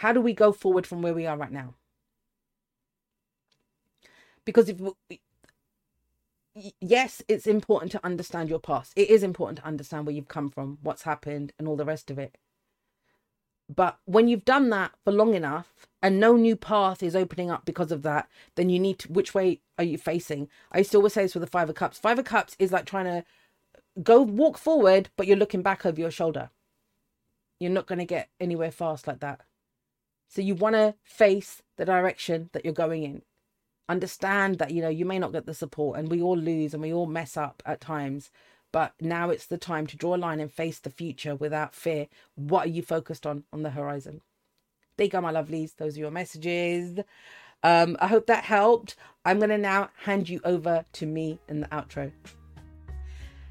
How 0.00 0.14
do 0.14 0.20
we 0.22 0.32
go 0.32 0.50
forward 0.50 0.86
from 0.86 1.02
where 1.02 1.12
we 1.12 1.26
are 1.26 1.36
right 1.36 1.52
now? 1.52 1.74
Because 4.46 4.70
if 4.70 4.80
we, 4.80 5.20
yes, 6.80 7.20
it's 7.28 7.46
important 7.46 7.92
to 7.92 8.00
understand 8.02 8.48
your 8.48 8.60
past. 8.60 8.94
It 8.96 9.10
is 9.10 9.22
important 9.22 9.58
to 9.58 9.66
understand 9.66 10.06
where 10.06 10.14
you've 10.14 10.26
come 10.26 10.48
from, 10.48 10.78
what's 10.80 11.02
happened, 11.02 11.52
and 11.58 11.68
all 11.68 11.76
the 11.76 11.84
rest 11.84 12.10
of 12.10 12.18
it. 12.18 12.38
But 13.68 13.98
when 14.06 14.26
you've 14.26 14.46
done 14.46 14.70
that 14.70 14.92
for 15.04 15.12
long 15.12 15.34
enough 15.34 15.86
and 16.02 16.18
no 16.18 16.34
new 16.34 16.56
path 16.56 17.02
is 17.02 17.14
opening 17.14 17.50
up 17.50 17.66
because 17.66 17.92
of 17.92 18.00
that, 18.00 18.26
then 18.54 18.70
you 18.70 18.78
need 18.78 19.00
to, 19.00 19.12
which 19.12 19.34
way 19.34 19.60
are 19.76 19.84
you 19.84 19.98
facing? 19.98 20.48
I 20.72 20.78
used 20.78 20.92
to 20.92 20.96
always 20.96 21.12
say 21.12 21.24
this 21.24 21.34
with 21.34 21.42
the 21.42 21.50
Five 21.50 21.68
of 21.68 21.74
Cups. 21.74 21.98
Five 21.98 22.18
of 22.18 22.24
Cups 22.24 22.56
is 22.58 22.72
like 22.72 22.86
trying 22.86 23.04
to 23.04 23.22
go 24.02 24.22
walk 24.22 24.56
forward, 24.56 25.10
but 25.18 25.26
you're 25.26 25.36
looking 25.36 25.60
back 25.60 25.84
over 25.84 26.00
your 26.00 26.10
shoulder. 26.10 26.48
You're 27.58 27.70
not 27.70 27.86
going 27.86 27.98
to 27.98 28.06
get 28.06 28.30
anywhere 28.40 28.70
fast 28.70 29.06
like 29.06 29.20
that. 29.20 29.42
So 30.30 30.40
you 30.40 30.54
want 30.54 30.76
to 30.76 30.94
face 31.02 31.60
the 31.76 31.84
direction 31.84 32.48
that 32.52 32.64
you're 32.64 32.72
going 32.72 33.02
in. 33.02 33.22
Understand 33.88 34.58
that 34.58 34.70
you 34.70 34.80
know 34.80 34.88
you 34.88 35.04
may 35.04 35.18
not 35.18 35.32
get 35.32 35.44
the 35.44 35.52
support 35.52 35.98
and 35.98 36.08
we 36.08 36.22
all 36.22 36.38
lose 36.38 36.72
and 36.72 36.82
we 36.82 36.92
all 36.92 37.06
mess 37.06 37.36
up 37.36 37.62
at 37.66 37.80
times 37.80 38.30
but 38.72 38.94
now 39.00 39.30
it's 39.30 39.46
the 39.46 39.58
time 39.58 39.86
to 39.88 39.96
draw 39.96 40.14
a 40.14 40.16
line 40.16 40.38
and 40.38 40.52
face 40.52 40.78
the 40.78 40.90
future 40.90 41.34
without 41.34 41.74
fear. 41.74 42.06
What 42.36 42.66
are 42.66 42.70
you 42.70 42.82
focused 42.82 43.26
on 43.26 43.42
on 43.52 43.62
the 43.64 43.70
horizon? 43.70 44.20
There 44.96 45.06
you 45.06 45.10
go 45.10 45.20
my 45.20 45.32
lovelies. 45.32 45.74
Those 45.76 45.96
are 45.96 46.00
your 46.00 46.12
messages. 46.12 47.00
Um 47.62 47.96
i 48.00 48.06
hope 48.06 48.26
that 48.26 48.44
helped. 48.44 48.94
I'm 49.24 49.38
going 49.38 49.50
to 49.50 49.58
now 49.58 49.90
hand 50.04 50.28
you 50.28 50.40
over 50.44 50.84
to 50.92 51.06
me 51.06 51.40
in 51.48 51.60
the 51.60 51.66
outro. 51.68 52.12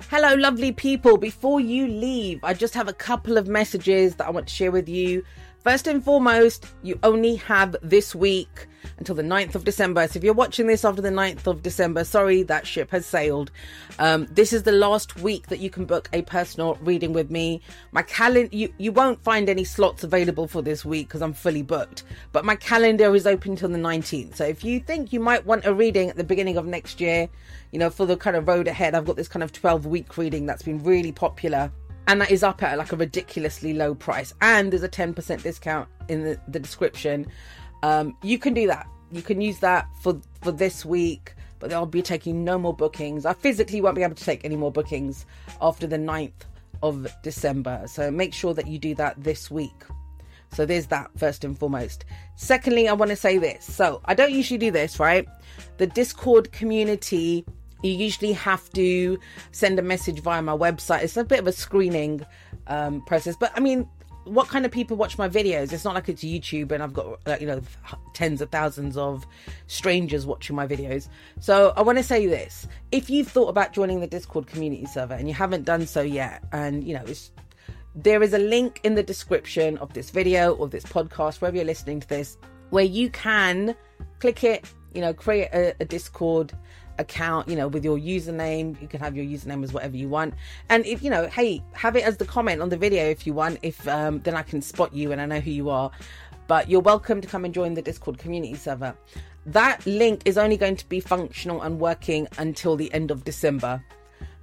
Hello, 0.10 0.34
lovely 0.34 0.72
people. 0.72 1.18
Before 1.18 1.60
you 1.60 1.86
leave, 1.86 2.40
I 2.42 2.54
just 2.54 2.74
have 2.74 2.88
a 2.88 2.94
couple 2.94 3.38
of 3.38 3.48
messages 3.48 4.16
that 4.16 4.28
I 4.28 4.32
want 4.32 4.48
to 4.48 4.54
share 4.54 4.72
with 4.72 4.88
you. 4.88 5.24
First 5.64 5.88
and 5.88 6.02
foremost, 6.02 6.68
you 6.84 6.98
only 7.04 7.36
have 7.36 7.76
this 7.82 8.16
week 8.16 8.68
until 8.98 9.14
the 9.14 9.24
9th 9.24 9.56
of 9.56 9.66
December. 9.66 10.08
So 10.08 10.18
if 10.18 10.24
you're 10.24 10.34
watching 10.34 10.68
this 10.68 10.86
after 10.86 11.02
the 11.02 11.10
9th 11.10 11.48
of 11.48 11.64
December, 11.64 12.06
sorry, 12.06 12.44
that 12.44 12.66
ship 12.66 12.92
has 12.92 13.06
sailed. 13.06 13.52
Um, 14.00 14.26
this 14.32 14.54
is 14.54 14.64
the 14.64 14.72
last 14.72 15.18
week 15.18 15.48
that 15.48 15.60
you 15.60 15.70
can 15.70 15.84
book 15.84 16.10
a 16.14 16.22
personal 16.22 16.76
reading 16.76 17.12
with 17.12 17.30
me. 17.30 17.62
My 17.92 18.04
calendar, 18.04 18.56
you, 18.56 18.74
you 18.78 18.94
won't 18.94 19.22
find 19.22 19.50
any 19.50 19.66
slots 19.66 20.06
available 20.06 20.48
for 20.48 20.62
this 20.62 20.86
week 20.86 21.10
because 21.10 21.22
I'm 21.22 21.34
fully 21.34 21.62
booked, 21.62 22.04
but 22.32 22.46
my 22.46 22.56
calendar 22.56 23.14
is 23.14 23.28
open 23.28 23.58
till 23.58 23.70
the 23.70 23.78
19th. 23.78 24.38
So 24.38 24.46
if 24.46 24.64
you 24.64 24.80
think 24.80 25.12
you 25.12 25.20
might 25.20 25.46
want 25.46 25.66
a 25.66 25.74
reading 25.74 26.10
at 26.10 26.16
the 26.16 26.24
beginning 26.24 26.56
of 26.56 26.66
next 26.66 27.02
year, 27.02 27.28
you 27.72 27.80
know, 27.80 27.90
for 27.90 28.06
the 28.06 28.16
kind 28.16 28.38
of 28.38 28.48
road 28.48 28.70
ahead, 28.70 28.96
I've 28.96 29.06
got 29.06 29.18
this 29.18 29.28
kind 29.28 29.44
of 29.44 29.52
12 29.52 29.86
week 29.86 30.18
reading 30.18 30.46
that's 30.46 30.64
been 30.64 30.82
really 30.84 31.12
popular 31.12 31.70
and 32.10 32.20
that 32.20 32.30
is 32.30 32.44
up 32.44 32.62
at 32.62 32.78
like 32.78 32.92
a 32.92 32.98
ridiculously 32.98 33.74
low 33.74 33.96
price 33.96 34.34
and 34.42 34.74
there's 34.74 34.84
a 34.84 34.90
10% 34.90 35.42
discount 35.42 35.88
in 36.10 36.24
the, 36.24 36.40
the 36.50 36.60
description 36.60 37.26
um, 37.84 38.18
you 38.22 38.38
can 38.38 38.54
do 38.54 38.68
that. 38.68 38.88
You 39.12 39.22
can 39.22 39.42
use 39.42 39.60
that 39.60 39.88
for 40.02 40.20
for 40.42 40.52
this 40.52 40.86
week, 40.86 41.34
but 41.60 41.74
I'll 41.74 41.86
be 41.86 42.02
taking 42.02 42.44
no 42.44 42.58
more 42.58 42.74
bookings. 42.74 43.26
I 43.26 43.34
physically 43.34 43.82
won't 43.82 43.96
be 43.96 44.04
able 44.04 44.16
to 44.16 44.24
take 44.24 44.46
any 44.46 44.56
more 44.56 44.72
bookings 44.72 45.26
after 45.62 45.88
the 45.88 45.98
9th 45.98 46.46
of 46.84 47.08
December. 47.24 47.84
So 47.88 48.12
make 48.12 48.34
sure 48.34 48.54
that 48.54 48.68
you 48.68 48.80
do 48.80 48.96
that 48.96 49.22
this 49.22 49.50
week. 49.50 49.84
So 50.52 50.66
there's 50.66 50.88
that 50.88 51.12
first 51.18 51.44
and 51.44 51.58
foremost. 51.58 52.06
Secondly, 52.36 52.88
I 52.88 52.94
want 52.94 53.10
to 53.10 53.16
say 53.16 53.38
this. 53.38 53.66
So 53.66 54.02
I 54.06 54.14
don't 54.14 54.32
usually 54.32 54.58
do 54.58 54.72
this, 54.72 55.00
right? 55.00 55.28
The 55.78 55.88
Discord 55.88 56.52
community, 56.52 57.46
you 57.82 57.92
usually 57.92 58.34
have 58.34 58.70
to 58.72 59.20
send 59.52 59.80
a 59.80 59.82
message 59.82 60.22
via 60.22 60.42
my 60.42 60.56
website. 60.56 61.04
It's 61.04 61.18
a 61.18 61.24
bit 61.24 61.40
of 61.40 61.48
a 61.48 61.52
screening 61.52 62.26
um, 62.68 63.02
process, 63.02 63.36
but 63.36 63.52
I 63.56 63.60
mean, 63.60 63.88
what 64.26 64.48
kind 64.48 64.66
of 64.66 64.72
people 64.72 64.96
watch 64.96 65.18
my 65.18 65.28
videos. 65.28 65.74
It's 65.74 65.84
not 65.84 65.96
like 65.96 66.08
it's 66.08 66.24
YouTube 66.24 66.72
and 66.72 66.84
I've 66.84 66.94
got 66.94 67.20
like, 67.26 67.42
you 67.42 67.48
know 67.48 67.62
tens 68.14 68.42
of 68.42 68.52
thousands 68.52 68.98
of 68.98 69.26
strangers 69.68 70.26
watching 70.26 70.56
my 70.56 70.68
videos. 70.68 71.08
So 71.40 71.74
I 71.76 71.82
want 71.82 71.98
to 71.98 72.04
say 72.04 72.28
this: 72.28 72.68
if 72.92 73.10
you've 73.10 73.28
thought 73.28 73.48
about 73.48 73.74
joining 73.74 74.02
the 74.02 74.08
Discord 74.08 74.48
community 74.48 74.86
server 74.86 75.16
and 75.16 75.28
you 75.28 75.34
haven't 75.34 75.66
done 75.66 75.88
so 75.88 76.02
yet, 76.02 76.44
and 76.52 76.84
you 76.84 76.94
know 76.94 77.06
there 77.96 78.22
is 78.22 78.34
a 78.34 78.38
link 78.38 78.80
in 78.84 78.96
the 78.96 79.04
description 79.04 79.78
of 79.80 79.94
this 79.94 80.10
video 80.10 80.54
or 80.54 80.68
this 80.68 80.84
podcast, 80.84 81.42
wherever 81.42 81.58
you're 81.58 81.66
listening 81.66 82.00
to 82.00 82.08
this, 82.08 82.38
where 82.70 82.86
you 82.86 83.10
can 83.10 83.76
click 84.20 84.44
it, 84.44 84.66
you 84.94 85.02
know, 85.02 85.14
create 85.14 85.50
a, 85.54 85.74
a 85.80 85.86
Discord 85.86 86.54
account, 87.00 87.48
you 87.48 87.56
know, 87.56 87.68
with 87.68 87.84
your 87.84 87.98
username. 87.98 88.80
You 88.82 88.88
can 88.88 89.00
have 89.00 89.16
your 89.16 89.26
username 89.26 89.64
as 89.64 89.74
whatever 89.74 89.98
you 89.98 90.10
want. 90.10 90.36
And 90.70 90.86
if 90.86 91.02
you 91.02 91.10
know, 91.10 91.28
hey, 91.28 91.64
have 91.74 91.96
it 91.96 92.04
as 92.04 92.18
the 92.18 92.26
comment 92.26 92.62
on 92.62 92.70
the 92.70 92.78
video 92.78 93.06
if 93.06 93.26
you 93.26 93.34
want. 93.34 93.60
If 93.64 93.88
um, 93.88 94.20
then 94.20 94.36
I 94.36 94.44
can 94.44 94.62
spot 94.62 94.94
you 94.94 95.12
and 95.12 95.20
I 95.20 95.26
know 95.26 95.40
who 95.40 95.52
you 95.52 95.70
are. 95.70 95.92
But 96.48 96.70
you're 96.70 96.82
welcome 96.82 97.22
to 97.22 97.28
come 97.28 97.46
and 97.46 97.54
join 97.54 97.74
the 97.74 97.82
Discord 97.82 98.18
community 98.18 98.56
server. 98.56 98.96
That 99.46 99.86
link 99.86 100.24
is 100.26 100.38
only 100.38 100.58
going 100.58 100.76
to 100.76 100.90
be 100.90 101.00
functional 101.00 101.62
and 101.62 101.80
working 101.80 102.28
until 102.38 102.76
the 102.76 102.92
end 102.94 103.12
of 103.12 103.24
December. 103.24 103.84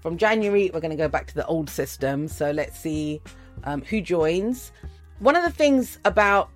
From 0.01 0.17
January, 0.17 0.71
we're 0.73 0.81
going 0.81 0.91
to 0.93 0.97
go 0.97 1.09
back 1.09 1.27
to 1.27 1.35
the 1.35 1.47
old 1.47 1.69
system. 1.69 2.29
So 2.29 2.51
let's 2.53 2.79
see 2.79 3.21
um, 3.65 3.83
who 3.83 4.01
joins. 4.01 4.73
One 5.19 5.35
of 5.35 5.43
the 5.43 5.51
things 5.51 5.99
about 6.05 6.51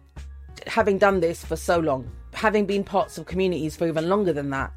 having 0.66 0.98
done 0.98 1.20
this 1.20 1.44
for 1.44 1.57
so 1.57 1.78
long, 1.78 2.11
having 2.32 2.66
been 2.66 2.84
parts 2.84 3.18
of 3.18 3.26
communities 3.26 3.76
for 3.76 3.88
even 3.88 4.09
longer 4.09 4.32
than 4.32 4.51
that, 4.51 4.72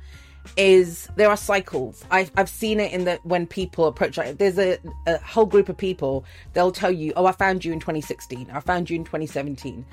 is 0.57 1.07
there 1.15 1.29
are 1.29 1.37
cycles. 1.37 2.03
I've, 2.11 2.31
I've 2.35 2.49
seen 2.49 2.79
it 2.79 2.91
in 2.91 3.05
that 3.05 3.25
when 3.25 3.47
people 3.47 3.85
approach, 3.85 4.17
like, 4.17 4.37
there's 4.37 4.59
a, 4.59 4.77
a 5.07 5.17
whole 5.19 5.45
group 5.45 5.69
of 5.69 5.77
people, 5.77 6.25
they'll 6.53 6.71
tell 6.71 6.91
you, 6.91 7.13
Oh, 7.15 7.25
I 7.25 7.31
found 7.31 7.65
you 7.65 7.71
in 7.73 7.79
2016, 7.79 8.49
I 8.51 8.59
found 8.59 8.89
you 8.89 8.97
in 8.97 9.03
2017, 9.03 9.85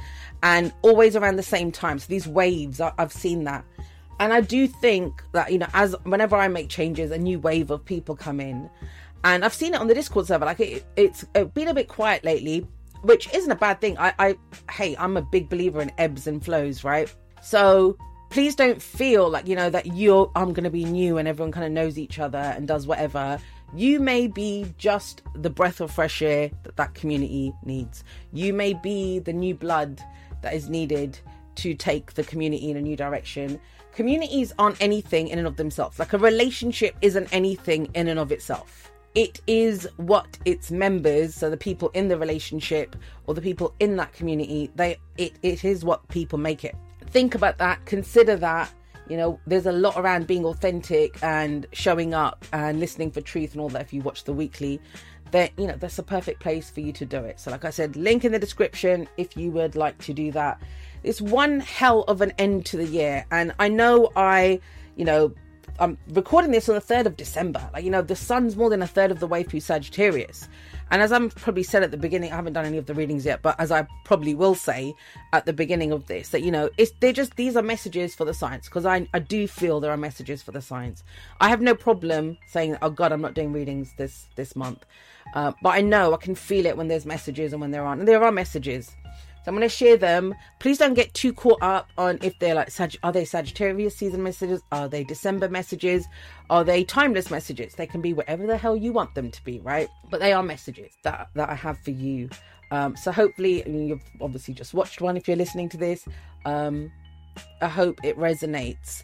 and 0.42 0.72
always 0.82 1.16
around 1.16 1.36
the 1.36 1.42
same 1.42 1.72
time. 1.72 1.98
So 1.98 2.06
these 2.08 2.26
waves, 2.26 2.80
I, 2.80 2.92
I've 2.98 3.12
seen 3.12 3.44
that. 3.44 3.64
And 4.18 4.34
I 4.34 4.42
do 4.42 4.68
think 4.68 5.22
that, 5.32 5.50
you 5.50 5.58
know, 5.58 5.68
as 5.72 5.96
whenever 6.02 6.36
I 6.36 6.46
make 6.48 6.68
changes, 6.68 7.10
a 7.10 7.18
new 7.18 7.38
wave 7.38 7.70
of 7.70 7.82
people 7.84 8.14
come 8.14 8.38
in. 8.38 8.68
And 9.24 9.44
I've 9.44 9.54
seen 9.54 9.74
it 9.74 9.80
on 9.80 9.86
the 9.86 9.94
Discord 9.94 10.26
server. 10.26 10.44
Like 10.44 10.60
it, 10.60 10.84
it's 10.96 11.24
uh, 11.34 11.44
been 11.44 11.68
a 11.68 11.74
bit 11.74 11.88
quiet 11.88 12.22
lately, 12.22 12.66
which 13.00 13.32
isn't 13.32 13.50
a 13.50 13.56
bad 13.56 13.80
thing. 13.80 13.96
I, 13.96 14.12
I, 14.18 14.36
hey, 14.70 14.94
I'm 14.98 15.16
a 15.16 15.22
big 15.22 15.48
believer 15.48 15.80
in 15.80 15.90
ebbs 15.96 16.26
and 16.26 16.44
flows, 16.44 16.84
right? 16.84 17.12
So 17.42 17.96
please 18.30 18.54
don't 18.54 18.80
feel 18.80 19.28
like 19.28 19.46
you 19.46 19.56
know 19.56 19.68
that 19.68 19.86
you're 19.86 20.30
i'm 20.36 20.52
going 20.52 20.64
to 20.64 20.70
be 20.70 20.84
new 20.84 21.18
and 21.18 21.26
everyone 21.28 21.52
kind 21.52 21.66
of 21.66 21.72
knows 21.72 21.98
each 21.98 22.18
other 22.18 22.38
and 22.38 22.66
does 22.66 22.86
whatever. 22.86 23.38
You 23.72 24.00
may 24.00 24.26
be 24.26 24.74
just 24.78 25.22
the 25.34 25.50
breath 25.50 25.80
of 25.80 25.92
fresh 25.92 26.22
air 26.22 26.50
that 26.64 26.76
that 26.76 26.94
community 26.94 27.52
needs. 27.64 28.02
You 28.32 28.52
may 28.52 28.74
be 28.74 29.20
the 29.20 29.32
new 29.32 29.54
blood 29.54 30.02
that 30.42 30.54
is 30.54 30.68
needed 30.68 31.20
to 31.56 31.74
take 31.74 32.14
the 32.14 32.24
community 32.24 32.70
in 32.70 32.76
a 32.76 32.80
new 32.80 32.96
direction. 32.96 33.60
Communities 33.92 34.52
aren't 34.58 34.80
anything 34.82 35.28
in 35.28 35.38
and 35.38 35.46
of 35.46 35.56
themselves. 35.56 36.00
Like 36.00 36.12
a 36.12 36.18
relationship 36.18 36.96
isn't 37.00 37.28
anything 37.32 37.86
in 37.94 38.08
and 38.08 38.18
of 38.18 38.32
itself. 38.32 38.90
It 39.14 39.40
is 39.46 39.88
what 39.98 40.38
its 40.44 40.72
members 40.72 41.34
so 41.34 41.48
the 41.48 41.56
people 41.56 41.90
in 41.90 42.08
the 42.08 42.18
relationship 42.18 42.96
or 43.26 43.34
the 43.34 43.42
people 43.42 43.74
in 43.78 43.96
that 43.96 44.12
community 44.12 44.70
they 44.74 44.96
it, 45.16 45.32
it 45.42 45.64
is 45.64 45.84
what 45.84 46.06
people 46.08 46.38
make 46.38 46.64
it 46.64 46.76
think 47.10 47.34
about 47.34 47.58
that, 47.58 47.84
consider 47.86 48.36
that. 48.36 48.72
You 49.08 49.16
know, 49.16 49.40
there's 49.46 49.66
a 49.66 49.72
lot 49.72 49.96
around 49.96 50.28
being 50.28 50.44
authentic 50.44 51.18
and 51.22 51.66
showing 51.72 52.14
up 52.14 52.44
and 52.52 52.78
listening 52.78 53.10
for 53.10 53.20
truth 53.20 53.52
and 53.52 53.60
all 53.60 53.68
that 53.70 53.82
if 53.82 53.92
you 53.92 54.02
watch 54.02 54.24
the 54.24 54.32
weekly. 54.32 54.80
That 55.32 55.52
you 55.56 55.66
know, 55.66 55.76
that's 55.76 55.98
a 55.98 56.02
perfect 56.02 56.40
place 56.40 56.70
for 56.70 56.80
you 56.80 56.92
to 56.92 57.06
do 57.06 57.18
it. 57.18 57.38
So, 57.38 57.50
like 57.50 57.64
I 57.64 57.70
said, 57.70 57.96
link 57.96 58.24
in 58.24 58.32
the 58.32 58.38
description 58.38 59.08
if 59.16 59.36
you 59.36 59.50
would 59.52 59.76
like 59.76 59.98
to 60.02 60.12
do 60.12 60.32
that. 60.32 60.60
It's 61.02 61.20
one 61.20 61.60
hell 61.60 62.02
of 62.02 62.20
an 62.20 62.32
end 62.38 62.66
to 62.66 62.76
the 62.76 62.86
year, 62.86 63.24
and 63.30 63.52
I 63.58 63.68
know 63.68 64.10
I, 64.16 64.60
you 64.96 65.04
know, 65.04 65.32
I'm 65.78 65.96
recording 66.10 66.50
this 66.50 66.68
on 66.68 66.74
the 66.74 66.80
3rd 66.80 67.06
of 67.06 67.16
December. 67.16 67.70
Like, 67.72 67.84
you 67.84 67.90
know, 67.90 68.02
the 68.02 68.16
sun's 68.16 68.56
more 68.56 68.68
than 68.68 68.82
a 68.82 68.86
third 68.86 69.10
of 69.10 69.18
the 69.18 69.26
way 69.26 69.42
through 69.42 69.60
Sagittarius. 69.60 70.48
And 70.90 71.02
as 71.02 71.12
I'm 71.12 71.30
probably 71.30 71.62
said 71.62 71.82
at 71.82 71.90
the 71.90 71.96
beginning, 71.96 72.32
I 72.32 72.36
haven't 72.36 72.54
done 72.54 72.64
any 72.64 72.78
of 72.78 72.86
the 72.86 72.94
readings 72.94 73.24
yet, 73.24 73.42
but 73.42 73.58
as 73.60 73.70
I 73.70 73.86
probably 74.04 74.34
will 74.34 74.54
say 74.54 74.94
at 75.32 75.46
the 75.46 75.52
beginning 75.52 75.92
of 75.92 76.06
this, 76.06 76.30
that 76.30 76.42
you 76.42 76.50
know, 76.50 76.70
it's 76.76 76.92
they're 77.00 77.12
just 77.12 77.36
these 77.36 77.56
are 77.56 77.62
messages 77.62 78.14
for 78.14 78.24
the 78.24 78.34
science 78.34 78.68
because 78.68 78.86
I 78.86 79.06
I 79.14 79.20
do 79.20 79.46
feel 79.46 79.80
there 79.80 79.92
are 79.92 79.96
messages 79.96 80.42
for 80.42 80.52
the 80.52 80.62
science. 80.62 81.02
I 81.40 81.48
have 81.48 81.60
no 81.60 81.74
problem 81.74 82.38
saying, 82.46 82.76
oh 82.82 82.90
God, 82.90 83.12
I'm 83.12 83.20
not 83.20 83.34
doing 83.34 83.52
readings 83.52 83.94
this 83.96 84.26
this 84.36 84.56
month, 84.56 84.84
uh, 85.34 85.52
but 85.62 85.70
I 85.70 85.80
know 85.80 86.12
I 86.12 86.16
can 86.16 86.34
feel 86.34 86.66
it 86.66 86.76
when 86.76 86.88
there's 86.88 87.06
messages 87.06 87.52
and 87.52 87.60
when 87.60 87.70
there 87.70 87.84
aren't. 87.84 88.00
And 88.00 88.08
there 88.08 88.24
are 88.24 88.32
messages. 88.32 88.96
So 89.42 89.48
I'm 89.48 89.56
going 89.56 89.68
to 89.68 89.74
share 89.74 89.96
them. 89.96 90.34
Please 90.58 90.78
don't 90.78 90.94
get 90.94 91.14
too 91.14 91.32
caught 91.32 91.62
up 91.62 91.88
on 91.96 92.18
if 92.22 92.38
they're 92.38 92.54
like, 92.54 92.70
are 93.02 93.12
they 93.12 93.24
Sagittarius 93.24 93.96
season 93.96 94.22
messages? 94.22 94.60
Are 94.70 94.88
they 94.88 95.02
December 95.02 95.48
messages? 95.48 96.06
Are 96.50 96.62
they 96.62 96.84
timeless 96.84 97.30
messages? 97.30 97.74
They 97.74 97.86
can 97.86 98.02
be 98.02 98.12
whatever 98.12 98.46
the 98.46 98.56
hell 98.56 98.76
you 98.76 98.92
want 98.92 99.14
them 99.14 99.30
to 99.30 99.44
be, 99.44 99.60
right? 99.60 99.88
But 100.10 100.20
they 100.20 100.32
are 100.32 100.42
messages 100.42 100.92
that, 101.04 101.28
that 101.34 101.48
I 101.48 101.54
have 101.54 101.78
for 101.78 101.90
you. 101.90 102.28
Um, 102.70 102.96
so 102.96 103.10
hopefully, 103.10 103.68
you've 103.68 104.04
obviously 104.20 104.54
just 104.54 104.74
watched 104.74 105.00
one 105.00 105.16
if 105.16 105.26
you're 105.26 105.36
listening 105.36 105.68
to 105.70 105.76
this. 105.76 106.06
Um, 106.44 106.92
I 107.60 107.68
hope 107.68 108.00
it 108.04 108.16
resonates 108.18 109.02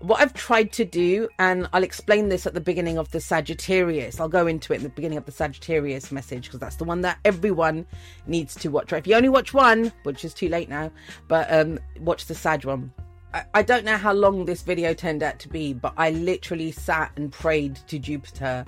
what 0.00 0.20
I've 0.20 0.34
tried 0.34 0.72
to 0.72 0.84
do, 0.84 1.28
and 1.38 1.68
I'll 1.72 1.82
explain 1.82 2.28
this 2.28 2.46
at 2.46 2.54
the 2.54 2.60
beginning 2.60 2.98
of 2.98 3.10
the 3.12 3.20
Sagittarius. 3.20 4.20
I'll 4.20 4.28
go 4.28 4.46
into 4.46 4.72
it 4.72 4.76
in 4.76 4.82
the 4.82 4.88
beginning 4.90 5.18
of 5.18 5.24
the 5.24 5.32
Sagittarius 5.32 6.12
message 6.12 6.44
because 6.44 6.60
that's 6.60 6.76
the 6.76 6.84
one 6.84 7.00
that 7.00 7.18
everyone 7.24 7.86
needs 8.26 8.54
to 8.56 8.68
watch. 8.68 8.92
Right? 8.92 8.98
If 8.98 9.06
you 9.06 9.14
only 9.14 9.30
watch 9.30 9.54
one, 9.54 9.92
which 10.02 10.24
is 10.24 10.34
too 10.34 10.48
late 10.48 10.68
now, 10.68 10.90
but 11.28 11.52
um, 11.52 11.78
watch 12.00 12.26
the 12.26 12.34
Sag 12.34 12.64
one. 12.64 12.92
I, 13.32 13.44
I 13.54 13.62
don't 13.62 13.84
know 13.84 13.96
how 13.96 14.12
long 14.12 14.44
this 14.44 14.62
video 14.62 14.92
turned 14.92 15.22
out 15.22 15.38
to 15.40 15.48
be, 15.48 15.72
but 15.72 15.94
I 15.96 16.10
literally 16.10 16.72
sat 16.72 17.12
and 17.16 17.32
prayed 17.32 17.76
to 17.88 17.98
Jupiter 17.98 18.64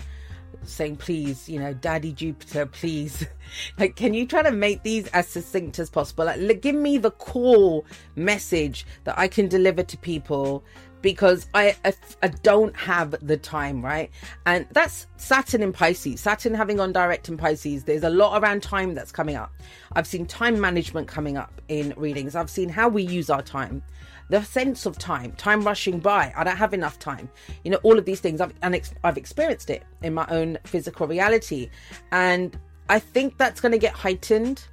saying 0.64 0.96
please 0.96 1.48
you 1.48 1.58
know 1.58 1.72
daddy 1.72 2.12
jupiter 2.12 2.66
please 2.66 3.24
like 3.78 3.96
can 3.96 4.12
you 4.12 4.26
try 4.26 4.42
to 4.42 4.50
make 4.50 4.82
these 4.82 5.06
as 5.08 5.26
succinct 5.28 5.78
as 5.78 5.88
possible 5.88 6.24
like 6.24 6.60
give 6.60 6.74
me 6.74 6.98
the 6.98 7.10
core 7.12 7.82
message 8.16 8.84
that 9.04 9.18
i 9.18 9.28
can 9.28 9.48
deliver 9.48 9.82
to 9.82 9.96
people 9.96 10.64
because 11.02 11.46
I, 11.54 11.76
I, 11.84 11.92
I 12.22 12.28
don't 12.28 12.76
have 12.76 13.14
the 13.26 13.36
time, 13.36 13.84
right? 13.84 14.10
And 14.46 14.66
that's 14.72 15.06
Saturn 15.16 15.62
in 15.62 15.72
Pisces. 15.72 16.20
Saturn 16.20 16.54
having 16.54 16.80
on 16.80 16.92
direct 16.92 17.28
in 17.28 17.36
Pisces. 17.36 17.84
There's 17.84 18.02
a 18.02 18.10
lot 18.10 18.42
around 18.42 18.62
time 18.62 18.94
that's 18.94 19.12
coming 19.12 19.36
up. 19.36 19.52
I've 19.92 20.06
seen 20.06 20.26
time 20.26 20.60
management 20.60 21.08
coming 21.08 21.36
up 21.36 21.60
in 21.68 21.94
readings. 21.96 22.34
I've 22.34 22.50
seen 22.50 22.68
how 22.68 22.88
we 22.88 23.02
use 23.02 23.30
our 23.30 23.42
time, 23.42 23.82
the 24.28 24.42
sense 24.42 24.86
of 24.86 24.98
time, 24.98 25.32
time 25.32 25.62
rushing 25.62 25.98
by. 26.00 26.32
I 26.36 26.44
don't 26.44 26.56
have 26.56 26.74
enough 26.74 26.98
time. 26.98 27.28
You 27.64 27.70
know, 27.70 27.78
all 27.82 27.98
of 27.98 28.04
these 28.04 28.20
things. 28.20 28.40
I've 28.40 28.54
and 28.62 28.80
I've 29.04 29.18
experienced 29.18 29.70
it 29.70 29.84
in 30.02 30.14
my 30.14 30.26
own 30.30 30.58
physical 30.64 31.06
reality, 31.06 31.70
and 32.12 32.58
I 32.88 32.98
think 32.98 33.38
that's 33.38 33.60
going 33.60 33.72
to 33.72 33.78
get 33.78 33.92
heightened 33.92 34.66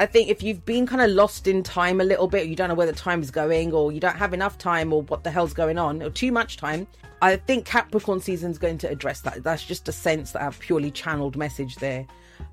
I 0.00 0.06
think 0.06 0.28
if 0.28 0.42
you've 0.42 0.64
been 0.64 0.86
kind 0.86 1.02
of 1.02 1.10
lost 1.10 1.48
in 1.48 1.62
time 1.62 2.00
a 2.00 2.04
little 2.04 2.28
bit, 2.28 2.46
you 2.46 2.54
don't 2.54 2.68
know 2.68 2.74
where 2.74 2.86
the 2.86 2.92
time 2.92 3.20
is 3.20 3.30
going, 3.30 3.72
or 3.72 3.90
you 3.90 3.98
don't 3.98 4.16
have 4.16 4.32
enough 4.32 4.56
time, 4.56 4.92
or 4.92 5.02
what 5.02 5.24
the 5.24 5.30
hell's 5.30 5.52
going 5.52 5.76
on, 5.76 6.02
or 6.02 6.10
too 6.10 6.30
much 6.30 6.56
time, 6.56 6.86
I 7.20 7.34
think 7.36 7.64
Capricorn 7.64 8.20
season 8.20 8.50
is 8.52 8.58
going 8.58 8.78
to 8.78 8.88
address 8.88 9.22
that. 9.22 9.42
That's 9.42 9.64
just 9.64 9.88
a 9.88 9.92
sense 9.92 10.32
that 10.32 10.42
I've 10.42 10.58
purely 10.60 10.92
channeled 10.92 11.36
message 11.36 11.74
there. 11.76 12.06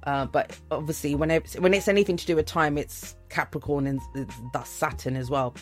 Uh, 0.03 0.25
but 0.25 0.57
obviously, 0.71 1.13
when 1.13 1.29
it's, 1.29 1.55
when 1.59 1.75
it's 1.75 1.87
anything 1.87 2.17
to 2.17 2.25
do 2.25 2.35
with 2.35 2.47
time, 2.47 2.79
it's 2.79 3.15
Capricorn 3.29 3.85
and 3.85 4.01
thus 4.51 4.69
Saturn 4.69 5.15
as 5.15 5.29
well. 5.29 5.53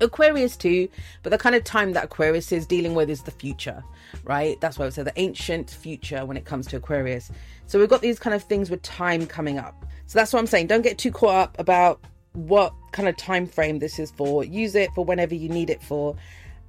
Aquarius 0.00 0.56
too, 0.56 0.88
but 1.22 1.30
the 1.30 1.38
kind 1.38 1.56
of 1.56 1.64
time 1.64 1.92
that 1.92 2.04
Aquarius 2.04 2.52
is 2.52 2.66
dealing 2.66 2.94
with 2.94 3.10
is 3.10 3.22
the 3.22 3.32
future, 3.32 3.82
right? 4.24 4.60
That's 4.60 4.78
why 4.78 4.84
I 4.84 4.86
would 4.86 4.94
say 4.94 5.02
the 5.02 5.12
ancient 5.16 5.70
future 5.70 6.24
when 6.24 6.36
it 6.36 6.44
comes 6.44 6.66
to 6.68 6.76
Aquarius. 6.76 7.30
So 7.66 7.78
we've 7.78 7.88
got 7.88 8.00
these 8.00 8.18
kind 8.18 8.34
of 8.34 8.42
things 8.44 8.70
with 8.70 8.80
time 8.82 9.26
coming 9.26 9.58
up. 9.58 9.84
So 10.08 10.18
that's 10.18 10.32
what 10.32 10.38
I'm 10.38 10.46
saying. 10.46 10.68
Don't 10.68 10.80
get 10.80 10.96
too 10.96 11.12
caught 11.12 11.34
up 11.34 11.58
about 11.58 12.00
what 12.32 12.72
kind 12.92 13.10
of 13.10 13.16
time 13.18 13.46
frame 13.46 13.78
this 13.78 13.98
is 13.98 14.10
for. 14.10 14.42
Use 14.42 14.74
it 14.74 14.90
for 14.94 15.04
whenever 15.04 15.34
you 15.34 15.50
need 15.50 15.68
it 15.68 15.82
for. 15.82 16.16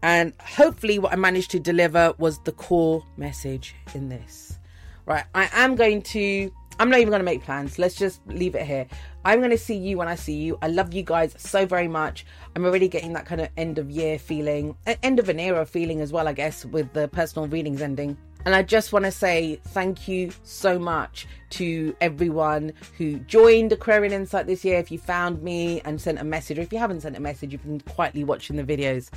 And 0.01 0.33
hopefully, 0.41 0.99
what 0.99 1.13
I 1.13 1.15
managed 1.15 1.51
to 1.51 1.59
deliver 1.59 2.13
was 2.17 2.39
the 2.43 2.51
core 2.51 3.01
message 3.15 3.75
in 3.95 4.09
this. 4.09 4.59
Right, 5.05 5.23
I 5.33 5.49
am 5.53 5.75
going 5.75 6.01
to. 6.01 6.51
I'm 6.81 6.89
not 6.89 6.99
even 6.99 7.11
going 7.11 7.21
to 7.21 7.25
make 7.25 7.43
plans. 7.43 7.79
Let's 7.79 7.95
just 7.95 8.19
leave 8.27 8.55
it 8.55 8.65
here. 8.65 8.87
I'm 9.23 9.39
going 9.39 9.51
to 9.51 9.57
see 9.57 9.75
you 9.75 9.97
when 9.97 10.09
I 10.09 10.15
see 10.15 10.35
you. 10.35 10.57
I 10.61 10.67
love 10.67 10.93
you 10.93 11.03
guys 11.03 11.33
so 11.37 11.65
very 11.65 11.87
much. 11.87 12.25
I'm 12.55 12.65
already 12.65 12.89
getting 12.89 13.13
that 13.13 13.25
kind 13.25 13.39
of 13.39 13.49
end 13.55 13.77
of 13.77 13.89
year 13.89 14.19
feeling, 14.19 14.75
end 15.01 15.19
of 15.19 15.29
an 15.29 15.39
era 15.39 15.65
feeling 15.65 16.01
as 16.01 16.11
well, 16.11 16.27
I 16.27 16.33
guess, 16.33 16.65
with 16.65 16.91
the 16.91 17.07
personal 17.07 17.47
readings 17.47 17.81
ending. 17.81 18.17
And 18.45 18.55
I 18.55 18.63
just 18.63 18.93
want 18.93 19.05
to 19.05 19.11
say 19.11 19.59
thank 19.67 20.07
you 20.07 20.31
so 20.43 20.79
much 20.79 21.27
to 21.51 21.95
everyone 21.99 22.73
who 22.97 23.19
joined 23.19 23.73
Aquarian 23.73 24.13
Insight 24.13 24.47
this 24.47 24.63
year. 24.63 24.79
If 24.79 24.91
you 24.91 24.97
found 24.97 25.43
me 25.43 25.81
and 25.81 25.99
sent 25.99 26.19
a 26.19 26.23
message, 26.23 26.57
or 26.57 26.61
if 26.61 26.71
you 26.71 26.79
haven't 26.79 27.01
sent 27.01 27.17
a 27.17 27.19
message, 27.19 27.51
you've 27.51 27.63
been 27.63 27.81
quietly 27.81 28.23
watching 28.23 28.55
the 28.55 28.63
videos. 28.63 29.09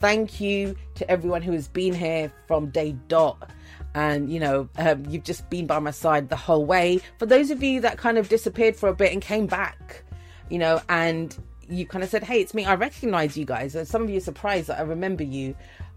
thank 0.00 0.40
you 0.40 0.76
to 0.94 1.08
everyone 1.10 1.40
who 1.40 1.52
has 1.52 1.68
been 1.68 1.94
here 1.94 2.32
from 2.46 2.68
day 2.70 2.96
dot. 3.08 3.50
And 3.94 4.32
you 4.32 4.40
know 4.40 4.68
um, 4.76 5.04
you've 5.08 5.22
just 5.22 5.48
been 5.50 5.66
by 5.66 5.78
my 5.78 5.92
side 5.92 6.28
the 6.28 6.36
whole 6.36 6.64
way. 6.64 7.00
For 7.18 7.26
those 7.26 7.50
of 7.50 7.62
you 7.62 7.80
that 7.82 7.96
kind 7.96 8.18
of 8.18 8.28
disappeared 8.28 8.76
for 8.76 8.88
a 8.88 8.94
bit 8.94 9.12
and 9.12 9.22
came 9.22 9.46
back 9.46 10.04
you 10.50 10.58
know 10.58 10.80
and 10.88 11.36
you 11.68 11.86
kind 11.86 12.02
of 12.02 12.10
said 12.10 12.24
hey 12.24 12.40
it's 12.40 12.54
me. 12.54 12.64
I 12.64 12.74
recognize 12.74 13.36
you 13.36 13.44
guys. 13.44 13.76
Some 13.88 14.02
of 14.02 14.10
you 14.10 14.16
are 14.16 14.20
surprised 14.20 14.66
that 14.66 14.78
i 14.78 14.82
remember 14.82 15.22
you 15.22 15.54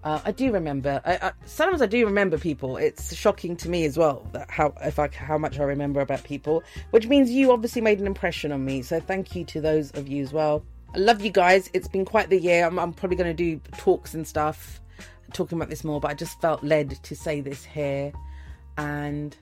uh, 0.07 0.21
I 0.23 0.31
do 0.31 0.53
remember. 0.53 1.01
I, 1.03 1.17
I, 1.21 1.31
sometimes 1.43 1.81
I 1.81 1.85
do 1.85 2.05
remember 2.05 2.37
people. 2.37 2.77
It's 2.77 3.13
shocking 3.13 3.57
to 3.57 3.67
me 3.67 3.83
as 3.83 3.97
well 3.97 4.25
that 4.31 4.49
how 4.49 4.73
if 4.81 4.99
I 4.99 5.09
how 5.09 5.37
much 5.37 5.59
I 5.59 5.63
remember 5.63 5.99
about 5.99 6.23
people, 6.23 6.63
which 6.91 7.07
means 7.07 7.29
you 7.29 7.51
obviously 7.51 7.81
made 7.81 7.99
an 7.99 8.07
impression 8.07 8.53
on 8.53 8.63
me. 8.63 8.83
So 8.83 9.01
thank 9.01 9.35
you 9.35 9.43
to 9.43 9.59
those 9.59 9.91
of 9.91 10.07
you 10.07 10.23
as 10.23 10.31
well. 10.31 10.63
I 10.95 10.99
love 10.99 11.19
you 11.25 11.29
guys. 11.29 11.69
It's 11.73 11.89
been 11.89 12.05
quite 12.05 12.29
the 12.29 12.39
year. 12.39 12.65
I'm, 12.65 12.79
I'm 12.79 12.93
probably 12.93 13.17
going 13.17 13.35
to 13.35 13.43
do 13.43 13.59
talks 13.77 14.13
and 14.13 14.25
stuff, 14.25 14.79
talking 15.33 15.57
about 15.57 15.69
this 15.69 15.83
more. 15.83 15.99
But 15.99 16.11
I 16.11 16.13
just 16.13 16.39
felt 16.39 16.63
led 16.63 16.91
to 17.03 17.13
say 17.13 17.41
this 17.41 17.65
here, 17.65 18.13
and 18.77 19.35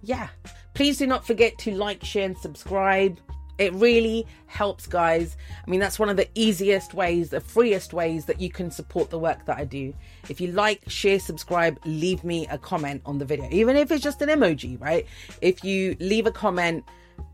yeah, 0.00 0.28
please 0.72 0.96
do 0.96 1.06
not 1.06 1.26
forget 1.26 1.58
to 1.58 1.74
like, 1.74 2.02
share, 2.02 2.24
and 2.24 2.38
subscribe. 2.38 3.20
It 3.58 3.72
really 3.74 4.26
helps, 4.46 4.86
guys. 4.86 5.36
I 5.66 5.70
mean, 5.70 5.80
that's 5.80 5.98
one 5.98 6.08
of 6.08 6.16
the 6.16 6.28
easiest 6.34 6.94
ways, 6.94 7.30
the 7.30 7.40
freest 7.40 7.92
ways 7.92 8.26
that 8.26 8.40
you 8.40 8.50
can 8.50 8.70
support 8.70 9.10
the 9.10 9.18
work 9.18 9.44
that 9.46 9.56
I 9.56 9.64
do. 9.64 9.94
If 10.28 10.40
you 10.40 10.52
like, 10.52 10.82
share, 10.88 11.18
subscribe, 11.18 11.78
leave 11.84 12.22
me 12.22 12.46
a 12.48 12.58
comment 12.58 13.02
on 13.06 13.18
the 13.18 13.24
video, 13.24 13.48
even 13.50 13.76
if 13.76 13.90
it's 13.90 14.02
just 14.02 14.20
an 14.22 14.28
emoji, 14.28 14.80
right? 14.80 15.06
If 15.40 15.64
you 15.64 15.96
leave 16.00 16.26
a 16.26 16.32
comment, 16.32 16.84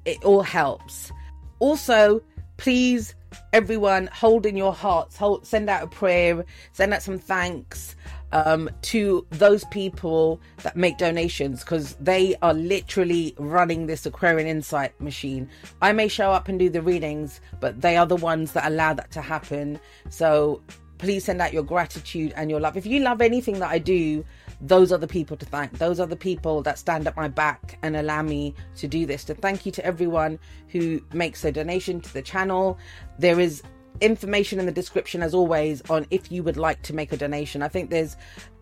it 0.05 0.23
all 0.25 0.43
helps. 0.43 1.11
Also, 1.59 2.23
please, 2.57 3.14
everyone, 3.53 4.09
hold 4.12 4.47
in 4.47 4.57
your 4.57 4.73
hearts, 4.73 5.16
hold, 5.16 5.47
send 5.47 5.68
out 5.68 5.83
a 5.83 5.87
prayer, 5.89 6.45
send 6.73 6.95
out 6.95 7.03
some 7.03 7.18
thanks 7.18 7.97
um, 8.33 8.68
to 8.83 9.26
those 9.30 9.64
people 9.66 10.41
that 10.62 10.76
make 10.76 10.99
donations 10.99 11.61
because 11.61 11.95
they 11.97 12.35
are 12.43 12.55
literally 12.55 13.35
running 13.39 13.87
this 13.87 14.07
Aquarian 14.07 14.49
Insight 14.49 14.99
machine. 15.01 15.49
I 15.80 15.93
may 15.93 16.09
show 16.09 16.33
up 16.33 16.49
and 16.49 16.59
do 16.59 16.68
the 16.68 16.83
readings, 16.83 17.41
but 17.61 17.80
they 17.80 17.97
are 17.97 18.07
the 18.07 18.16
ones 18.16 18.53
that 18.53 18.66
allow 18.66 18.95
that 18.95 19.11
to 19.12 19.20
happen. 19.20 19.78
So 20.09 20.62
please 20.99 21.24
send 21.24 21.43
out 21.43 21.53
your 21.53 21.64
gratitude 21.64 22.33
and 22.37 22.49
your 22.49 22.61
love. 22.61 22.76
If 22.76 22.87
you 22.87 23.01
love 23.01 23.20
anything 23.20 23.59
that 23.59 23.70
I 23.70 23.78
do, 23.78 24.24
those 24.61 24.93
are 24.93 24.99
the 24.99 25.09
people 25.09 25.37
to 25.37 25.45
thank. 25.45 25.78
Those 25.78 25.99
are 25.99 26.07
the 26.07 26.16
people 26.16 26.62
that 26.62 26.78
stand 26.78 27.09
at 27.09 27.16
my 27.16 27.26
back 27.26 27.78
and 27.83 27.97
allow 27.97 28.22
me 28.22 28.55
to 28.76 28.87
do 28.87 29.05
this. 29.05 29.24
To 29.24 29.35
thank 29.35 29.66
you 29.66 29.72
to 29.72 29.85
everyone 29.85 30.39
who 30.68 31.03
makes 31.12 31.45
a 31.45 31.51
donation 31.51 32.01
to 32.01 32.12
the 32.12 32.22
channel. 32.22 32.78
There 33.18 33.41
is 33.41 33.62
information 34.01 34.59
in 34.59 34.66
the 34.66 34.72
description 34.72 35.22
as 35.22 35.34
always 35.34 35.82
on 35.90 36.07
if 36.11 36.30
you 36.32 36.43
would 36.43 36.57
like 36.57 36.82
to 36.82 36.95
make 36.95 37.12
a 37.12 37.16
donation. 37.16 37.62
I 37.62 37.68
think 37.68 37.90
there's 37.90 38.16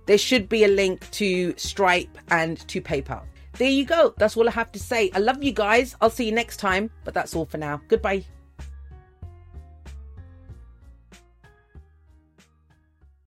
there 0.06 0.18
should 0.18 0.48
be 0.48 0.64
a 0.64 0.68
link 0.68 1.08
to 1.12 1.54
Stripe 1.56 2.18
and 2.30 2.58
to 2.68 2.80
PayPal. 2.80 3.22
There 3.54 3.70
you 3.70 3.84
go. 3.84 4.14
That's 4.16 4.36
all 4.36 4.48
I 4.48 4.52
have 4.52 4.72
to 4.72 4.78
say. 4.78 5.10
I 5.14 5.18
love 5.18 5.42
you 5.42 5.52
guys. 5.52 5.96
I'll 6.00 6.10
see 6.10 6.24
you 6.24 6.32
next 6.32 6.58
time, 6.58 6.90
but 7.04 7.14
that's 7.14 7.34
all 7.34 7.46
for 7.46 7.58
now. 7.58 7.80
Goodbye. 7.88 8.24